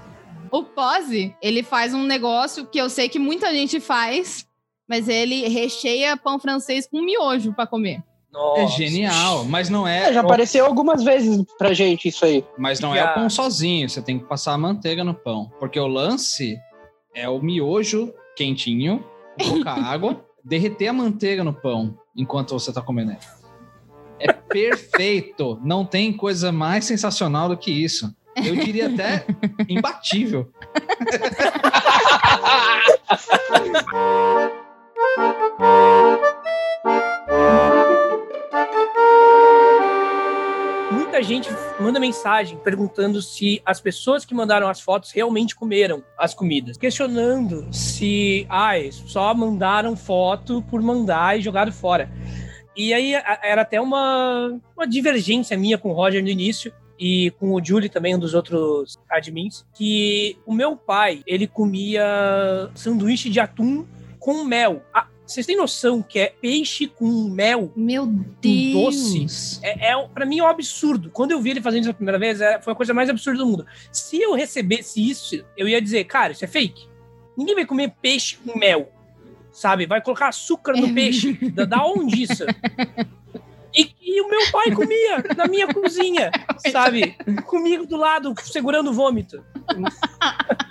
o 0.51 0.63
Pose, 0.65 1.35
ele 1.41 1.63
faz 1.63 1.95
um 1.95 2.03
negócio 2.05 2.67
que 2.67 2.79
eu 2.79 2.91
sei 2.91 3.09
que 3.09 3.19
muita 3.19 3.51
gente 3.53 3.81
faz, 3.81 4.47
mas 4.89 5.09
ele 5.09 5.49
recheia 5.49 6.17
pão 6.17 6.39
francês 6.39 6.87
com 6.87 7.01
miojo 7.01 7.55
pra 7.55 7.67
comer. 7.67 8.03
Nossa. 8.31 8.61
É 8.61 8.67
genial, 8.69 9.45
mas 9.45 9.69
não 9.71 9.89
É, 9.89 10.11
é, 10.11 10.13
já 10.13 10.21
apareceu 10.21 10.67
algumas 10.67 11.03
vezes 11.03 11.43
pra 11.59 11.73
gente 11.73 12.09
isso 12.09 12.25
aí. 12.25 12.45
mas 12.59 12.81
não 12.81 12.95
é 12.95 13.03
o 13.03 13.15
pão 13.15 13.31
sozinho. 13.31 13.89
Você 13.89 14.03
tem 14.03 14.19
que 14.19 14.27
passar 14.27 14.53
a 14.53 14.59
manteiga 14.59 15.03
no 15.03 15.15
pão, 15.15 15.51
porque 15.59 15.81
o 15.81 15.87
lance 15.87 16.59
é 17.15 17.29
o 17.29 17.41
miojo 17.41 18.13
quentinho, 18.37 19.03
colocar 19.43 19.73
água, 19.83 20.23
derreter 20.45 20.89
a 20.89 20.93
manteiga 20.93 21.45
no 21.45 21.53
pão 21.53 21.99
enquanto 22.17 22.51
você 22.51 22.73
tá 22.73 22.81
comendo. 22.81 23.17
É 24.19 24.33
perfeito. 24.33 25.59
Não 25.63 25.85
tem 25.85 26.13
coisa 26.13 26.53
mais 26.53 26.85
sensacional 26.85 27.49
do 27.49 27.57
que 27.57 27.71
isso. 27.71 28.15
Eu 28.37 28.55
diria 28.57 28.89
até 28.89 29.27
imbatível. 29.69 30.53
Muita 40.93 41.23
gente 41.23 41.51
manda 41.81 41.99
mensagem 41.99 42.59
perguntando 42.59 43.21
se 43.23 43.63
as 43.65 43.81
pessoas 43.81 44.25
que 44.25 44.35
mandaram 44.35 44.69
as 44.69 44.81
fotos 44.81 45.11
realmente 45.13 45.57
comeram 45.57 46.03
as 46.19 46.35
comidas. 46.35 46.77
Questionando 46.77 47.67
se, 47.73 48.47
ai, 48.49 48.91
só 48.93 49.33
mandaram 49.35 49.97
foto 49.97 50.63
por 50.71 50.81
mandar 50.83 51.39
e 51.39 51.43
jogaram 51.43 51.73
fora. 51.73 52.11
E 52.77 52.93
aí 52.95 53.15
a- 53.15 53.41
era 53.43 53.63
até 53.63 53.81
uma, 53.81 54.59
uma 54.77 54.87
divergência 54.87 55.57
minha 55.57 55.79
com 55.79 55.91
o 55.91 55.93
Roger 55.93 56.23
no 56.23 56.29
início 56.29 56.73
e 56.99 57.31
com 57.39 57.53
o 57.55 57.65
Julie 57.65 57.89
também, 57.89 58.15
um 58.15 58.19
dos 58.19 58.35
outros 58.35 58.99
admins, 59.09 59.65
que 59.75 60.37
o 60.45 60.53
meu 60.53 60.77
pai, 60.77 61.23
ele 61.27 61.47
comia 61.47 62.71
sanduíche 62.75 63.31
de 63.31 63.41
atum 63.41 63.87
com 64.19 64.45
mel. 64.45 64.83
Ah, 64.95 65.07
vocês 65.31 65.47
têm 65.47 65.57
noção 65.57 66.03
que 66.03 66.19
é 66.19 66.27
peixe 66.41 66.87
com 66.87 67.07
mel? 67.31 67.71
Meu 67.77 68.03
Um 68.05 68.25
doce? 68.73 69.19
Deus. 69.21 69.61
É, 69.63 69.91
é, 69.93 70.09
para 70.09 70.27
mim 70.27 70.39
é 70.39 70.43
um 70.43 70.47
absurdo. 70.47 71.11
Quando 71.11 71.31
eu 71.31 71.41
vi 71.41 71.51
ele 71.51 71.61
fazendo 71.61 71.83
isso 71.83 71.91
a 71.91 71.95
primeira 71.95 72.19
vez, 72.19 72.41
é- 72.41 72.61
foi 72.61 72.73
a 72.73 72.77
coisa 72.77 72.93
mais 72.93 73.09
absurda 73.09 73.39
do 73.39 73.47
mundo. 73.47 73.67
Se 73.93 74.21
eu 74.21 74.35
recebesse 74.35 75.01
isso, 75.09 75.45
eu 75.57 75.69
ia 75.69 75.81
dizer, 75.81 76.05
cara, 76.05 76.33
isso 76.33 76.45
é 76.45 76.49
fake. 76.49 76.89
Ninguém 77.37 77.55
vai 77.55 77.65
comer 77.67 77.93
peixe 78.03 78.37
com 78.45 78.59
mel, 78.59 78.93
sabe? 79.53 79.87
Vai 79.87 80.01
colocar 80.03 80.29
açúcar 80.29 80.73
no 80.73 80.87
É. 80.89 80.93
peixe. 80.93 81.33
Da, 81.51 81.65
da 81.65 81.85
onde 81.87 82.23
isso? 82.23 82.45
E, 83.73 83.89
e 84.03 84.21
o 84.21 84.29
meu 84.29 84.41
pai 84.51 84.73
comia 84.73 85.23
na 85.37 85.47
minha 85.47 85.73
cozinha, 85.73 86.33
sabe? 86.73 87.15
Comigo 87.47 87.87
do 87.87 87.97
lado, 87.97 88.35
segurando 88.43 88.91
o 88.91 88.93
vômito. 88.93 89.45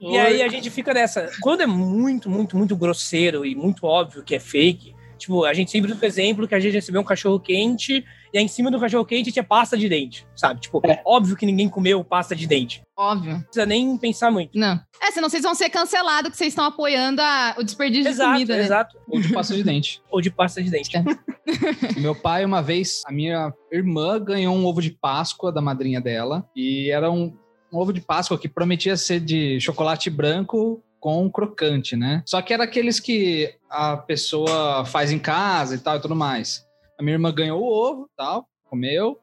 E 0.00 0.16
aí 0.18 0.42
a 0.42 0.48
gente 0.48 0.70
fica 0.70 0.92
nessa. 0.92 1.30
Quando 1.40 1.62
é 1.62 1.66
muito, 1.66 2.28
muito, 2.30 2.56
muito 2.56 2.76
grosseiro 2.76 3.44
e 3.46 3.54
muito 3.54 3.86
óbvio 3.86 4.22
que 4.22 4.34
é 4.34 4.40
fake, 4.40 4.94
tipo, 5.16 5.44
a 5.44 5.54
gente 5.54 5.70
sempre 5.70 5.90
usa 5.90 6.00
o 6.00 6.04
exemplo 6.06 6.46
que 6.46 6.54
a 6.54 6.60
gente 6.60 6.74
recebeu 6.74 7.00
um 7.00 7.04
cachorro 7.04 7.40
quente 7.40 8.04
e 8.32 8.38
aí 8.38 8.44
em 8.44 8.48
cima 8.48 8.70
do 8.70 8.78
cachorro 8.78 9.04
quente 9.06 9.32
tinha 9.32 9.42
pasta 9.42 9.74
de 9.78 9.88
dente, 9.88 10.26
sabe? 10.36 10.60
Tipo, 10.60 10.82
É. 10.84 11.00
óbvio 11.06 11.34
que 11.36 11.46
ninguém 11.46 11.68
comeu 11.70 12.04
pasta 12.04 12.36
de 12.36 12.46
dente. 12.46 12.82
Óbvio. 12.94 13.32
Não 13.32 13.40
precisa 13.42 13.64
nem 13.64 13.96
pensar 13.96 14.30
muito. 14.30 14.58
Não. 14.58 14.78
É, 15.02 15.10
senão 15.10 15.30
vocês 15.30 15.42
vão 15.42 15.54
ser 15.54 15.70
cancelados 15.70 16.30
que 16.30 16.36
vocês 16.36 16.48
estão 16.52 16.64
apoiando 16.66 17.22
a- 17.22 17.54
o 17.58 17.62
desperdício 17.62 18.08
Exato, 18.10 18.28
de 18.30 18.34
comida, 18.34 18.56
né? 18.56 18.62
exato. 18.64 18.98
Ou 19.08 19.20
de 19.20 19.32
pasta 19.32 19.54
de 19.54 19.62
dente. 19.62 20.02
Ou 20.10 20.20
de 20.20 20.30
pasta 20.30 20.62
de 20.62 20.70
dente. 20.70 20.90
Meu 21.96 22.14
pai, 22.14 22.44
uma 22.44 22.60
vez, 22.62 23.02
a 23.06 23.12
minha 23.12 23.52
irmã 23.72 24.18
ganhou 24.22 24.54
um 24.54 24.66
ovo 24.66 24.82
de 24.82 24.90
Páscoa 24.90 25.50
da 25.52 25.60
madrinha 25.62 26.00
dela. 26.00 26.46
E 26.54 26.90
era 26.90 27.10
um, 27.10 27.34
um 27.72 27.78
ovo 27.78 27.92
de 27.92 28.00
Páscoa 28.00 28.38
que 28.38 28.48
prometia 28.48 28.96
ser 28.96 29.20
de 29.20 29.60
chocolate 29.60 30.10
branco 30.10 30.82
com 31.00 31.30
crocante, 31.30 31.96
né? 31.96 32.22
Só 32.26 32.40
que 32.42 32.52
era 32.52 32.64
aqueles 32.64 32.98
que 32.98 33.54
a 33.70 33.96
pessoa 33.96 34.84
faz 34.84 35.12
em 35.12 35.18
casa 35.18 35.74
e 35.74 35.78
tal 35.78 35.96
e 35.96 36.00
tudo 36.00 36.16
mais. 36.16 36.66
A 36.98 37.02
minha 37.02 37.14
irmã 37.14 37.32
ganhou 37.32 37.60
o 37.60 37.66
ovo 37.66 38.10
tal, 38.16 38.48
comeu, 38.64 39.18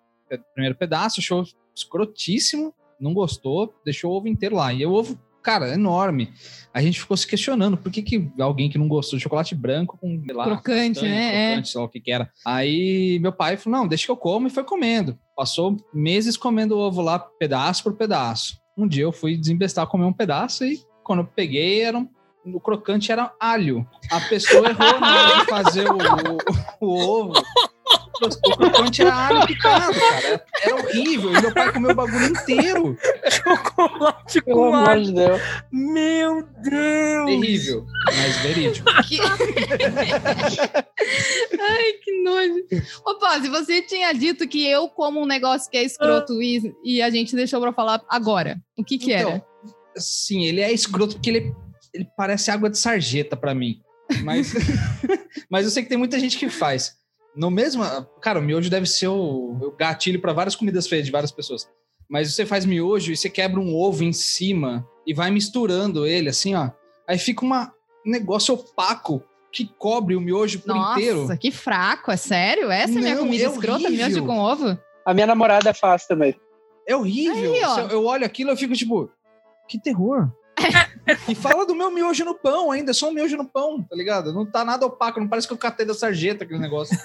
primeiro 0.54 0.76
pedaço, 0.76 1.20
achou 1.20 1.44
escrotíssimo, 1.76 2.74
não 3.00 3.14
gostou, 3.14 3.74
deixou 3.84 4.12
o 4.12 4.16
ovo 4.16 4.28
inteiro 4.28 4.56
lá. 4.56 4.74
E 4.74 4.86
o 4.86 4.94
ovo, 4.94 5.20
cara, 5.44 5.70
é 5.70 5.74
enorme. 5.74 6.34
A 6.74 6.82
gente 6.82 7.00
ficou 7.00 7.16
se 7.16 7.28
questionando 7.28 7.78
por 7.78 7.92
que, 7.92 8.02
que 8.02 8.32
alguém 8.40 8.70
que 8.70 8.78
não 8.78 8.88
gostou 8.88 9.18
de 9.18 9.24
chocolate 9.24 9.54
branco 9.54 9.98
com 10.00 10.24
lá, 10.32 10.46
Crocante, 10.46 11.02
castanha, 11.02 11.14
né? 11.14 11.28
É. 11.28 11.48
crocante, 11.50 11.70
sei 11.70 11.80
lá 11.80 11.86
o 11.86 11.90
que 11.90 12.00
que 12.00 12.12
era. 12.12 12.32
Aí 12.46 13.20
meu 13.20 13.32
pai 13.32 13.58
falou: 13.58 13.80
não, 13.80 13.88
deixa 13.88 14.06
que 14.06 14.12
eu 14.12 14.18
como, 14.18 14.48
e 14.48 14.50
foi 14.50 14.64
comendo. 14.64 15.18
Passou 15.36 15.78
meses 15.94 16.36
comendo 16.36 16.76
o 16.76 16.80
ovo 16.80 17.02
lá, 17.02 17.20
pedaço 17.20 17.84
por 17.84 17.94
pedaço. 17.94 18.58
Um 18.76 18.88
dia 18.88 19.04
eu 19.04 19.12
fui 19.12 19.38
desembestar, 19.38 19.86
comer 19.86 20.06
um 20.06 20.14
pedaço 20.14 20.66
e 20.66 20.80
quando 21.04 21.20
eu 21.20 21.26
peguei, 21.26 21.82
era 21.82 21.98
um, 21.98 22.08
o 22.46 22.60
crocante 22.60 23.12
era 23.12 23.32
alho. 23.40 23.88
A 24.10 24.20
pessoa 24.22 24.70
errou 24.70 25.00
na 25.00 25.22
hora 25.22 25.40
de 25.40 25.46
fazer 25.46 25.88
o, 25.90 25.98
o, 26.82 26.88
o 26.88 27.20
ovo. 27.20 27.34
Era 29.00 29.16
alho 29.28 29.48
picado, 29.48 30.00
cara. 30.00 30.46
Era 30.64 30.76
horrível. 30.76 31.34
E 31.34 31.42
meu 31.42 31.54
pai 31.54 31.74
comeu 31.74 31.92
o 31.92 31.96
bagulho 31.96 32.26
inteiro. 32.26 32.98
Chocolate 33.30 34.42
Pelo 34.42 34.58
com 34.58 34.74
amor 34.74 35.02
de 35.02 35.12
Deus. 35.12 35.42
Meu 35.72 36.44
Deus! 36.62 37.26
Terrível, 37.26 37.86
mas 38.06 38.38
verídico. 38.38 38.90
Que... 39.08 39.20
Ai, 41.60 41.94
que 42.04 42.24
nojo. 42.24 42.66
Ô, 43.06 43.16
Pose, 43.20 43.50
você 43.50 43.82
tinha 43.82 44.14
dito 44.14 44.48
que 44.48 44.68
eu 44.68 44.88
como 44.90 45.22
um 45.22 45.26
negócio 45.26 45.70
que 45.70 45.78
é 45.78 45.84
escroto 45.84 46.42
e, 46.42 46.74
e 46.84 47.02
a 47.02 47.10
gente 47.10 47.36
deixou 47.36 47.62
pra 47.62 47.74
falar 47.74 48.02
agora. 48.10 48.58
O 48.78 48.84
que 48.84 48.98
que 48.98 49.14
Então, 49.14 49.32
era? 49.32 49.46
Sim, 49.96 50.46
ele 50.46 50.62
é 50.62 50.72
escroto 50.72 51.16
porque 51.16 51.30
ele, 51.30 51.54
ele 51.94 52.08
parece 52.18 52.52
água 52.52 52.70
de 52.70 52.78
sarjeta 52.78 53.36
pra 53.36 53.54
mim. 53.54 53.80
Mas, 54.24 54.54
mas 55.50 55.66
eu 55.66 55.72
sei 55.72 55.84
que 55.84 55.90
tem 55.90 55.98
muita 55.98 56.20
gente 56.20 56.38
que 56.38 56.50
faz. 56.50 56.96
No 57.36 57.50
mesmo. 57.50 57.84
Cara, 58.22 58.39
o 58.39 58.41
miojo 58.41 58.69
deve 58.69 58.86
ser 58.86 59.08
o, 59.08 59.58
o 59.62 59.72
gatilho 59.72 60.22
pra 60.22 60.34
várias 60.34 60.56
comidas 60.56 60.88
feias 60.88 61.06
de 61.06 61.12
várias 61.12 61.32
pessoas. 61.32 61.67
Mas 62.10 62.34
você 62.34 62.46
faz 62.46 62.65
miojo 62.65 63.12
e 63.12 63.17
você 63.17 63.30
quebra 63.30 63.60
um 63.60 63.76
ovo 63.76 64.04
em 64.04 64.13
cima 64.13 64.88
e 65.06 65.13
vai 65.13 65.32
misturando 65.32 66.06
ele 66.06 66.30
assim, 66.30 66.54
ó. 66.56 66.69
Aí 67.08 67.17
fica 67.17 67.43
uma, 67.43 67.74
um 68.06 68.12
negócio 68.12 68.54
opaco 68.54 69.24
que 69.52 69.65
cobre 69.78 70.15
o 70.15 70.22
miojo 70.22 70.60
por 70.60 70.76
Nossa, 70.76 71.00
inteiro. 71.00 71.38
que 71.38 71.52
fraco, 71.52 72.12
é 72.12 72.17
sério? 72.17 72.72
Essa 72.72 72.98
é 72.98 73.02
minha 73.02 73.15
Não, 73.15 73.24
comida 73.24 73.43
é 73.43 73.48
escrota, 73.48 73.89
miojo 73.89 74.26
com 74.26 74.39
ovo? 74.39 74.78
A 75.06 75.13
minha 75.13 75.28
namorada 75.28 75.74
faz 75.74 76.06
também. 76.08 76.36
É 76.88 76.96
horrível. 76.96 77.54
Aí, 77.54 77.62
eu, 77.62 77.89
eu 77.89 78.06
olho 78.06 78.26
aquilo 78.26 78.52
eu 78.52 78.58
fico 78.58 78.74
tipo, 78.74 79.10
que 79.67 79.80
terror. 79.80 80.30
e 81.28 81.36
fala 81.36 81.65
do 81.65 81.76
meu 81.76 81.91
miojo 81.91 82.23
no 82.26 82.36
pão 82.36 82.71
ainda, 82.71 82.91
é 82.91 82.93
só 82.93 83.10
um 83.10 83.13
miojo 83.13 83.38
no 83.38 83.45
pão, 83.45 83.82
tá 83.84 83.95
ligado? 83.95 84.34
Não 84.34 84.45
tá 84.45 84.63
nada 84.63 84.86
opaco, 84.86 85.19
não 85.19 85.28
parece 85.28 85.47
que 85.47 85.54
eu 85.54 85.58
catei 85.58 85.86
da 85.86 85.93
sarjeta 85.93 86.43
aquele 86.43 86.60
negócio. 86.60 86.97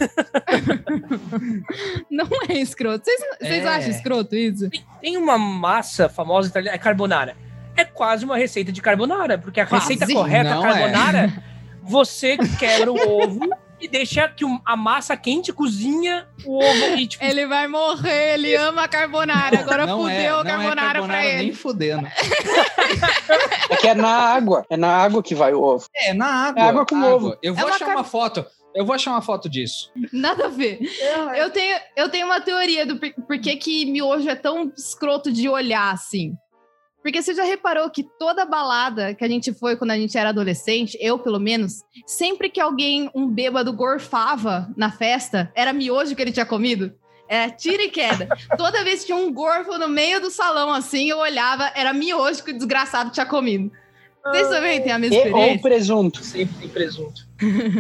Não 2.11 2.27
é 2.49 2.55
escroto. 2.55 3.05
Vocês, 3.05 3.65
É. 3.65 3.69
acham 3.69 3.91
escroto 3.91 4.35
isso? 4.35 4.69
Tem 5.01 5.17
uma 5.17 5.39
massa 5.39 6.09
famosa 6.09 6.49
italiana, 6.49 6.77
é 6.77 6.79
carbonara. 6.79 7.37
É 7.77 7.85
quase 7.85 8.25
uma 8.25 8.37
receita 8.37 8.73
de 8.73 8.83
carbonara, 8.83 9.39
porque 9.39 9.61
a 9.61 9.67
Quase. 9.67 9.93
receita 9.95 10.13
correta 10.13 10.55
Não 10.55 10.63
carbonara, 10.63 11.33
você 11.83 12.37
quebra 12.59 12.93
o 12.93 12.97
ovo 13.23 13.49
e 13.81 13.87
deixa 13.89 14.29
que 14.29 14.45
a 14.65 14.77
massa 14.77 15.17
quente 15.17 15.53
cozinha 15.53 16.29
o 16.45 16.59
ovo 16.63 16.97
e 16.99 17.07
tipo, 17.07 17.25
Ele 17.25 17.47
vai 17.47 17.67
morrer, 17.69 18.35
ele 18.35 18.55
ama 18.57 18.83
a 18.85 18.89
carbonara. 18.89 19.61
Agora 19.61 19.87
não 19.87 20.01
fudeu 20.03 20.15
é, 20.17 20.29
a 20.29 20.37
não 20.37 20.45
carbonara, 20.45 20.99
é 20.99 21.03
pra 21.07 21.27
ele. 21.27 21.43
nem 21.45 21.53
fudendo. 21.53 22.07
É 23.71 23.77
que 23.77 23.89
é 23.89 23.95
na 23.95 24.09
água. 24.09 24.67
É 24.71 24.77
na 24.77 24.97
água 24.97 25.23
que 25.23 25.35
vai 25.35 25.53
o 25.55 25.63
ovo. 25.63 25.87
É, 25.95 26.13
na 26.15 26.27
água. 26.49 26.61
É 26.63 26.65
água 26.69 26.87
com 26.87 27.03
ovo. 27.03 27.37
Eu 27.43 27.53
É 27.53 27.57
vou 27.57 27.67
uma 27.67 27.75
achar 27.77 27.87
car- 27.87 27.97
uma 27.97 28.05
foto. 28.05 28.45
Eu 28.75 28.85
vou 28.85 28.95
achar 28.95 29.11
uma 29.13 29.23
foto 29.23 29.49
disso. 29.49 29.91
Nada 30.13 30.47
a 30.47 30.49
ver. 30.49 30.79
Eu 31.37 31.51
tenho, 31.51 31.79
eu 31.97 32.09
tenho 32.11 32.27
uma 32.27 32.41
teoria 32.41 32.87
do 32.87 32.97
por, 32.97 33.11
por 33.27 33.39
que, 33.41 33.57
que 33.57 33.87
miojo 33.87 34.29
é 34.29 34.37
tão 34.37 34.73
escroto 34.77 35.33
de 35.33 35.49
olhar 35.49 35.93
assim. 35.93 36.35
Porque 37.09 37.23
você 37.23 37.33
já 37.35 37.43
reparou 37.45 37.89
que 37.89 38.03
toda 38.03 38.45
balada 38.45 39.15
que 39.15 39.25
a 39.25 39.29
gente 39.29 39.51
foi 39.55 39.77
quando 39.77 39.93
a 39.93 39.97
gente 39.97 40.19
era 40.19 40.29
adolescente, 40.29 40.95
eu 41.01 41.19
pelo 41.19 41.41
menos, 41.41 41.81
sempre 42.07 42.51
que 42.51 42.61
alguém, 42.61 43.09
um 43.15 43.27
bêbado, 43.27 43.73
gorfava 43.73 44.69
na 44.77 44.93
festa, 44.93 45.51
era 45.55 45.73
miojo 45.73 46.15
que 46.15 46.21
ele 46.21 46.33
tinha 46.33 46.45
comido? 46.45 46.93
É 47.27 47.49
tira 47.49 47.83
e 47.85 47.89
queda. 47.89 48.29
Toda 48.59 48.85
vez 48.85 49.01
que 49.01 49.07
tinha 49.07 49.17
um 49.17 49.33
gorfo 49.33 49.79
no 49.79 49.89
meio 49.89 50.21
do 50.21 50.31
salão 50.31 50.71
assim, 50.71 51.09
eu 51.09 51.17
olhava, 51.17 51.73
era 51.75 51.95
miojo 51.95 52.45
que 52.45 52.51
o 52.51 52.55
desgraçado 52.59 53.11
tinha 53.11 53.25
comido. 53.25 53.73
Vocês 54.27 54.49
também 54.51 54.83
têm 54.83 54.93
a 54.93 54.99
mesma 54.99 55.17
E, 55.17 55.21
ou 55.21 55.25
experiência? 55.29 55.63
presunto. 55.63 56.23
sempre 56.23 56.55
tem 56.59 56.69
presunto. 56.69 57.23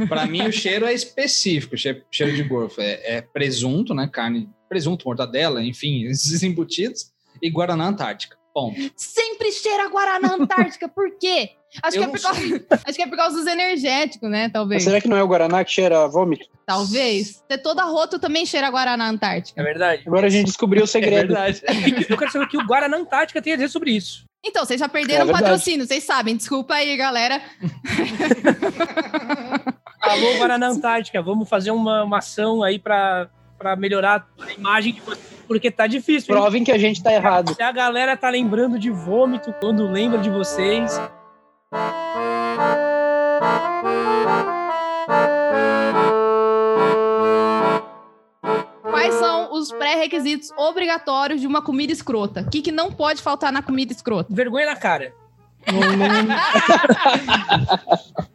Pra 0.08 0.24
mim, 0.24 0.46
o 0.48 0.52
cheiro 0.52 0.86
é 0.86 0.94
específico, 0.94 1.76
che- 1.76 2.02
cheiro 2.10 2.34
de 2.34 2.44
gorfo. 2.44 2.80
É, 2.80 3.16
é 3.16 3.20
presunto, 3.20 3.92
né? 3.92 4.08
Carne, 4.10 4.48
presunto, 4.70 5.04
mortadela, 5.06 5.62
enfim, 5.62 6.04
esses 6.08 6.42
embutidos. 6.42 7.12
E 7.42 7.50
Guaraná 7.50 7.88
Antártica. 7.88 8.37
Ponto. 8.60 8.92
sempre 8.96 9.52
cheira 9.52 9.88
Guaraná 9.88 10.34
Antártica. 10.34 10.88
Por 10.88 11.16
quê? 11.18 11.50
Acho 11.82 11.98
que, 11.98 12.04
é 12.04 12.08
causa, 12.08 12.40
acho 12.86 12.96
que 12.96 13.02
é 13.02 13.06
por 13.06 13.16
causa 13.16 13.36
dos 13.36 13.46
energéticos, 13.46 14.28
né? 14.30 14.48
Talvez. 14.48 14.82
Será 14.82 15.00
que 15.00 15.08
não 15.08 15.16
é 15.16 15.22
o 15.22 15.28
Guaraná 15.28 15.62
que 15.64 15.70
cheira 15.70 16.02
a 16.02 16.08
vômito? 16.08 16.46
Talvez. 16.64 17.42
Ter 17.46 17.58
toda 17.58 17.84
roto 17.84 18.18
também 18.18 18.46
cheira 18.46 18.70
Guaraná 18.70 19.06
É 19.06 19.08
Antártica. 19.08 19.62
verdade. 19.62 20.02
Agora 20.06 20.26
a 20.26 20.30
gente 20.30 20.46
descobriu 20.46 20.84
o 20.84 20.86
segredo. 20.86 21.34
verdade. 21.34 21.62
Eu 22.08 22.16
quero 22.16 22.32
saber 22.32 22.46
o 22.46 22.48
que 22.48 22.56
o 22.56 22.66
Guaraná 22.66 22.96
Antártica 22.96 23.42
tem 23.42 23.52
a 23.52 23.56
dizer 23.56 23.68
sobre 23.68 23.90
isso. 23.92 24.24
Então, 24.44 24.64
vocês 24.64 24.80
já 24.80 24.88
perderam 24.88 25.26
É 25.26 25.28
o 25.28 25.32
patrocínio, 25.32 25.86
vocês 25.86 26.04
sabem. 26.04 26.36
Desculpa 26.36 26.74
aí, 26.74 26.96
galera. 26.96 27.42
Alô, 30.00 30.36
Guaraná 30.38 30.68
Antártica, 30.68 31.20
vamos 31.20 31.48
fazer 31.48 31.70
uma, 31.70 32.04
uma 32.04 32.18
ação 32.18 32.62
aí 32.62 32.78
pra, 32.78 33.28
pra 33.58 33.76
melhorar 33.76 34.26
a 34.40 34.52
imagem 34.52 34.94
de 34.94 35.00
vocês, 35.00 35.37
porque 35.48 35.70
tá 35.70 35.86
difícil. 35.86 36.34
hein? 36.34 36.40
Provem 36.40 36.62
que 36.62 36.70
a 36.70 36.78
gente 36.78 37.02
tá 37.02 37.12
errado. 37.12 37.54
Se 37.54 37.62
a 37.62 37.72
galera 37.72 38.16
tá 38.16 38.28
lembrando 38.30 38.78
de 38.78 38.90
vômito 38.90 39.52
quando 39.60 39.90
lembra 39.90 40.18
de 40.18 40.30
vocês. 40.30 41.00
Quais 48.82 49.14
são 49.14 49.52
os 49.52 49.70
pré-requisitos 49.72 50.50
obrigatórios 50.56 51.40
de 51.40 51.46
uma 51.46 51.62
comida 51.62 51.92
escrota? 51.92 52.42
O 52.42 52.50
que, 52.50 52.62
que 52.62 52.72
não 52.72 52.90
pode 52.92 53.22
faltar 53.22 53.52
na 53.52 53.62
comida 53.62 53.92
escrota? 53.92 54.32
Vergonha 54.32 54.66
na 54.66 54.76
cara. 54.76 55.12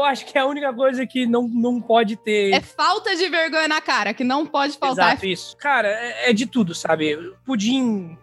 Eu 0.00 0.04
acho 0.04 0.24
que 0.24 0.36
é 0.36 0.40
a 0.40 0.46
única 0.46 0.72
coisa 0.72 1.06
que 1.06 1.26
não, 1.26 1.46
não 1.46 1.80
pode 1.80 2.16
ter. 2.16 2.54
É 2.54 2.60
falta 2.60 3.14
de 3.14 3.28
vergonha 3.28 3.68
na 3.68 3.80
cara, 3.82 4.14
que 4.14 4.24
não 4.24 4.46
pode 4.46 4.78
faltar. 4.78 5.12
Exato, 5.12 5.26
isso. 5.26 5.56
Cara, 5.58 5.88
é, 5.88 6.30
é 6.30 6.32
de 6.32 6.46
tudo, 6.46 6.74
sabe? 6.74 7.16
Pudim. 7.44 8.16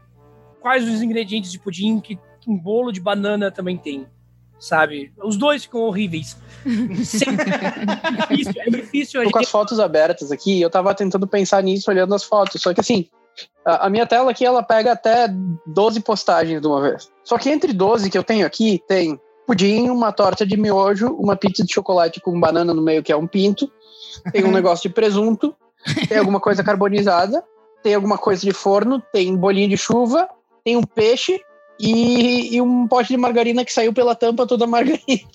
Quais 0.60 0.84
os 0.88 1.02
ingredientes 1.04 1.52
de 1.52 1.60
pudim 1.60 2.00
que 2.00 2.18
um 2.48 2.58
bolo 2.58 2.92
de 2.92 3.00
banana 3.00 3.52
também 3.52 3.78
tem? 3.78 4.08
Sabe? 4.60 5.14
Os 5.24 5.38
dois 5.38 5.66
ficam 5.66 5.82
horríveis. 5.82 6.36
Sempre. 7.06 7.52
é 7.52 8.12
difícil, 8.22 8.62
é 8.62 8.70
difícil 8.72 9.24
Tô 9.26 9.32
com 9.32 9.40
as 9.40 9.50
fotos 9.50 9.80
abertas 9.80 10.32
aqui 10.32 10.58
e 10.58 10.62
eu 10.64 10.70
tava 10.72 10.96
tentando 10.96 11.28
pensar 11.28 11.62
nisso 11.62 11.92
olhando 11.92 12.16
as 12.16 12.24
fotos. 12.24 12.60
Só 12.60 12.74
que 12.74 12.82
assim, 12.82 13.08
a, 13.64 13.86
a 13.86 13.90
minha 13.90 14.08
tela 14.08 14.32
aqui 14.32 14.44
ela 14.44 14.64
pega 14.64 14.94
até 14.94 15.28
12 15.68 16.00
postagens 16.00 16.60
de 16.60 16.68
uma 16.68 16.82
vez. 16.82 17.12
Só 17.24 17.38
que 17.38 17.52
entre 17.52 17.72
12 17.72 18.10
que 18.10 18.18
eu 18.18 18.24
tenho 18.24 18.48
aqui, 18.48 18.82
tem 18.88 19.20
pudim, 19.48 19.90
uma 19.90 20.12
torta 20.12 20.46
de 20.46 20.58
miojo, 20.58 21.08
uma 21.14 21.38
pizza 21.38 21.64
de 21.64 21.74
chocolate 21.74 22.20
com 22.20 22.38
banana 22.38 22.74
no 22.74 22.82
meio, 22.82 23.02
que 23.02 23.14
é 23.14 23.16
um 23.16 23.26
pinto, 23.26 23.72
tem 24.34 24.44
um 24.44 24.52
negócio 24.54 24.90
de 24.90 24.94
presunto, 24.94 25.56
tem 26.10 26.18
alguma 26.18 26.42
coisa 26.42 26.64
carbonizada, 26.64 27.42
tem 27.82 27.96
alguma 27.96 28.18
coisa 28.18 28.42
de 28.42 28.52
forno, 28.52 29.02
tem 29.14 29.34
bolinho 29.36 29.70
de 29.70 29.78
chuva, 29.78 30.28
tem 30.64 30.76
um 30.76 30.84
peixe. 30.84 31.42
E, 31.80 32.56
e 32.56 32.60
um 32.60 32.88
pote 32.88 33.10
de 33.10 33.18
margarina 33.18 33.64
que 33.64 33.72
saiu 33.72 33.94
pela 33.94 34.16
tampa 34.16 34.48
toda 34.48 34.66
margarina. 34.68 35.30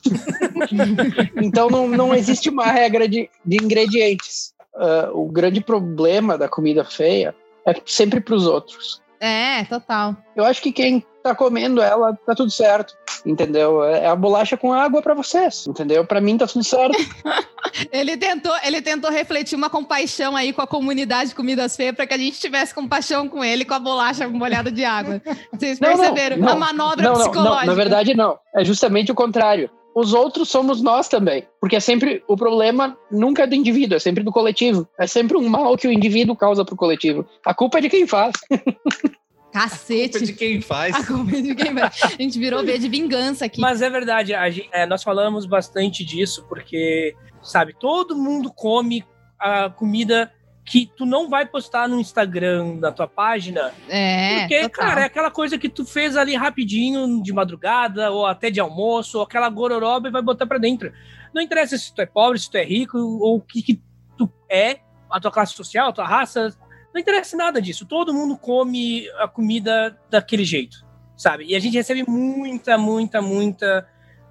Então 1.37 1.71
não, 1.71 1.87
não 1.87 2.13
existe 2.13 2.51
uma 2.51 2.67
regra 2.67 3.09
de, 3.09 3.31
de 3.47 3.63
ingredientes. 3.63 4.53
Ah, 4.75 5.11
o 5.13 5.27
grande 5.27 5.61
problema 5.61 6.37
da 6.37 6.49
comida 6.49 6.85
feia 6.85 7.33
é 7.65 7.75
sempre 7.87 8.21
para 8.21 8.35
os 8.35 8.45
outros. 8.45 9.01
É, 9.21 9.65
total. 9.67 10.17
Eu 10.35 10.45
acho 10.45 10.61
que 10.61 10.73
quem 10.73 11.05
tá 11.23 11.35
comendo 11.35 11.81
ela 11.81 12.13
tá 12.27 12.35
tudo 12.35 12.51
certo, 12.51 12.95
entendeu? 13.25 13.83
É 13.85 14.07
a 14.07 14.17
bolacha 14.17 14.57
com 14.57 14.73
água 14.73 15.01
para 15.01 15.15
vocês, 15.15 15.67
entendeu? 15.67 16.05
Para 16.05 16.21
mim 16.21 16.37
tá 16.37 16.47
tudo 16.47 16.65
certo. 16.65 16.99
Ele 17.91 18.17
tentou, 18.19 18.53
ele 18.67 18.83
tentou 18.83 19.11
refletir 19.11 19.57
uma 19.57 19.71
compaixão 19.71 20.37
aí 20.37 20.53
com 20.53 20.61
a 20.61 20.67
comunidade 20.67 21.31
de 21.31 21.35
comidas 21.35 21.75
feias 21.75 21.95
para 21.95 22.07
que 22.07 22.13
a 22.13 22.19
gente 22.19 22.39
tivesse 22.39 22.75
compaixão 22.75 23.29
com 23.29 23.43
ele 23.43 23.65
com 23.65 23.73
a 23.73 23.79
bolacha 23.79 24.29
molhada 24.29 24.71
de 24.71 24.85
água. 24.85 25.23
Vocês 25.53 25.81
Não, 25.81 25.91
não, 25.91 25.97
perceberam? 25.97 26.37
não. 26.37 26.49
a 26.49 26.55
manobra 26.55 27.03
Não, 27.05 27.13
não, 27.15 27.21
psicológica. 27.21 27.61
não, 27.61 27.67
na 27.67 27.75
verdade 27.75 28.15
não. 28.15 28.39
É 28.55 28.63
justamente 28.63 29.11
o 29.11 29.15
contrário. 29.15 29.71
Os 29.95 30.13
outros 30.13 30.49
somos 30.51 30.83
nós 30.83 31.09
também, 31.09 31.47
porque 31.61 31.77
é 31.77 31.81
sempre 31.81 32.23
o 32.27 32.37
problema 32.37 32.97
nunca 33.11 33.45
é 33.45 33.47
do 33.47 33.55
indivíduo, 33.55 33.97
é 33.97 34.01
sempre 34.01 34.23
do 34.25 34.33
coletivo. 34.33 34.87
É 34.99 35.07
sempre 35.07 35.37
um 35.37 35.49
mal 35.49 35.77
que 35.77 35.87
o 35.87 35.93
indivíduo 35.93 36.37
causa 36.37 36.65
pro 36.65 36.77
coletivo. 36.77 37.27
A 37.45 37.55
culpa 37.55 37.79
é 37.79 37.83
de 37.83 37.89
quem 37.91 38.07
faz. 38.07 38.33
Cacete. 39.53 40.13
Culpa 40.19 40.27
de 40.27 40.33
quem 40.33 40.61
faz. 40.61 40.95
A 40.97 41.07
culpa 41.07 41.37
é 41.37 41.41
de 41.43 41.55
quem 41.55 41.75
vai. 41.75 41.83
A 41.85 42.09
gente 42.23 42.39
virou 42.39 42.65
V 42.65 42.79
de 42.79 42.89
vingança 42.89 43.45
aqui. 43.45 43.61
Mas 43.61 43.83
é 43.83 43.91
verdade, 43.91 44.35
a 44.35 44.49
gente- 44.51 44.69
é, 44.73 44.87
nós 44.87 45.03
falamos 45.03 45.45
bastante 45.47 46.05
disso, 46.05 46.45
porque, 46.49 47.15
sabe, 47.43 47.75
todo 47.79 48.17
mundo 48.17 48.53
come 48.53 49.05
a 49.39 49.69
comida 49.69 50.33
que 50.65 50.89
tu 50.97 51.05
não 51.05 51.29
vai 51.29 51.45
postar 51.45 51.89
no 51.89 51.99
Instagram, 51.99 52.77
na 52.77 52.93
tua 52.93 53.09
página, 53.09 53.73
é, 53.89 54.41
porque, 54.41 54.61
total. 54.69 54.87
cara, 54.87 55.01
é 55.01 55.05
aquela 55.07 55.31
coisa 55.31 55.59
que 55.59 55.69
tu 55.69 55.85
fez 55.85 56.17
ali 56.17 56.37
rapidinho, 56.37 57.21
de 57.21 57.33
madrugada, 57.33 58.13
ou 58.13 58.25
até 58.25 58.49
de 58.49 58.61
almoço, 58.61 59.19
ou 59.19 59.25
aquela 59.25 59.49
gororoba 59.49 60.07
e 60.07 60.13
vai 60.13 60.23
botar 60.23 60.47
pra 60.47 60.59
dentro. 60.59 60.93
Não 61.35 61.43
interessa 61.43 61.77
se 61.77 61.93
tu 61.93 62.01
é 62.01 62.07
pobre, 62.07 62.39
se 62.39 62.49
tu 62.49 62.57
é 62.57 62.65
rico, 62.65 62.97
ou 62.97 63.39
o 63.39 63.41
que, 63.41 63.61
que 63.61 63.81
tu 64.17 64.31
é, 64.49 64.79
a 65.11 65.19
tua 65.19 65.33
classe 65.33 65.53
social, 65.53 65.89
a 65.89 65.93
tua 65.93 66.07
raça, 66.07 66.57
não 66.93 67.01
interessa 67.01 67.37
nada 67.37 67.61
disso. 67.61 67.87
Todo 67.87 68.13
mundo 68.13 68.37
come 68.37 69.09
a 69.19 69.27
comida 69.27 69.99
daquele 70.11 70.45
jeito, 70.45 70.85
sabe? 71.17 71.45
E 71.47 71.57
a 71.57 71.59
gente 71.59 71.75
recebe 71.75 72.05
muita, 72.09 72.77
muita, 72.77 73.23
muita. 73.23 73.89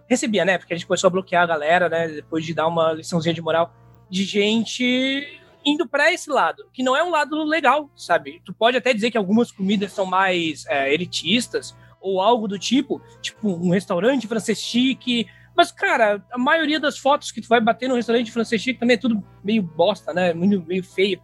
Recebia, 0.08 0.46
né? 0.46 0.58
Porque 0.58 0.74
a 0.74 0.78
gente 0.78 0.86
começou 0.86 1.08
a 1.08 1.12
bloquear 1.12 1.44
a 1.44 1.48
galera, 1.48 1.90
né? 1.90 2.08
Depois 2.08 2.46
de 2.46 2.54
dar 2.54 2.68
uma 2.68 2.94
liçãozinha 2.94 3.34
de 3.34 3.42
moral, 3.42 3.74
de 4.10 4.24
gente 4.24 5.42
indo 5.66 5.88
para 5.88 6.12
esse 6.12 6.30
lado, 6.30 6.66
que 6.74 6.84
não 6.84 6.96
é 6.96 7.04
um 7.04 7.10
lado 7.10 7.44
legal, 7.44 7.90
sabe? 7.96 8.42
Tu 8.44 8.54
pode 8.54 8.78
até 8.78 8.94
dizer 8.94 9.12
que 9.12 9.18
algumas 9.18 9.52
comidas 9.52 9.92
são 9.94 10.06
mais 10.06 10.66
é, 10.68 10.94
elitistas 10.94 11.76
ou 12.00 12.20
algo 12.20 12.48
do 12.48 12.58
tipo, 12.58 13.02
tipo 13.22 13.48
um 13.48 13.70
restaurante 13.70 14.28
francês 14.28 14.60
chique. 14.60 15.28
Mas, 15.56 15.72
cara, 15.72 16.24
a 16.32 16.38
maioria 16.38 16.80
das 16.80 16.98
fotos 16.98 17.32
que 17.32 17.42
tu 17.42 17.48
vai 17.48 17.62
bater 17.62 17.88
no 17.88 17.96
restaurante 17.96 18.32
francês 18.32 18.62
chique 18.62 18.80
também 18.80 18.96
é 18.96 19.00
tudo 19.00 19.24
meio 19.44 19.62
bosta, 19.62 20.14
né? 20.14 20.34
Meio, 20.34 20.64
meio 20.66 20.84
feio. 20.84 21.22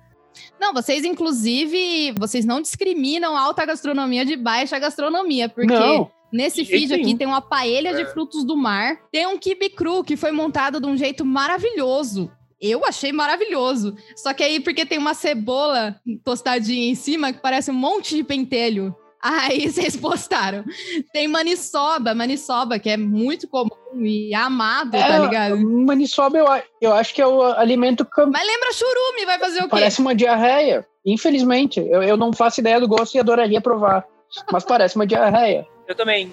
Não, 0.59 0.73
vocês, 0.73 1.03
inclusive, 1.05 2.13
vocês 2.17 2.45
não 2.45 2.61
discriminam 2.61 3.37
alta 3.37 3.65
gastronomia 3.65 4.25
de 4.25 4.35
baixa 4.35 4.77
gastronomia, 4.79 5.47
porque. 5.49 5.73
Não. 5.73 6.11
Nesse 6.31 6.61
De 6.63 6.69
vídeo 6.69 6.93
aqui 6.97 7.15
tem 7.15 7.25
uma 7.25 7.39
paella 7.41 7.93
de 7.93 8.01
É. 8.01 8.05
frutos 8.05 8.43
do 8.43 8.57
mar. 8.57 8.97
Tem 9.13 9.25
um 9.25 9.37
kibe 9.37 9.69
cru 9.69 10.03
que 10.03 10.17
foi 10.17 10.29
montado 10.31 10.81
de 10.81 10.85
um 10.85 10.97
jeito 10.97 11.23
maravilhoso. 11.23 12.29
Eu 12.59 12.83
achei 12.83 13.13
maravilhoso. 13.13 13.95
Só 14.15 14.33
que 14.33 14.43
aí, 14.43 14.59
porque 14.59 14.85
tem 14.85 14.97
uma 14.97 15.13
cebola 15.13 15.95
tostadinha 16.25 16.91
em 16.91 16.95
cima 16.95 17.31
que 17.31 17.39
parece 17.41 17.71
um 17.71 17.75
monte 17.75 18.13
de 18.15 18.23
pentelho. 18.25 18.93
Aí 19.21 19.67
vocês 19.71 19.95
postaram. 19.95 20.63
Tem 21.11 21.27
maniçoba, 21.27 22.13
maniçoba, 22.13 22.79
que 22.79 22.89
é 22.89 22.97
muito 22.97 23.47
comum 23.47 23.71
e 24.01 24.33
amado, 24.33 24.91
tá 24.91 24.97
É, 24.97 25.19
ligado? 25.19 25.57
Maniçoba, 25.85 26.37
eu, 26.37 26.45
eu 26.81 26.93
acho 26.93 27.13
que 27.13 27.21
é 27.21 27.27
o 27.27 27.41
alimento 27.43 28.05
que 28.05 28.25
Mas 28.25 28.45
lembra 28.45 28.73
churume, 28.73 29.25
vai 29.25 29.39
fazer 29.39 29.59
o 29.59 29.63
quê? 29.63 29.69
parece 29.69 29.99
uma 29.99 30.15
diarreia. 30.15 30.85
Infelizmente, 31.05 31.79
eu, 31.79 32.03
eu 32.03 32.17
não 32.17 32.33
faço 32.33 32.59
ideia 32.59 32.79
do 32.79 32.87
gosto 32.87 33.15
e 33.15 33.19
adoraria 33.19 33.61
provar. 33.61 34.05
Mas 34.51 34.65
parece 34.65 34.95
uma 34.95 35.07
diarreia. 35.07 35.65
Eu 35.87 35.95
também. 35.95 36.31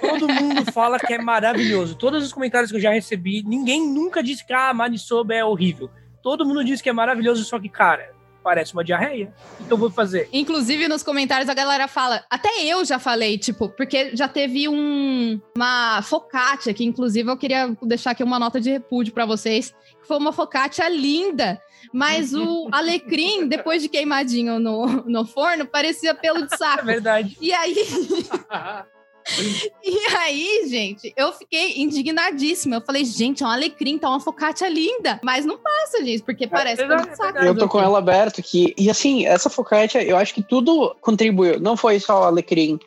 Todo 0.00 0.28
mundo 0.28 0.70
fala 0.72 1.00
que 1.00 1.12
é 1.12 1.18
maravilhoso. 1.18 1.96
Todos 1.96 2.24
os 2.24 2.32
comentários 2.32 2.70
que 2.70 2.76
eu 2.76 2.80
já 2.80 2.90
recebi, 2.92 3.42
ninguém 3.44 3.84
nunca 3.84 4.22
disse 4.22 4.46
que 4.46 4.52
a 4.52 4.68
ah, 4.70 4.74
manisoba 4.74 5.34
é 5.34 5.44
horrível. 5.44 5.90
Todo 6.22 6.46
mundo 6.46 6.64
diz 6.64 6.80
que 6.80 6.88
é 6.88 6.92
maravilhoso, 6.92 7.44
só 7.44 7.58
que, 7.58 7.68
cara, 7.68 8.08
parece 8.44 8.74
uma 8.74 8.84
diarreia. 8.84 9.32
O 9.58 9.64
que 9.64 9.72
eu 9.72 9.76
vou 9.78 9.90
fazer? 9.90 10.28
Inclusive, 10.32 10.86
nos 10.86 11.02
comentários 11.02 11.48
a 11.48 11.54
galera 11.54 11.88
fala, 11.88 12.22
até 12.30 12.48
eu 12.62 12.84
já 12.84 12.98
falei, 12.98 13.38
tipo, 13.38 13.70
porque 13.70 14.14
já 14.14 14.28
teve 14.28 14.68
um, 14.68 15.40
uma 15.56 16.02
focaccia, 16.02 16.74
que 16.74 16.84
inclusive 16.84 17.28
eu 17.30 17.36
queria 17.38 17.74
deixar 17.82 18.10
aqui 18.10 18.22
uma 18.22 18.38
nota 18.38 18.60
de 18.60 18.70
repúdio 18.70 19.14
pra 19.14 19.24
vocês, 19.26 19.74
que 20.00 20.06
foi 20.06 20.18
uma 20.18 20.32
focaccia 20.32 20.88
linda, 20.88 21.60
mas 21.92 22.34
o 22.34 22.68
alecrim, 22.72 23.48
depois 23.48 23.80
de 23.82 23.88
queimadinho 23.88 24.58
no, 24.60 24.86
no 25.06 25.24
forno, 25.24 25.66
parecia 25.66 26.14
pelo 26.14 26.46
de 26.46 26.54
É 26.54 26.56
saco. 26.56 26.84
verdade. 26.84 27.36
E 27.40 27.52
aí, 27.52 27.74
e 29.82 29.98
aí, 30.16 30.66
gente, 30.68 31.12
eu 31.16 31.32
fiquei 31.32 31.80
indignadíssima. 31.80 32.76
Eu 32.76 32.80
falei, 32.82 33.04
gente, 33.04 33.42
é 33.42 33.46
um 33.46 33.50
alecrim, 33.50 33.98
tá 33.98 34.08
uma 34.08 34.20
focaccia 34.20 34.68
linda. 34.68 35.18
Mas 35.22 35.44
não 35.46 35.58
passa, 35.58 36.04
gente, 36.04 36.22
porque 36.22 36.46
parece 36.46 36.76
pelo 36.76 36.90
de 36.90 36.96
verdade, 36.96 37.16
saco. 37.16 37.38
é 37.38 37.48
Eu 37.48 37.56
tô 37.56 37.68
com 37.68 37.80
ela 37.80 37.98
aberta 37.98 38.40
aqui. 38.40 38.74
E 38.76 38.90
assim, 38.90 39.26
essa 39.26 39.48
focaccia, 39.48 40.02
eu 40.02 40.16
acho 40.16 40.34
que 40.34 40.42
tudo 40.42 40.94
contribuiu. 41.00 41.58
Não 41.58 41.76
foi 41.76 41.98
só 42.00 42.20
o 42.20 42.24
alecrim, 42.24 42.78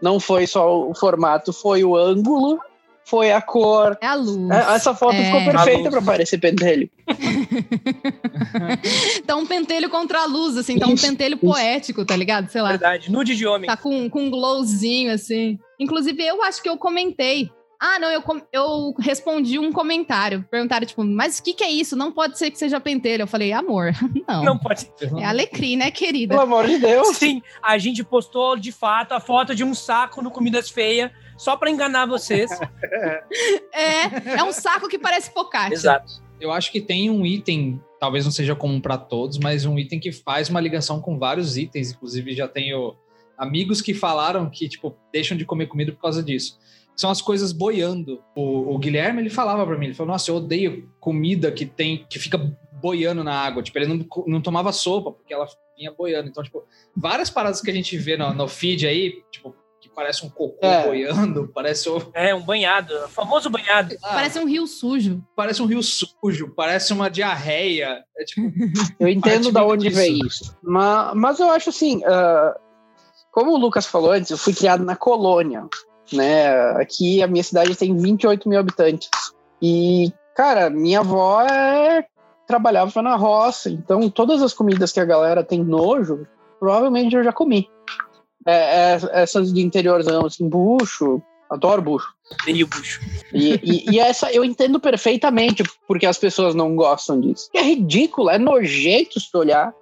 não 0.00 0.18
foi 0.18 0.46
só 0.46 0.88
o 0.88 0.94
formato, 0.94 1.52
foi 1.52 1.84
o 1.84 1.94
ângulo, 1.96 2.58
foi 3.04 3.30
a 3.32 3.42
cor. 3.42 3.98
É 4.00 4.06
a 4.06 4.14
luz. 4.14 4.50
É, 4.50 4.74
Essa 4.74 4.94
foto 4.94 5.14
É. 5.16 5.24
ficou 5.26 5.44
perfeita 5.44 5.90
pra 5.90 6.00
parecer 6.02 6.38
pentelho. 6.38 6.88
Tá 9.26 9.36
um 9.36 9.46
pentelho 9.46 9.88
contra 9.88 10.22
a 10.22 10.26
luz, 10.26 10.56
assim, 10.56 10.78
tá 10.78 10.86
um 10.86 10.96
pentelho 10.96 11.36
poético, 11.36 12.04
tá 12.04 12.16
ligado? 12.16 12.48
Sei 12.50 12.60
lá. 12.60 12.70
Verdade. 12.70 13.10
Nude 13.10 13.36
de 13.36 13.46
homem. 13.46 13.68
Tá 13.68 13.76
com, 13.76 14.08
com 14.10 14.24
um 14.24 14.30
glowzinho, 14.30 15.12
assim. 15.12 15.58
Inclusive, 15.82 16.22
eu 16.24 16.42
acho 16.42 16.62
que 16.62 16.68
eu 16.68 16.76
comentei. 16.76 17.50
Ah, 17.84 17.98
não, 17.98 18.08
eu, 18.08 18.22
eu 18.52 18.94
respondi 19.00 19.58
um 19.58 19.72
comentário. 19.72 20.46
Perguntaram, 20.48 20.86
tipo, 20.86 21.02
mas 21.02 21.40
o 21.40 21.42
que, 21.42 21.52
que 21.52 21.64
é 21.64 21.70
isso? 21.70 21.96
Não 21.96 22.12
pode 22.12 22.38
ser 22.38 22.52
que 22.52 22.56
seja 22.56 22.78
pentelho. 22.78 23.22
Eu 23.22 23.26
falei, 23.26 23.52
amor, 23.52 23.90
não. 24.28 24.44
Não 24.44 24.58
pode. 24.58 24.88
É 25.18 25.24
alecrim, 25.24 25.76
né, 25.76 25.90
querida? 25.90 26.34
Pelo 26.34 26.42
amor 26.42 26.68
de 26.68 26.78
Deus. 26.78 27.16
Sim, 27.16 27.42
a 27.60 27.76
gente 27.78 28.04
postou 28.04 28.56
de 28.56 28.70
fato 28.70 29.12
a 29.12 29.20
foto 29.20 29.52
de 29.52 29.64
um 29.64 29.74
saco 29.74 30.22
no 30.22 30.30
Comidas 30.30 30.70
Feias 30.70 31.10
só 31.36 31.56
pra 31.56 31.70
enganar 31.70 32.06
vocês. 32.06 32.50
É, 33.74 34.38
é 34.38 34.44
um 34.44 34.52
saco 34.52 34.88
que 34.88 34.98
parece 34.98 35.32
focaccia. 35.32 35.74
Exato. 35.74 36.22
Eu 36.38 36.52
acho 36.52 36.70
que 36.70 36.80
tem 36.80 37.10
um 37.10 37.24
item, 37.24 37.80
talvez 37.98 38.24
não 38.24 38.30
seja 38.30 38.54
comum 38.54 38.80
para 38.80 38.98
todos, 38.98 39.38
mas 39.38 39.64
um 39.64 39.78
item 39.78 39.98
que 39.98 40.12
faz 40.12 40.48
uma 40.50 40.60
ligação 40.60 41.00
com 41.00 41.18
vários 41.18 41.56
itens. 41.56 41.92
Inclusive, 41.92 42.34
já 42.34 42.46
tenho 42.46 42.94
amigos 43.42 43.80
que 43.80 43.92
falaram 43.94 44.48
que, 44.50 44.68
tipo, 44.68 44.96
deixam 45.12 45.36
de 45.36 45.44
comer 45.44 45.66
comida 45.66 45.92
por 45.92 46.00
causa 46.00 46.22
disso. 46.22 46.58
São 46.94 47.10
as 47.10 47.22
coisas 47.22 47.52
boiando. 47.52 48.22
O, 48.36 48.74
o 48.74 48.78
Guilherme, 48.78 49.20
ele 49.22 49.30
falava 49.30 49.66
para 49.66 49.76
mim, 49.78 49.86
ele 49.86 49.94
falou, 49.94 50.12
nossa, 50.12 50.30
eu 50.30 50.36
odeio 50.36 50.88
comida 51.00 51.50
que 51.50 51.64
tem, 51.66 52.06
que 52.08 52.18
fica 52.18 52.38
boiando 52.80 53.24
na 53.24 53.34
água. 53.34 53.62
Tipo, 53.62 53.78
ele 53.78 53.86
não, 53.86 54.06
não 54.26 54.40
tomava 54.40 54.72
sopa, 54.72 55.10
porque 55.12 55.32
ela 55.32 55.46
vinha 55.76 55.90
boiando. 55.92 56.28
Então, 56.28 56.42
tipo, 56.42 56.62
várias 56.96 57.30
paradas 57.30 57.60
que 57.60 57.70
a 57.70 57.74
gente 57.74 57.96
vê 57.96 58.16
no, 58.16 58.34
no 58.34 58.46
feed 58.46 58.86
aí, 58.86 59.22
tipo, 59.30 59.54
que 59.80 59.88
parece 59.88 60.24
um 60.24 60.28
cocô 60.28 60.64
É. 60.66 60.84
boiando, 60.86 61.48
parece, 61.54 61.88
o- 61.88 62.10
É, 62.14 62.34
um 62.34 62.42
banhado. 62.42 62.92
O 63.04 63.08
famoso 63.08 63.48
banhado. 63.50 63.96
ah, 64.02 64.10
Parece 64.14 64.38
um 64.38 64.46
rio 64.46 64.66
sujo. 64.66 65.20
parece 65.34 65.62
um 65.62 65.66
rio 65.66 65.82
sujo, 65.82 66.52
parece 66.54 66.92
uma 66.92 67.08
diarreia. 67.08 68.04
É 68.18 68.24
tipo, 68.24 68.42
Eu 69.00 69.08
entendo 69.08 69.44
Parte 69.44 69.52
da 69.52 69.60
muito 69.64 69.72
onde 69.72 69.88
disso. 69.88 69.96
vem 70.00 70.18
isso. 70.26 70.56
Mas, 70.62 71.14
mas 71.16 71.40
eu 71.40 71.50
acho 71.50 71.70
assim, 71.70 72.02
ah, 72.04 72.54
como 73.32 73.52
o 73.52 73.56
Lucas 73.56 73.86
falou 73.86 74.12
antes, 74.12 74.30
eu 74.30 74.38
fui 74.38 74.52
criado 74.52 74.84
na 74.84 74.94
colônia. 74.94 75.66
Né? 76.12 76.50
Aqui 76.72 77.22
a 77.22 77.26
minha 77.26 77.42
cidade 77.42 77.74
tem 77.74 77.96
28 77.96 78.48
mil 78.48 78.60
habitantes. 78.60 79.08
E, 79.60 80.12
cara, 80.36 80.68
minha 80.68 81.00
avó 81.00 81.40
é- 81.42 82.04
trabalhava 82.46 83.00
na 83.00 83.16
roça, 83.16 83.70
então 83.70 84.10
todas 84.10 84.42
as 84.42 84.52
comidas 84.52 84.92
que 84.92 85.00
a 85.00 85.04
galera 85.04 85.42
tem 85.42 85.64
nojo, 85.64 86.26
provavelmente 86.60 87.16
eu 87.16 87.24
já 87.24 87.32
comi. 87.32 87.70
É, 88.44 88.92
é, 88.94 89.00
essas 89.12 89.52
de 89.52 89.62
interiorzão, 89.62 90.26
assim, 90.26 90.46
bucho, 90.48 91.22
adoro 91.52 91.82
bucho. 91.82 92.08
Odeio 92.42 92.66
bucho. 92.66 93.00
E, 93.32 93.54
e- 93.62 93.90
e 93.92 94.00
essa 94.00 94.32
eu 94.32 94.44
entendo 94.44 94.80
perfeitamente 94.80 95.62
porque 95.86 96.06
as 96.06 96.18
pessoas 96.18 96.54
não 96.54 96.74
gostam 96.74 97.20
disso. 97.20 97.48
É 97.54 97.62
ridículo, 97.62 98.30
é 98.30 98.38
nojento 98.38 99.20
se 99.20 99.30
tu 99.30 99.38
olhar. 99.38 99.72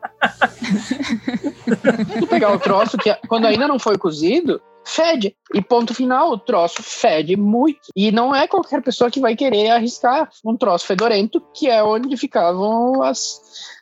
tu 2.19 2.27
pegar 2.27 2.53
o 2.53 2.59
troço 2.59 2.97
que 2.99 3.15
quando 3.29 3.47
ainda 3.47 3.69
não 3.69 3.79
foi 3.79 3.97
cozido, 3.97 4.61
fede. 4.85 5.37
E 5.55 5.63
ponto 5.63 5.95
final, 5.95 6.31
o 6.33 6.39
troço 6.39 6.83
fede 6.83 7.37
muito. 7.37 7.81
E 7.95 8.11
não 8.11 8.35
é 8.35 8.47
qualquer 8.47 8.83
pessoa 8.83 9.11
que 9.11 9.21
vai 9.21 9.37
querer 9.37 9.71
arriscar 9.71 10.29
um 10.45 10.57
troço 10.57 10.87
fedorento, 10.87 11.41
que 11.55 11.69
é 11.69 11.83
onde 11.83 12.17
ficavam 12.17 13.03
as, 13.03 13.41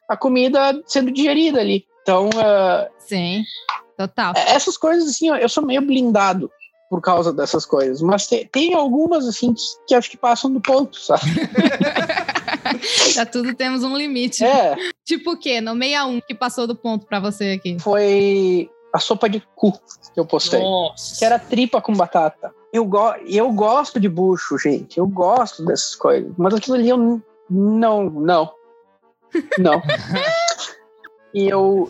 a 0.08 0.16
comida 0.16 0.80
sendo 0.86 1.10
digerida 1.10 1.60
ali. 1.60 1.86
Então, 2.02 2.30
ah, 2.36 2.88
Sim, 2.98 3.42
total. 3.96 4.32
essas 4.36 4.76
coisas, 4.78 5.08
assim, 5.10 5.28
eu 5.28 5.48
sou 5.48 5.64
meio 5.64 5.82
blindado 5.82 6.50
por 6.90 7.00
causa 7.00 7.32
dessas 7.32 7.66
coisas. 7.66 8.00
Mas 8.00 8.26
te- 8.26 8.48
tem 8.50 8.74
algumas, 8.74 9.26
assim, 9.26 9.52
que, 9.54 9.62
que 9.88 9.94
acho 9.94 10.10
que 10.10 10.16
passam 10.16 10.50
do 10.52 10.60
ponto, 10.60 10.98
sabe? 10.98 11.22
Já 13.14 13.24
tudo 13.26 13.54
temos 13.54 13.82
um 13.84 13.96
limite. 13.96 14.44
É, 14.44 14.76
Tipo 15.04 15.32
o 15.32 15.38
quê? 15.38 15.60
No 15.60 15.72
61 15.72 16.20
que 16.20 16.34
passou 16.34 16.66
do 16.66 16.74
ponto 16.76 17.06
pra 17.06 17.18
você 17.20 17.52
aqui. 17.58 17.78
foi 17.80 18.70
a 18.92 18.98
sopa 18.98 19.28
de 19.28 19.42
cu 19.54 19.72
que 20.12 20.18
eu 20.20 20.24
postei. 20.26 20.60
Nossa. 20.60 21.18
Que 21.18 21.24
era 21.24 21.38
tripa 21.38 21.80
com 21.80 21.92
batata. 21.94 22.52
Eu, 22.72 22.84
go 22.84 23.14
eu 23.26 23.50
gosto 23.52 23.98
de 24.00 24.08
bucho, 24.08 24.58
gente. 24.58 24.98
Eu 24.98 25.06
gosto 25.06 25.64
dessas 25.64 25.94
coisas. 25.94 26.30
Mas 26.36 26.54
aquilo 26.54 26.76
ali 26.76 26.88
eu 26.88 27.22
não, 27.50 28.04
não. 28.10 28.52
Não. 29.58 29.82
e 31.38 31.48
eu, 31.48 31.88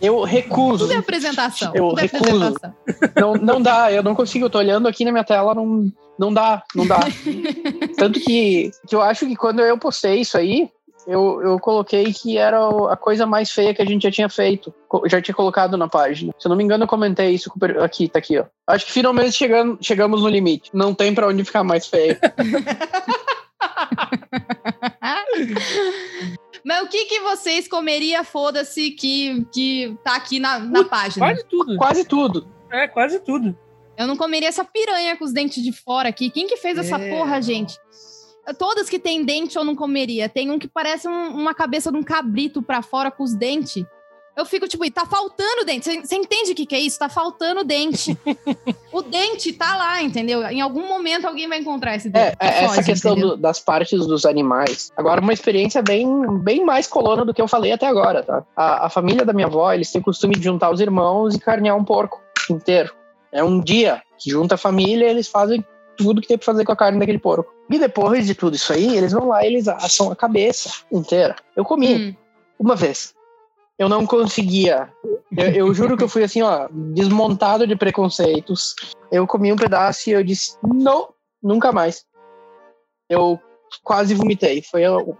eu 0.00 0.22
recuso. 0.22 0.84
Tudo 0.84 0.92
é 0.92 0.98
apresentação. 0.98 1.72
Eu 1.74 1.88
tudo 1.88 1.98
é 1.98 2.02
recuso. 2.02 2.24
apresentação. 2.24 2.74
Não, 3.16 3.34
não 3.34 3.60
dá, 3.60 3.90
eu 3.90 4.04
não 4.04 4.14
consigo. 4.14 4.46
Eu 4.46 4.50
tô 4.50 4.58
olhando 4.58 4.86
aqui 4.86 5.04
na 5.04 5.10
minha 5.10 5.24
tela, 5.24 5.52
não, 5.52 5.90
não 6.16 6.32
dá, 6.32 6.62
não 6.74 6.86
dá. 6.86 7.00
Tanto 7.98 8.20
que, 8.20 8.70
que 8.86 8.94
eu 8.94 9.02
acho 9.02 9.26
que 9.26 9.34
quando 9.34 9.60
eu 9.60 9.76
postei 9.76 10.20
isso 10.20 10.38
aí, 10.38 10.70
eu, 11.08 11.42
eu 11.42 11.58
coloquei 11.58 12.12
que 12.12 12.38
era 12.38 12.68
a 12.92 12.96
coisa 12.96 13.26
mais 13.26 13.50
feia 13.50 13.74
que 13.74 13.82
a 13.82 13.86
gente 13.86 14.04
já 14.04 14.12
tinha 14.12 14.28
feito. 14.28 14.72
Já 15.06 15.20
tinha 15.20 15.34
colocado 15.34 15.76
na 15.76 15.88
página. 15.88 16.32
Se 16.38 16.46
eu 16.46 16.50
não 16.50 16.56
me 16.56 16.62
engano, 16.62 16.84
eu 16.84 16.88
comentei 16.88 17.30
isso 17.30 17.52
aqui, 17.82 18.08
tá 18.08 18.20
aqui, 18.20 18.38
ó. 18.38 18.44
Acho 18.64 18.86
que 18.86 18.92
finalmente 18.92 19.32
chegando, 19.32 19.76
chegamos 19.80 20.22
no 20.22 20.28
limite. 20.28 20.70
Não 20.72 20.94
tem 20.94 21.12
pra 21.12 21.26
onde 21.26 21.44
ficar 21.44 21.64
mais 21.64 21.88
feio. 21.88 22.16
Mas 26.68 26.82
o 26.84 26.88
que, 26.90 27.06
que 27.06 27.20
vocês 27.20 27.66
comeria, 27.66 28.22
foda-se, 28.22 28.90
que, 28.90 29.42
que 29.50 29.96
tá 30.04 30.16
aqui 30.16 30.38
na, 30.38 30.58
na 30.58 30.84
página? 30.84 31.24
Quase 31.26 31.44
tudo. 31.48 31.76
Quase 31.78 32.04
tudo. 32.04 32.48
É, 32.70 32.86
quase 32.86 33.20
tudo. 33.20 33.56
Eu 33.96 34.06
não 34.06 34.18
comeria 34.18 34.50
essa 34.50 34.62
piranha 34.62 35.16
com 35.16 35.24
os 35.24 35.32
dentes 35.32 35.62
de 35.62 35.72
fora 35.72 36.10
aqui. 36.10 36.28
Quem 36.30 36.46
que 36.46 36.58
fez 36.58 36.76
essa 36.76 36.96
É. 37.00 37.16
porra, 37.16 37.40
gente? 37.40 37.74
Todas 38.58 38.86
que 38.90 38.98
tem 38.98 39.24
dente 39.24 39.56
eu 39.56 39.64
não 39.64 39.74
comeria. 39.74 40.28
Tem 40.28 40.50
um 40.50 40.58
que 40.58 40.68
parece 40.68 41.08
um- 41.08 41.28
uma 41.34 41.54
cabeça 41.54 41.90
de 41.90 41.96
um 41.96 42.02
cabrito 42.02 42.60
pra 42.62 42.82
fora 42.82 43.10
com 43.10 43.22
os 43.22 43.34
dentes. 43.34 43.82
Eu 44.38 44.46
fico 44.46 44.68
tipo, 44.68 44.84
e 44.84 44.90
tá 44.90 45.04
faltando 45.04 45.64
dente. 45.64 45.84
Você- 46.06 46.14
entende 46.14 46.52
o 46.52 46.54
que, 46.54 46.64
que 46.64 46.74
é 46.74 46.78
isso? 46.78 46.96
Tá 46.98 47.08
faltando 47.08 47.64
dente. 47.64 48.16
o 48.92 49.02
dente 49.02 49.52
tá 49.52 49.76
lá, 49.76 50.00
entendeu? 50.00 50.42
Em 50.44 50.60
algum 50.60 50.86
momento 50.86 51.26
alguém 51.26 51.48
vai 51.48 51.58
encontrar 51.58 51.96
esse 51.96 52.08
dente. 52.08 52.36
É, 52.40 52.46
é, 52.46 52.64
essa 52.64 52.82
questão 52.82 53.16
do- 53.16 53.36
das 53.36 53.58
partes 53.58 53.98
dos 54.06 54.24
animais. 54.24 54.92
Agora, 54.96 55.20
uma 55.20 55.32
experiência 55.32 55.82
bem, 55.82 56.06
bem 56.38 56.64
mais 56.64 56.86
colona 56.86 57.24
do 57.24 57.34
que 57.34 57.42
eu 57.42 57.48
falei 57.48 57.72
até 57.72 57.86
agora, 57.86 58.22
tá? 58.22 58.44
A, 58.56 58.86
a 58.86 58.88
família 58.88 59.24
da 59.24 59.32
minha 59.32 59.48
avó, 59.48 59.72
eles 59.72 59.90
têm 59.90 60.00
o 60.00 60.04
costume 60.04 60.36
de 60.36 60.44
juntar 60.44 60.70
os 60.70 60.80
irmãos 60.80 61.34
e 61.34 61.40
carnear 61.40 61.76
um 61.76 61.84
porco 61.84 62.20
inteiro. 62.48 62.94
É 63.32 63.42
um 63.42 63.60
dia 63.60 64.00
que 64.16 64.30
junta 64.30 64.54
a 64.54 64.58
família 64.58 65.06
eles 65.10 65.26
fazem 65.26 65.64
tudo 65.96 66.20
que 66.20 66.28
tem 66.28 66.38
pra 66.38 66.46
fazer 66.46 66.64
com 66.64 66.70
a 66.70 66.76
carne 66.76 67.00
daquele 67.00 67.18
porco. 67.18 67.52
E 67.68 67.76
depois 67.76 68.24
de 68.24 68.36
tudo 68.36 68.54
isso 68.54 68.72
aí, 68.72 68.96
eles 68.96 69.12
vão 69.12 69.26
lá 69.28 69.42
e 69.44 69.48
eles 69.48 69.66
assam 69.66 70.12
a 70.12 70.16
cabeça 70.16 70.70
inteira. 70.92 71.34
Eu 71.56 71.64
comi 71.64 71.96
Hum. 71.96 72.14
uma 72.58 72.76
vez. 72.76 73.12
Eu 73.78 73.88
não 73.88 74.04
conseguia. 74.06 74.92
Eu, 75.36 75.46
eu 75.52 75.74
juro 75.74 75.96
que 75.96 76.02
eu 76.02 76.08
fui 76.08 76.24
assim, 76.24 76.42
ó, 76.42 76.68
desmontado 76.70 77.66
de 77.66 77.76
preconceitos. 77.76 78.74
Eu 79.12 79.26
comi 79.26 79.52
um 79.52 79.56
pedaço 79.56 80.10
e 80.10 80.12
eu 80.12 80.24
disse, 80.24 80.56
não, 80.62 81.10
nunca 81.42 81.70
mais. 81.70 82.04
Eu 83.08 83.38
quase 83.84 84.14
vomitei. 84.14 84.62
Foi 84.62 84.82
eu- 84.82 85.16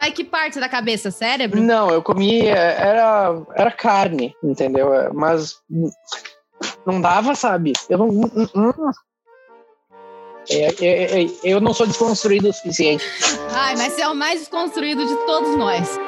Ai, 0.00 0.10
que 0.12 0.24
parte 0.24 0.58
da 0.58 0.68
cabeça? 0.68 1.10
Cérebro? 1.10 1.60
não, 1.60 1.90
eu 1.90 2.02
comi 2.02 2.40
é, 2.48 2.52
era 2.52 3.40
era 3.54 3.70
carne, 3.70 4.34
entendeu? 4.42 4.92
É, 4.94 5.12
Mas 5.12 5.56
não 6.86 7.00
dava, 7.00 7.34
sabe? 7.34 7.74
Eu 7.88 7.98
não 7.98 8.10
é, 10.50 11.26
eu 11.44 11.60
não 11.60 11.72
sou 11.74 11.86
desconstruído 11.86 12.48
o 12.48 12.52
suficiente. 12.52 13.04
Ai, 13.52 13.76
mas 13.76 13.92
você 13.92 14.02
é 14.02 14.08
o 14.08 14.14
mais 14.14 14.40
desconstruído 14.40 15.06
de 15.06 15.14
todos 15.26 15.54
nós. 15.56 15.98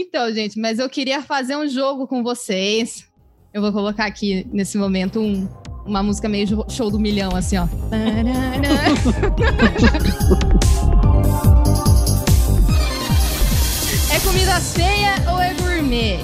Então, 0.00 0.32
gente, 0.32 0.58
mas 0.58 0.78
eu 0.78 0.88
queria 0.88 1.20
fazer 1.22 1.56
um 1.56 1.68
jogo 1.68 2.06
com 2.06 2.22
vocês. 2.22 3.04
Eu 3.52 3.60
vou 3.60 3.70
colocar 3.70 4.06
aqui, 4.06 4.46
nesse 4.50 4.78
momento, 4.78 5.20
um- 5.20 5.46
uma 5.84 6.02
música 6.02 6.26
meio 6.28 6.46
show 6.70 6.90
do 6.90 6.98
milhão, 6.98 7.36
assim, 7.36 7.56
ó. 7.58 7.66
É 14.14 14.20
comida 14.20 14.60
feia 14.60 15.14
ou 15.32 15.40
é 15.40 15.54
gourmet? 15.54 16.18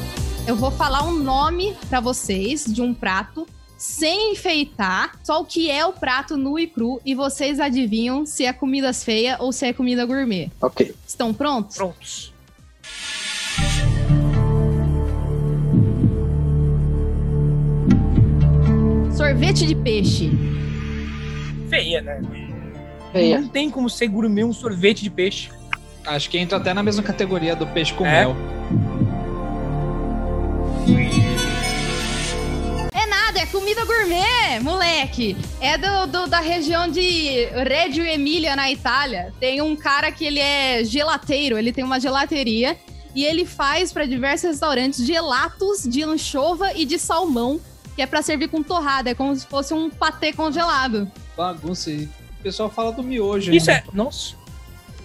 Eu 0.47 0.57
vou 0.57 0.71
falar 0.71 1.03
um 1.05 1.13
nome 1.23 1.75
pra 1.89 2.01
vocês 2.01 2.65
de 2.65 2.81
um 2.83 2.95
prato 2.95 3.47
sem 3.77 4.33
enfeitar, 4.33 5.19
só 5.23 5.41
o 5.41 5.45
que 5.45 5.71
é 5.71 5.85
o 5.85 5.93
prato 5.93 6.37
nu 6.37 6.59
e 6.59 6.67
cru 6.67 7.01
e 7.05 7.15
vocês 7.15 7.61
adivinham 7.61 8.25
se 8.25 8.45
é 8.47 8.53
comida 8.53 8.93
feia 8.93 9.37
ou 9.39 9.53
se 9.53 9.67
é 9.67 9.73
comida 9.73 10.05
gourmet. 10.07 10.51
Ok. 10.61 10.95
Estão 11.07 11.35
prontos? 11.35 11.77
Prontos. 11.77 12.33
Sorvete 19.17 19.67
de 19.67 19.75
peixe. 19.75 20.31
Feia, 21.71 22.01
né? 22.03 22.21
Feia. 23.13 23.41
Não 23.41 23.49
tem 23.49 23.71
como 23.71 23.89
ser 23.89 24.09
gourmet 24.09 24.45
um 24.45 24.53
sorvete 24.53 25.03
de 25.03 25.11
peixe. 25.11 25.51
Acho 26.07 26.29
que 26.31 26.39
entra 26.39 26.59
até 26.59 26.73
na 26.75 26.83
mesma 26.83 27.03
categoria 27.03 27.57
do 27.57 27.67
peixe 27.67 27.93
com 27.95 28.05
É? 28.07 28.11
mel. 28.27 28.37
É 32.93 33.07
nada, 33.07 33.39
é 33.41 33.47
comida 33.47 33.85
gourmet, 33.85 34.61
moleque. 34.63 35.37
É 35.61 35.77
do, 35.79 36.07
do- 36.07 36.27
da 36.29 36.41
região 36.41 36.89
de 36.89 37.47
Reggio 37.67 38.05
Emília, 38.05 38.55
na 38.55 38.71
Itália. 38.71 39.33
Tem 39.41 39.61
um 39.63 39.75
cara 39.75 40.13
que 40.13 40.25
ele 40.25 40.39
é 40.41 40.85
gelateiro, 40.85 41.59
ele 41.59 41.73
tem 41.73 41.83
uma 41.85 41.99
gelateria 41.99 42.77
e 43.15 43.25
ele 43.25 43.45
faz 43.47 43.93
para 43.93 44.05
diversos 44.07 44.51
restaurantes 44.51 45.05
gelatos 45.05 45.83
de 45.85 46.03
anchova 46.05 46.73
e 46.75 46.85
de 46.85 46.99
salmão, 46.99 47.59
que 47.97 48.03
é 48.03 48.07
para 48.07 48.21
servir 48.21 48.49
com 48.49 48.63
torrada, 48.63 49.11
é 49.11 49.15
como 49.15 49.35
se 49.35 49.47
fosse 49.47 49.73
um 49.73 49.89
patê 49.89 50.31
congelado. 50.33 51.11
Bagunça. 51.35 51.91
E 51.91 52.05
o 52.05 52.43
pessoal 52.43 52.71
fala 52.71 52.93
do 52.93 53.03
miojo. 53.03 53.51
Isso 53.53 53.71
ainda. 53.71 53.85
é. 53.89 53.97
Nossa. 53.97 54.37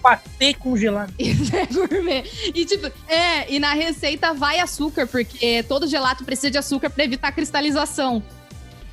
Patê 0.02 0.52
congelado. 0.52 1.12
Isso 1.18 1.56
é 1.56 1.64
gourmet. 1.66 2.24
E 2.54 2.64
tipo, 2.66 2.86
é, 3.08 3.50
e 3.50 3.58
na 3.58 3.72
receita 3.72 4.34
vai 4.34 4.60
açúcar, 4.60 5.06
porque 5.06 5.62
todo 5.62 5.86
gelato 5.88 6.22
precisa 6.22 6.50
de 6.50 6.58
açúcar 6.58 6.90
para 6.90 7.02
evitar 7.02 7.28
a 7.28 7.32
cristalização. 7.32 8.22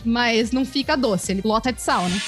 Mas 0.05 0.51
não 0.53 0.65
fica 0.65 0.95
doce, 0.95 1.33
ele 1.33 1.41
lota 1.43 1.73
de 1.73 1.81
sal, 1.81 2.03
né? 2.03 2.21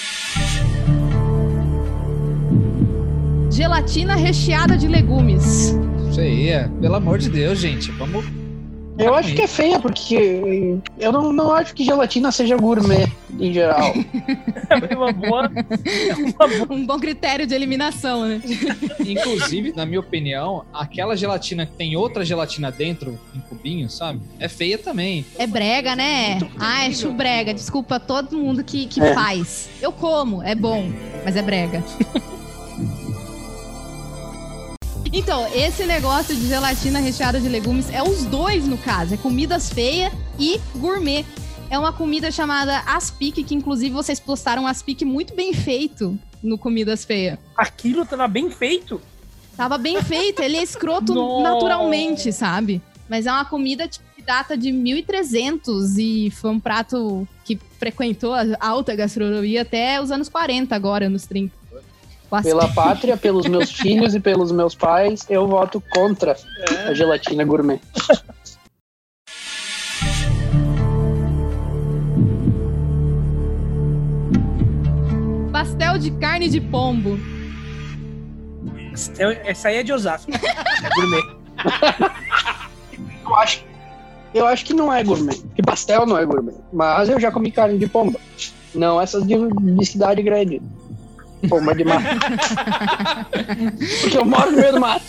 Gelatina 3.49 4.15
recheada 4.15 4.77
de 4.77 4.87
legumes. 4.89 5.73
Isso 6.09 6.19
aí, 6.19 6.49
é. 6.49 6.67
Pelo 6.81 6.95
amor 6.95 7.17
de 7.17 7.29
Deus, 7.29 7.59
gente. 7.59 7.91
Vamos. 7.91 8.40
Eu 9.05 9.13
acho 9.15 9.33
que 9.33 9.41
é 9.41 9.47
feia, 9.47 9.79
porque 9.79 10.77
eu 10.99 11.11
não, 11.11 11.33
não 11.33 11.51
acho 11.53 11.73
que 11.73 11.83
gelatina 11.83 12.31
seja 12.31 12.55
gourmet 12.57 13.11
em 13.39 13.53
geral. 13.53 13.93
É 14.91 14.95
uma 14.95 15.11
boa. 15.11 15.51
É 15.85 16.13
uma 16.15 16.47
boa. 16.47 16.67
Um 16.69 16.85
bom 16.85 16.99
critério 16.99 17.45
de 17.47 17.53
eliminação, 17.53 18.25
né? 18.25 18.41
Inclusive, 18.99 19.73
na 19.75 19.85
minha 19.85 19.99
opinião, 19.99 20.63
aquela 20.73 21.15
gelatina 21.15 21.65
que 21.65 21.73
tem 21.73 21.95
outra 21.95 22.23
gelatina 22.23 22.71
dentro, 22.71 23.19
em 23.35 23.39
cubinhos, 23.39 23.93
sabe? 23.95 24.21
É 24.39 24.47
feia 24.47 24.77
também. 24.77 25.25
É 25.37 25.47
brega, 25.47 25.95
né? 25.95 26.39
Ah, 26.59 26.85
acho 26.85 27.11
brega. 27.11 27.53
Desculpa 27.53 27.99
todo 27.99 28.37
mundo 28.37 28.63
que, 28.63 28.85
que 28.85 29.01
É. 29.01 29.13
faz. 29.13 29.69
Eu 29.81 29.91
como, 29.91 30.41
é 30.43 30.55
bom, 30.55 30.89
mas 31.25 31.35
é 31.35 31.41
brega. 31.41 31.83
Então, 35.13 35.45
esse 35.53 35.85
negócio 35.85 36.33
de 36.33 36.47
gelatina 36.47 36.99
recheada 36.99 37.37
de 37.37 37.49
legumes 37.49 37.89
é 37.89 38.01
os 38.01 38.23
dois, 38.23 38.65
no 38.65 38.77
caso. 38.77 39.13
É 39.13 39.17
comidas 39.17 39.69
feia 39.69 40.09
e 40.39 40.57
gourmet. 40.77 41.25
É 41.69 41.77
uma 41.77 41.91
comida 41.91 42.31
chamada 42.31 42.79
aspic, 42.85 43.43
que 43.43 43.53
inclusive 43.53 43.93
vocês 43.93 44.21
postaram 44.21 44.63
um 44.63 44.67
aspic 44.67 45.03
muito 45.03 45.35
bem 45.35 45.53
feito 45.53 46.17
no 46.41 46.57
Comidas 46.57 47.03
Feia. 47.03 47.37
Aquilo 47.57 48.05
tava 48.05 48.25
bem 48.25 48.49
feito. 48.49 49.01
Tava 49.57 49.77
bem 49.77 50.01
feito, 50.01 50.41
ele 50.41 50.55
é 50.55 50.63
escroto 50.63 51.13
naturalmente, 51.43 52.31
sabe? 52.31 52.81
Mas 53.09 53.25
é 53.25 53.31
uma 53.31 53.43
comida 53.43 53.89
tipo, 53.89 54.05
que 54.15 54.21
data 54.21 54.57
de 54.57 54.71
1300 54.71 55.97
e 55.97 56.31
foi 56.31 56.51
um 56.51 56.59
prato 56.59 57.27
que 57.43 57.59
frequentou 57.77 58.33
a 58.33 58.45
alta 58.61 58.95
gastronomia 58.95 59.63
até 59.63 60.01
os 60.01 60.09
anos 60.09 60.29
40 60.29 60.73
agora, 60.73 61.09
nos 61.09 61.25
30. 61.25 61.60
Aspic. 62.35 62.53
Pela 62.53 62.67
pátria, 62.69 63.17
pelos 63.17 63.47
meus 63.47 63.71
filhos 63.75 64.15
e 64.15 64.19
pelos 64.19 64.51
meus 64.51 64.73
pais, 64.73 65.25
eu 65.29 65.47
voto 65.47 65.83
contra 65.91 66.35
a 66.87 66.93
gelatina 66.93 67.43
gourmet. 67.43 67.79
Pastel 75.51 75.97
de 75.99 76.11
carne 76.11 76.49
de 76.49 76.61
pombo. 76.61 77.19
Essa 79.45 79.69
aí 79.69 79.77
é 79.77 79.83
de 79.83 79.93
Osasco. 79.93 80.31
É 80.31 80.89
gourmet. 80.95 81.21
Eu 83.23 83.35
acho, 83.35 83.65
eu 84.33 84.45
acho 84.45 84.65
que 84.65 84.73
não 84.73 84.91
é 84.91 85.03
gourmet. 85.03 85.37
Que 85.55 85.61
pastel 85.61 86.05
não 86.05 86.17
é 86.17 86.25
gourmet. 86.25 86.55
Mas 86.73 87.09
eu 87.09 87.19
já 87.19 87.31
comi 87.31 87.51
carne 87.51 87.77
de 87.77 87.87
pomba. 87.87 88.19
Não 88.73 88.99
essas 88.99 89.25
de, 89.25 89.35
de 89.37 89.85
cidade 89.85 90.21
grande. 90.21 90.61
Pomba 91.49 91.73
de 91.73 91.83
mato. 91.83 92.03
Porque 94.01 94.17
eu 94.17 94.25
moro 94.25 94.51
no 94.51 94.57
meio 94.57 94.73
do 94.73 94.79
mato. 94.79 95.03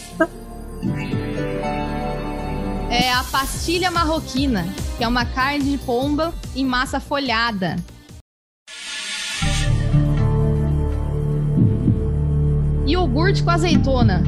É 2.91 3.13
a 3.13 3.25
pastilha 3.25 3.91
marroquina, 3.91 4.67
que 4.99 5.05
é 5.05 5.09
uma 5.09 5.25
carne 5.25 5.73
de 5.73 5.79
pomba 5.79 6.35
em 6.55 6.65
massa 6.65 7.01
folhada. 7.01 7.77
Iogurte 12.87 13.43
com 13.43 13.51
azeitona. 13.51 14.23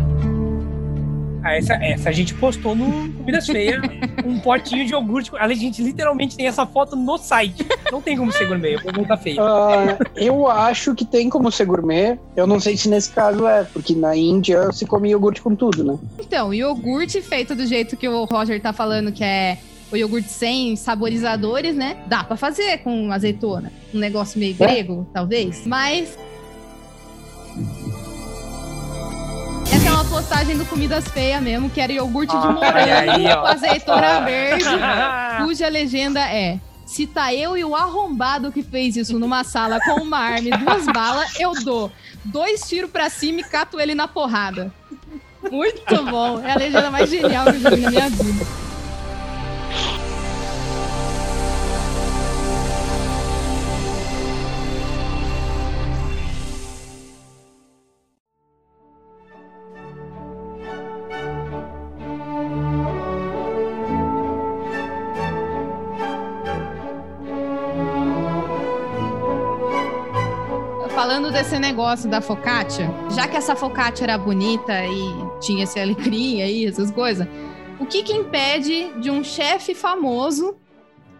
Ah, 1.44 1.54
essa, 1.56 1.74
essa 1.74 2.08
a 2.08 2.12
gente 2.12 2.32
postou 2.34 2.74
no 2.74 3.12
Comidas 3.12 3.46
Feias 3.46 3.80
um 4.24 4.38
potinho 4.40 4.86
de 4.86 4.92
iogurte. 4.92 5.30
A 5.38 5.46
gente 5.52 5.82
literalmente 5.82 6.36
tem 6.36 6.46
essa 6.46 6.64
foto 6.66 6.96
no 6.96 7.18
site. 7.18 7.66
Não 7.92 8.00
tem 8.00 8.16
como 8.16 8.32
ser 8.32 8.46
gourmet, 8.46 8.76
o 8.76 8.82
povo 8.82 9.06
tá 9.06 9.16
feio. 9.16 9.42
Ah, 9.42 9.98
eu 10.16 10.48
acho 10.48 10.94
que 10.94 11.04
tem 11.04 11.28
como 11.28 11.50
ser 11.52 11.66
gourmet. 11.66 12.18
Eu 12.34 12.46
não 12.46 12.58
sei 12.58 12.76
se 12.76 12.88
nesse 12.88 13.10
caso 13.10 13.46
é, 13.46 13.64
porque 13.64 13.94
na 13.94 14.16
Índia 14.16 14.72
se 14.72 14.86
come 14.86 15.10
iogurte 15.10 15.42
com 15.42 15.54
tudo, 15.54 15.84
né? 15.84 15.98
Então, 16.18 16.52
iogurte 16.54 17.20
feito 17.20 17.54
do 17.54 17.66
jeito 17.66 17.96
que 17.96 18.08
o 18.08 18.24
Roger 18.24 18.60
tá 18.60 18.72
falando, 18.72 19.12
que 19.12 19.22
é 19.22 19.58
o 19.92 19.96
iogurte 19.96 20.28
sem 20.30 20.74
saborizadores, 20.76 21.76
né? 21.76 21.98
Dá 22.06 22.24
pra 22.24 22.36
fazer 22.36 22.78
com 22.78 23.12
azeitona. 23.12 23.70
Um 23.92 23.98
negócio 23.98 24.40
meio 24.40 24.56
É. 24.58 24.66
grego, 24.66 25.06
talvez. 25.12 25.66
Mas. 25.66 26.18
Postagem 30.14 30.56
do 30.56 30.64
Comidas 30.64 31.08
Feias 31.08 31.42
mesmo, 31.42 31.68
que 31.68 31.80
era 31.80 31.92
iogurte 31.92 32.30
de 32.38 32.46
Ah, 32.46 32.52
morango 32.52 33.40
com 33.40 33.46
azeitona 33.48 34.20
verde, 34.20 34.64
cuja 35.44 35.68
legenda 35.68 36.20
é. 36.20 36.60
Se 36.86 37.04
tá 37.04 37.34
eu 37.34 37.56
e 37.56 37.64
o 37.64 37.74
arrombado 37.74 38.52
que 38.52 38.62
fez 38.62 38.96
isso 38.96 39.18
numa 39.18 39.42
sala 39.42 39.80
com 39.80 40.02
uma 40.02 40.18
arma 40.18 40.48
e 40.48 40.50
duas 40.56 40.86
balas, 40.86 41.40
eu 41.40 41.52
dou 41.64 41.90
dois 42.24 42.60
tiros 42.60 42.92
pra 42.92 43.10
cima 43.10 43.40
e 43.40 43.42
cato 43.42 43.80
ele 43.80 43.92
na 43.92 44.06
porrada. 44.06 44.72
Muito 45.50 46.04
bom. 46.04 46.40
É 46.44 46.52
a 46.52 46.56
legenda 46.58 46.92
mais 46.92 47.10
genial 47.10 47.46
que 47.46 47.56
eu 47.56 47.60
já 47.60 47.70
vi 47.70 47.80
na 47.80 47.90
minha 47.90 48.08
vida. 48.08 48.46
Desse 71.34 71.58
negócio 71.58 72.08
da 72.08 72.20
focaccia, 72.20 72.88
já 73.10 73.26
que 73.26 73.36
essa 73.36 73.56
focaccia 73.56 74.04
era 74.04 74.16
bonita 74.16 74.72
e 74.86 75.40
tinha 75.40 75.64
esse 75.64 75.80
alecrim 75.80 76.40
aí, 76.40 76.64
essas 76.64 76.92
coisas, 76.92 77.26
o 77.80 77.84
que 77.84 78.04
que 78.04 78.12
impede 78.12 78.92
de 79.00 79.10
um 79.10 79.24
chefe 79.24 79.74
famoso 79.74 80.56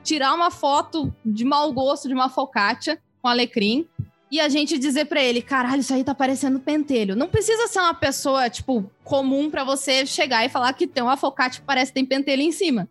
tirar 0.05 0.33
uma 0.33 0.53
foto 0.53 1.13
de 1.27 1.45
mau 1.45 1.73
gosto 1.73 2.07
de 2.07 2.15
uma 2.15 2.29
focaccia 2.29 2.97
com 3.21 3.27
alecrim 3.27 3.89
e 4.31 4.39
a 4.39 4.49
gente 4.49 4.79
dizer 4.79 5.07
pra 5.07 5.21
ele, 5.21 5.43
caralho, 5.43 5.81
isso 5.81 5.93
aí 5.93 6.05
tá 6.05 6.15
parecendo 6.15 6.61
pentelho. 6.61 7.17
Não 7.17 7.27
precisa 7.27 7.67
ser 7.67 7.81
uma 7.81 7.95
pessoa, 7.95 8.49
tipo, 8.49 8.89
comum 9.03 9.51
pra 9.51 9.65
você 9.65 10.07
chegar 10.07 10.47
e 10.47 10.49
falar 10.49 10.73
que 10.75 10.87
tem 10.87 11.03
uma 11.03 11.17
focaccia 11.17 11.61
que 11.61 11.67
parece 11.67 11.91
que 11.91 11.97
tem 11.97 12.07
pentelho 12.07 12.43
em 12.43 12.53
cima. 12.53 12.89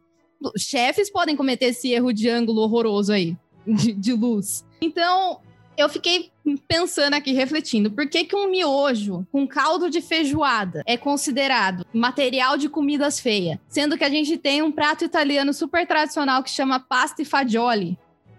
Chefes 0.57 1.09
podem 1.09 1.37
cometer 1.37 1.67
esse 1.67 1.89
erro 1.89 2.11
de 2.11 2.27
ângulo 2.27 2.63
horroroso 2.63 3.13
aí, 3.13 3.37
de, 3.65 3.93
de 3.93 4.11
luz. 4.11 4.65
Então, 4.81 5.39
eu 5.77 5.89
fiquei 5.89 6.31
pensando 6.67 7.13
aqui, 7.13 7.33
refletindo, 7.33 7.91
por 7.91 8.07
que, 8.07 8.25
que 8.25 8.35
um 8.35 8.49
miojo 8.49 9.25
com 9.31 9.47
caldo 9.47 9.89
de 9.89 10.01
feijoada 10.01 10.83
é 10.85 10.97
considerado 10.97 11.85
material 11.93 12.57
de 12.57 12.69
comidas 12.69 13.19
feias? 13.19 13.57
Sendo 13.67 13.97
que 13.97 14.03
a 14.03 14.09
gente 14.09 14.37
tem 14.37 14.61
um 14.61 14.71
prato 14.71 15.05
italiano 15.05 15.53
super 15.53 15.87
tradicional 15.87 16.43
que 16.43 16.49
chama 16.49 16.79
pasta 16.79 17.21
e 17.21 17.25
fagioli, 17.25 17.97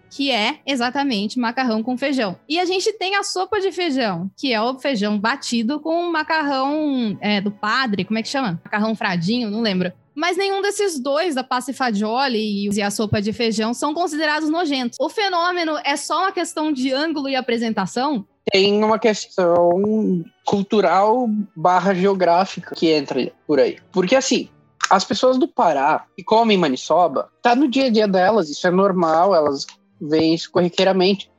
que 0.09 0.31
é 0.31 0.59
exatamente 0.65 1.39
macarrão 1.39 1.83
com 1.83 1.97
feijão. 1.97 2.37
E 2.47 2.59
a 2.59 2.65
gente 2.65 2.93
tem 2.93 3.15
a 3.15 3.23
sopa 3.23 3.59
de 3.59 3.71
feijão, 3.71 4.29
que 4.37 4.53
é 4.53 4.61
o 4.61 4.79
feijão 4.79 5.19
batido 5.19 5.79
com 5.79 6.09
macarrão 6.11 7.17
é, 7.19 7.41
do 7.41 7.51
padre, 7.51 8.05
como 8.05 8.19
é 8.19 8.21
que 8.21 8.29
chama? 8.29 8.61
Macarrão 8.63 8.95
fradinho, 8.95 9.49
não 9.49 9.61
lembro. 9.61 9.91
Mas 10.15 10.37
nenhum 10.37 10.61
desses 10.61 10.99
dois, 10.99 11.35
da 11.35 11.43
pasta 11.43 11.71
e 11.71 11.73
fagioli 11.73 12.69
e 12.69 12.81
a 12.81 12.89
sopa 12.89 13.21
de 13.21 13.33
feijão, 13.33 13.73
são 13.73 13.93
considerados 13.93 14.49
nojentos. 14.49 14.97
O 14.99 15.09
fenômeno 15.09 15.77
é 15.83 15.95
só 15.97 16.19
uma 16.19 16.31
questão 16.31 16.71
de 16.71 16.93
ângulo 16.93 17.27
e 17.27 17.35
apresentação? 17.35 18.25
Tem 18.51 18.83
uma 18.83 18.97
questão 18.97 20.23
cultural 20.45 21.27
barra 21.55 21.93
geográfica 21.93 22.73
que 22.75 22.91
entra 22.91 23.31
por 23.45 23.59
aí. 23.59 23.77
Porque 23.91 24.15
assim, 24.15 24.49
as 24.89 25.03
pessoas 25.03 25.37
do 25.37 25.47
Pará 25.47 26.05
que 26.15 26.23
comem 26.23 26.57
maniçoba, 26.57 27.29
tá 27.41 27.55
no 27.55 27.67
dia 27.67 27.87
a 27.87 27.89
dia 27.89 28.07
delas, 28.07 28.49
isso 28.49 28.65
é 28.67 28.71
normal, 28.71 29.35
elas 29.35 29.65
veem 29.99 30.33
isso 30.33 30.51
corriqueiramente. 30.51 31.29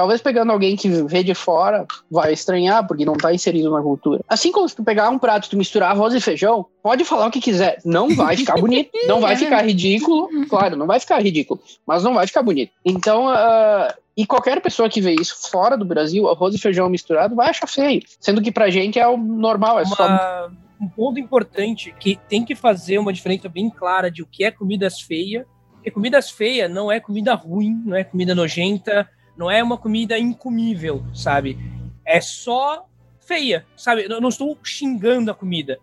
Talvez 0.00 0.22
pegando 0.22 0.50
alguém 0.50 0.76
que 0.76 0.88
vê 0.88 1.22
de 1.22 1.34
fora 1.34 1.86
vai 2.10 2.32
estranhar, 2.32 2.86
porque 2.86 3.04
não 3.04 3.12
tá 3.12 3.34
inserido 3.34 3.70
na 3.70 3.82
cultura. 3.82 4.22
Assim 4.26 4.50
como 4.50 4.66
se 4.66 4.74
tu 4.74 4.82
pegar 4.82 5.10
um 5.10 5.18
prato 5.18 5.46
e 5.46 5.50
tu 5.50 5.58
misturar 5.58 5.90
arroz 5.90 6.14
e 6.14 6.20
feijão, 6.22 6.64
pode 6.82 7.04
falar 7.04 7.26
o 7.26 7.30
que 7.30 7.38
quiser. 7.38 7.76
Não 7.84 8.08
vai 8.16 8.34
ficar 8.34 8.54
bonito, 8.58 8.90
não 9.06 9.20
vai 9.20 9.36
ficar 9.36 9.60
ridículo. 9.62 10.30
Claro, 10.48 10.74
não 10.74 10.86
vai 10.86 10.98
ficar 10.98 11.20
ridículo, 11.22 11.60
mas 11.86 12.02
não 12.02 12.14
vai 12.14 12.26
ficar 12.26 12.42
bonito. 12.42 12.72
Então, 12.82 13.26
uh, 13.26 13.92
e 14.16 14.24
qualquer 14.24 14.62
pessoa 14.62 14.88
que 14.88 15.02
vê 15.02 15.14
isso 15.14 15.36
fora 15.50 15.76
do 15.76 15.84
Brasil, 15.84 16.26
arroz 16.30 16.54
e 16.54 16.58
feijão 16.58 16.88
misturado, 16.88 17.36
vai 17.36 17.50
achar 17.50 17.66
feio. 17.66 18.00
Sendo 18.18 18.40
que 18.40 18.50
pra 18.50 18.70
gente 18.70 18.98
é 18.98 19.06
o 19.06 19.18
normal, 19.18 19.80
é 19.80 19.84
só. 19.84 20.06
Uma- 20.06 20.50
um 20.80 20.88
ponto 20.88 21.20
importante 21.20 21.94
que 22.00 22.18
tem 22.26 22.42
que 22.42 22.54
fazer 22.54 22.96
uma 22.96 23.12
diferença 23.12 23.50
bem 23.50 23.68
clara 23.68 24.10
de 24.10 24.22
o 24.22 24.26
que 24.26 24.44
é 24.44 24.50
comidas 24.50 24.98
feias. 25.02 25.44
Porque 25.74 25.90
comidas 25.90 26.30
feias 26.30 26.70
não 26.70 26.90
é 26.90 26.98
comida 26.98 27.34
ruim, 27.34 27.82
não 27.84 27.94
é 27.96 28.02
comida 28.02 28.34
nojenta, 28.34 29.06
não 29.40 29.50
é 29.50 29.62
uma 29.62 29.78
comida 29.78 30.18
incomível, 30.18 31.02
sabe? 31.14 31.58
É 32.04 32.20
só 32.20 32.86
feia, 33.20 33.64
sabe? 33.74 34.04
Eu 34.06 34.20
não 34.20 34.28
estou 34.28 34.56
xingando 34.62 35.30
a 35.30 35.34
comida. 35.34 35.78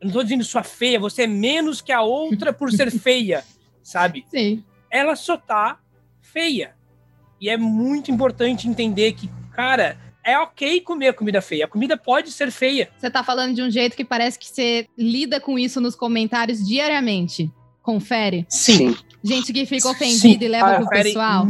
Eu 0.00 0.06
não 0.06 0.08
estou 0.08 0.22
dizendo 0.24 0.42
sua 0.42 0.64
feia, 0.64 0.98
você 0.98 1.22
é 1.22 1.26
menos 1.28 1.80
que 1.80 1.92
a 1.92 2.02
outra 2.02 2.52
por 2.52 2.72
ser 2.72 2.90
feia, 2.98 3.44
sabe? 3.80 4.24
Sim. 4.28 4.64
ela 4.90 5.14
só 5.14 5.36
tá 5.36 5.78
feia. 6.20 6.74
E 7.40 7.48
é 7.48 7.56
muito 7.56 8.10
importante 8.10 8.68
entender 8.68 9.12
que, 9.12 9.30
cara, 9.52 9.96
é 10.24 10.36
ok 10.36 10.80
comer 10.80 11.14
comida 11.14 11.40
feia. 11.40 11.66
A 11.66 11.68
comida 11.68 11.96
pode 11.96 12.32
ser 12.32 12.50
feia. 12.50 12.90
Você 12.98 13.08
tá 13.08 13.22
falando 13.22 13.54
de 13.54 13.62
um 13.62 13.70
jeito 13.70 13.96
que 13.96 14.04
parece 14.04 14.36
que 14.36 14.48
você 14.48 14.88
lida 14.98 15.40
com 15.40 15.56
isso 15.56 15.80
nos 15.80 15.94
comentários 15.94 16.66
diariamente. 16.66 17.48
Confere. 17.82 18.44
Sim. 18.48 18.96
Gente 19.22 19.52
que 19.52 19.64
fica 19.64 19.88
ofendida 19.88 20.44
e 20.44 20.48
leva 20.48 20.66
Ah, 20.72 20.74
pro 20.76 20.84
Confere 20.86 21.04
pessoal. 21.04 21.46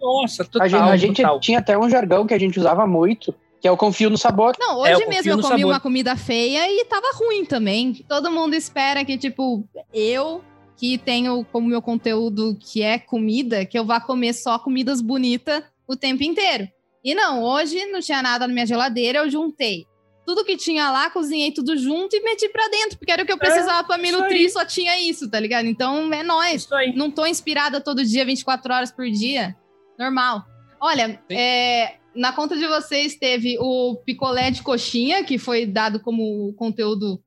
Nossa, 0.00 0.44
total, 0.44 0.62
A 0.64 0.68
gente, 0.68 0.82
a 0.82 0.96
gente 0.96 1.22
total. 1.22 1.40
tinha 1.40 1.58
até 1.58 1.76
um 1.78 1.88
jargão 1.88 2.26
que 2.26 2.34
a 2.34 2.38
gente 2.38 2.58
usava 2.58 2.86
muito, 2.86 3.34
que 3.60 3.68
é 3.68 3.70
o 3.70 3.76
confio 3.76 4.08
no 4.10 4.16
sabor. 4.18 4.54
Não, 4.58 4.84
É, 4.86 4.92
hoje 4.94 5.02
eu 5.04 5.08
mesmo 5.08 5.30
eu 5.32 5.36
comi 5.38 5.48
sabor. 5.48 5.66
uma 5.66 5.80
comida 5.80 6.16
feia 6.16 6.66
e 6.70 6.84
tava 6.86 7.08
ruim 7.14 7.44
também. 7.44 7.92
Todo 8.08 8.30
mundo 8.30 8.54
espera 8.54 9.04
que, 9.04 9.18
tipo, 9.18 9.64
eu 9.92 10.42
que 10.76 10.96
tenho 10.96 11.44
como 11.52 11.68
meu 11.68 11.82
conteúdo 11.82 12.56
que 12.58 12.80
é 12.82 12.98
comida, 12.98 13.66
que 13.66 13.78
eu 13.78 13.84
vá 13.84 14.00
comer 14.00 14.32
só 14.32 14.58
comidas 14.58 15.02
bonitas 15.02 15.62
o 15.86 15.94
tempo 15.94 16.22
inteiro. 16.24 16.66
E 17.04 17.14
não, 17.14 17.42
hoje 17.42 17.84
não 17.86 18.00
tinha 18.00 18.22
nada 18.22 18.46
na 18.46 18.52
minha 18.54 18.64
geladeira, 18.66 19.18
eu 19.18 19.30
juntei. 19.30 19.86
Tudo 20.24 20.44
que 20.44 20.56
tinha 20.56 20.90
lá, 20.90 21.10
cozinhei 21.10 21.50
tudo 21.50 21.76
junto 21.76 22.14
e 22.14 22.20
meti 22.20 22.48
pra 22.50 22.66
dentro, 22.68 22.98
porque 22.98 23.10
era 23.10 23.22
o 23.22 23.26
que 23.26 23.32
eu 23.32 23.38
precisava 23.38 23.82
pra 23.86 23.98
me 23.98 24.08
É, 24.08 24.12
nutrir, 24.12 24.42
aí. 24.42 24.50
só 24.50 24.64
tinha 24.64 24.98
isso, 24.98 25.28
tá 25.28 25.40
ligado? 25.40 25.66
Então 25.66 26.10
é 26.12 26.22
nóis. 26.22 26.62
Isso 26.62 26.74
aí. 26.74 26.94
Não 26.94 27.10
tô 27.10 27.26
inspirada 27.26 27.80
todo 27.80 28.04
dia, 28.04 28.24
24 28.24 28.72
horas 28.72 28.90
por 28.92 29.06
dia. 29.10 29.56
Normal. 30.00 30.46
Olha, 30.80 31.20
é, 31.28 31.96
na 32.14 32.32
conta 32.32 32.56
de 32.56 32.66
vocês 32.66 33.16
teve 33.16 33.58
o 33.60 33.96
picolé 33.96 34.50
de 34.50 34.62
coxinha, 34.62 35.22
que 35.22 35.36
foi 35.36 35.66
dado 35.66 36.00
como 36.00 36.54
conteúdo 36.54 37.22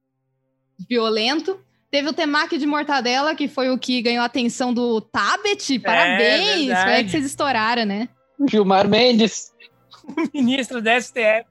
violento. 0.89 1.59
Teve 1.91 2.09
o 2.09 2.13
temaki 2.13 2.57
de 2.57 2.65
mortadela, 2.65 3.35
que 3.35 3.47
foi 3.47 3.69
o 3.69 3.77
que 3.77 4.01
ganhou 4.01 4.23
a 4.23 4.25
atenção 4.25 4.73
do 4.73 4.99
Tabet. 4.99 5.77
Parabéns! 5.77 6.73
foi 6.81 6.93
aí 6.93 7.03
que 7.03 7.11
vocês 7.11 7.25
estouraram, 7.25 7.85
né? 7.85 8.09
Gilmar 8.49 8.89
Mendes. 8.89 9.53
O 10.05 10.27
ministro 10.33 10.81
da 10.81 10.99
STF. 10.99 11.45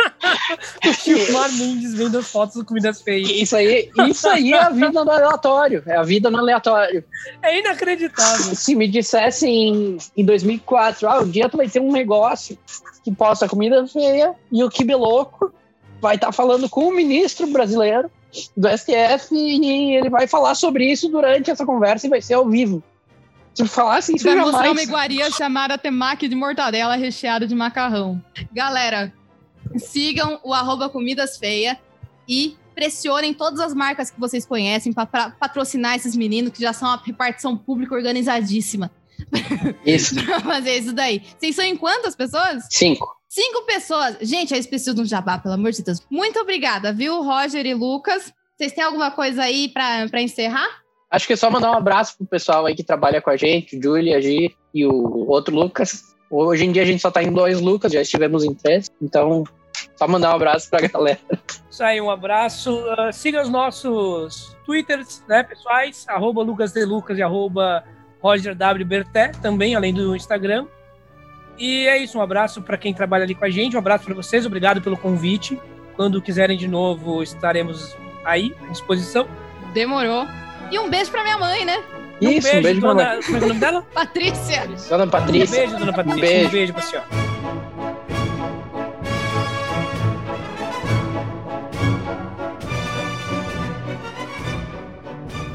o 0.86 0.92
Gilmar 0.92 1.52
Mendes 1.52 1.94
vendo 1.94 2.18
as 2.18 2.30
fotos 2.30 2.56
de 2.56 2.64
comidas 2.64 3.00
feias. 3.00 3.30
Isso 3.30 3.56
aí, 3.56 3.90
isso 4.08 4.28
aí 4.28 4.52
é 4.52 4.58
a 4.58 4.70
vida 4.70 5.04
no 5.04 5.10
aleatório. 5.10 5.82
É 5.86 5.96
a 5.96 6.02
vida 6.02 6.30
no 6.30 6.38
aleatório. 6.38 7.04
É 7.42 7.58
inacreditável. 7.58 8.54
Se 8.54 8.74
me 8.74 8.88
dissessem 8.88 9.98
em 10.16 10.24
2004, 10.24 11.08
ah, 11.08 11.20
um 11.20 11.28
dia 11.28 11.48
tu 11.48 11.56
vai 11.56 11.68
ter 11.68 11.80
um 11.80 11.92
negócio 11.92 12.58
que 13.04 13.12
posta 13.14 13.48
comida 13.48 13.86
feia 13.86 14.34
e 14.52 14.62
o 14.62 14.70
Kibe 14.70 14.94
Louco 14.94 15.52
vai 16.00 16.16
estar 16.16 16.32
falando 16.32 16.68
com 16.68 16.88
o 16.88 16.94
ministro 16.94 17.46
brasileiro 17.46 18.10
do 18.56 18.68
STF 18.68 19.34
e 19.34 19.96
ele 19.96 20.08
vai 20.08 20.26
falar 20.26 20.54
sobre 20.54 20.90
isso 20.90 21.08
durante 21.08 21.50
essa 21.50 21.66
conversa 21.66 22.06
e 22.06 22.10
vai 22.10 22.22
ser 22.22 22.34
ao 22.34 22.48
vivo. 22.48 22.82
Se 23.54 23.66
falasse 23.66 24.14
isso, 24.14 24.24
Vai 24.24 24.34
eu 24.34 24.40
mostrar 24.42 24.58
uma 24.58 24.66
jamais... 24.68 24.88
iguaria 24.88 25.30
chamada 25.30 25.76
temaki 25.76 26.28
de 26.28 26.36
mortadela 26.36 26.94
recheado 26.94 27.46
de 27.46 27.54
macarrão. 27.54 28.22
Galera, 28.52 29.12
sigam 29.76 30.40
o 30.42 30.52
arroba 30.52 30.88
comidas 30.88 31.36
feia 31.38 31.78
e 32.28 32.56
pressionem 32.74 33.34
todas 33.34 33.60
as 33.60 33.74
marcas 33.74 34.10
que 34.10 34.18
vocês 34.18 34.46
conhecem 34.46 34.92
para 34.92 35.30
patrocinar 35.30 35.96
esses 35.96 36.16
meninos 36.16 36.52
que 36.52 36.62
já 36.62 36.72
são 36.72 36.88
uma 36.88 37.02
repartição 37.04 37.56
pública 37.56 37.94
organizadíssima 37.94 38.90
Isso, 39.84 40.14
pra 40.24 40.40
fazer 40.40 40.78
isso 40.78 40.92
daí. 40.92 41.22
Vocês 41.38 41.54
são 41.54 41.64
em 41.64 41.76
quantas 41.76 42.14
pessoas? 42.16 42.64
cinco. 42.70 43.06
Cinco 43.28 43.64
pessoas. 43.64 44.16
Gente, 44.22 44.54
eu 44.54 44.64
preciso 44.64 44.94
de 44.94 45.02
um 45.02 45.04
jabá, 45.04 45.38
pelo 45.38 45.54
amor 45.54 45.70
de 45.70 45.84
Deus. 45.84 46.00
Muito 46.10 46.40
obrigada, 46.40 46.92
viu, 46.92 47.22
Roger 47.22 47.64
e 47.64 47.74
Lucas? 47.74 48.32
Vocês 48.56 48.72
têm 48.72 48.82
alguma 48.82 49.10
coisa 49.10 49.42
aí 49.42 49.68
pra 49.68 50.20
encerrar? 50.20 50.66
Acho 51.10 51.26
que 51.26 51.32
é 51.32 51.36
só 51.36 51.50
mandar 51.50 51.70
um 51.70 51.76
abraço 51.76 52.16
pro 52.16 52.26
pessoal 52.26 52.66
aí 52.66 52.74
que 52.74 52.82
trabalha 52.82 53.20
com 53.20 53.30
a 53.30 53.36
gente, 53.36 53.76
o 53.76 53.82
Júlia, 53.82 54.16
a 54.16 54.20
Gi 54.20 54.54
e 54.74 54.84
o 54.84 55.28
outro 55.28 55.54
Lucas. 55.54 56.02
Hoje 56.30 56.64
em 56.64 56.72
dia 56.72 56.82
a 56.82 56.86
gente 56.86 57.00
só 57.00 57.10
tá 57.10 57.22
em 57.22 57.32
dois 57.32 57.60
Lucas, 57.60 57.92
já 57.92 58.02
estivemos 58.02 58.44
em 58.44 58.54
três. 58.54 58.88
Então, 59.00 59.44
só 60.00 60.08
mandar 60.08 60.30
um 60.32 60.36
abraço 60.36 60.70
pra 60.70 60.80
galera. 60.80 61.18
Isso 61.70 61.84
aí, 61.84 62.00
um 62.00 62.10
abraço. 62.10 62.82
Ah, 62.96 63.12
siga 63.12 63.42
os 63.42 63.50
nossos 63.50 64.56
twitters, 64.64 65.22
né, 65.28 65.42
pessoais, 65.42 66.06
arroba 66.08 66.42
Lucas 66.42 66.72
de 66.72 66.86
Lucas 66.86 67.18
e 67.18 67.22
arroba 67.22 67.84
Roger 68.22 68.54
W. 68.54 68.86
Berté, 68.86 69.28
também, 69.42 69.74
além 69.74 69.92
do 69.92 70.16
Instagram. 70.16 70.66
E 71.58 71.86
é 71.86 71.98
isso, 71.98 72.16
um 72.16 72.22
abraço 72.22 72.62
para 72.62 72.78
quem 72.78 72.94
trabalha 72.94 73.24
ali 73.24 73.34
com 73.34 73.44
a 73.44 73.50
gente, 73.50 73.76
um 73.76 73.78
abraço 73.78 74.04
para 74.06 74.14
vocês, 74.14 74.46
obrigado 74.46 74.80
pelo 74.80 74.96
convite. 74.96 75.60
Quando 75.96 76.22
quiserem 76.22 76.56
de 76.56 76.66
novo, 76.66 77.22
estaremos 77.22 77.94
aí 78.24 78.56
à 78.66 78.70
disposição. 78.72 79.28
Demorou. 79.74 80.26
E 80.70 80.78
um 80.78 80.88
beijo 80.88 81.10
pra 81.10 81.22
minha 81.22 81.36
mãe, 81.36 81.66
né? 81.66 81.84
E 82.22 82.26
um 82.26 82.30
Isso, 82.30 82.42
beijo, 82.48 82.58
um 82.58 82.62
beijo 82.62 82.80
dona... 82.80 83.04
mãe. 83.04 83.22
Como 83.22 83.36
é 83.36 83.40
é 83.40 83.44
o 83.44 83.48
nome 83.48 83.60
dela? 83.60 83.82
Patrícia. 83.92 84.66
Dona 84.88 85.04
Um 85.04 85.10
Patrícia. 85.10 85.58
beijo, 85.58 85.76
dona 85.78 85.92
Patrícia. 85.92 86.20
beijo. 86.22 86.48
Um 86.48 86.52
beijo 86.52 86.72
pra 86.72 86.82
senhora. 86.82 87.29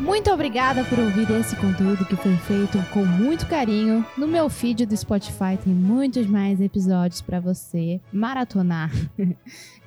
Muito 0.05 0.31
obrigada 0.31 0.83
por 0.85 0.99
ouvir 0.99 1.27
esse 1.31 1.55
conteúdo 1.55 2.05
que 2.05 2.15
foi 2.15 2.37
feito 2.37 2.77
com 2.93 3.03
muito 3.03 3.47
carinho. 3.47 4.05
No 4.15 4.27
meu 4.27 4.47
feed 4.51 4.85
do 4.85 4.95
Spotify 4.95 5.57
tem 5.61 5.73
muitos 5.73 6.27
mais 6.27 6.61
episódios 6.61 7.21
para 7.21 7.39
você 7.39 7.99
maratonar. 8.13 8.91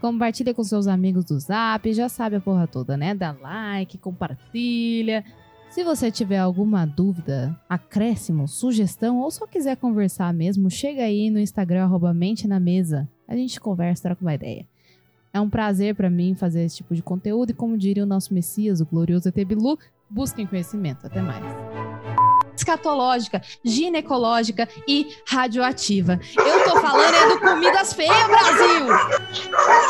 Compartilha 0.01 0.53
com 0.53 0.65
seus 0.65 0.89
amigos 0.89 1.25
do 1.25 1.39
Zap, 1.39 1.93
já 1.95 2.09
sabe 2.09 2.35
a 2.35 2.41
porra 2.41 2.67
toda, 2.67 2.97
né? 2.97 3.15
Dá 3.15 3.31
like, 3.31 3.97
compartilha. 3.99 5.25
Se 5.71 5.85
você 5.85 6.11
tiver 6.11 6.39
alguma 6.39 6.85
dúvida, 6.85 7.57
acréscimo, 7.69 8.49
sugestão 8.49 9.21
ou 9.21 9.31
só 9.31 9.47
quiser 9.47 9.77
conversar 9.77 10.35
mesmo, 10.35 10.69
chega 10.69 11.05
aí 11.05 11.31
no 11.31 11.39
Instagram 11.39 11.85
arroba 11.85 12.13
Mente 12.13 12.49
na 12.49 12.59
Mesa. 12.59 13.09
A 13.29 13.37
gente 13.37 13.61
conversa, 13.61 14.03
troca 14.03 14.23
uma 14.23 14.35
ideia. 14.35 14.67
É 15.33 15.41
um 15.41 15.49
prazer 15.49 15.95
para 15.95 16.11
mim 16.11 16.35
fazer 16.35 16.65
esse 16.65 16.79
tipo 16.79 16.93
de 16.93 17.03
conteúdo 17.03 17.51
e 17.51 17.55
como 17.55 17.79
diria 17.79 18.03
o 18.03 18.07
nosso 18.07 18.35
Messias, 18.35 18.81
o 18.81 18.87
glorioso 18.87 19.29
ET 19.29 19.45
Bilu, 19.45 19.79
busquem 20.11 20.47
conhecimento. 20.47 21.07
Até 21.07 21.21
mais. 21.21 21.45
Escatológica, 22.57 23.41
ginecológica 23.65 24.69
e 24.87 25.17
radioativa. 25.27 26.19
Eu 26.37 26.65
tô 26.65 26.81
falando 26.81 27.15
é 27.15 27.29
do 27.29 27.41
Comidas 27.41 27.93
Feias, 27.93 28.27
Brasil! 28.27 28.87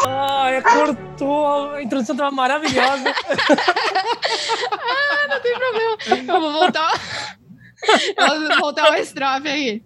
Ah, 0.07 0.49
cortou. 0.63 1.71
A 1.71 1.83
introdução 1.83 2.15
tava 2.15 2.31
maravilhosa. 2.31 3.09
ah, 4.71 5.29
não 5.29 5.41
tem 5.41 5.59
problema. 5.59 5.97
Eu 6.35 6.41
vou 6.41 6.53
voltar. 6.53 6.93
Eu 8.17 8.49
vou 8.49 8.59
voltar 8.61 8.89
uma 8.91 8.99
estrofe 8.99 9.49
aí. 9.49 9.83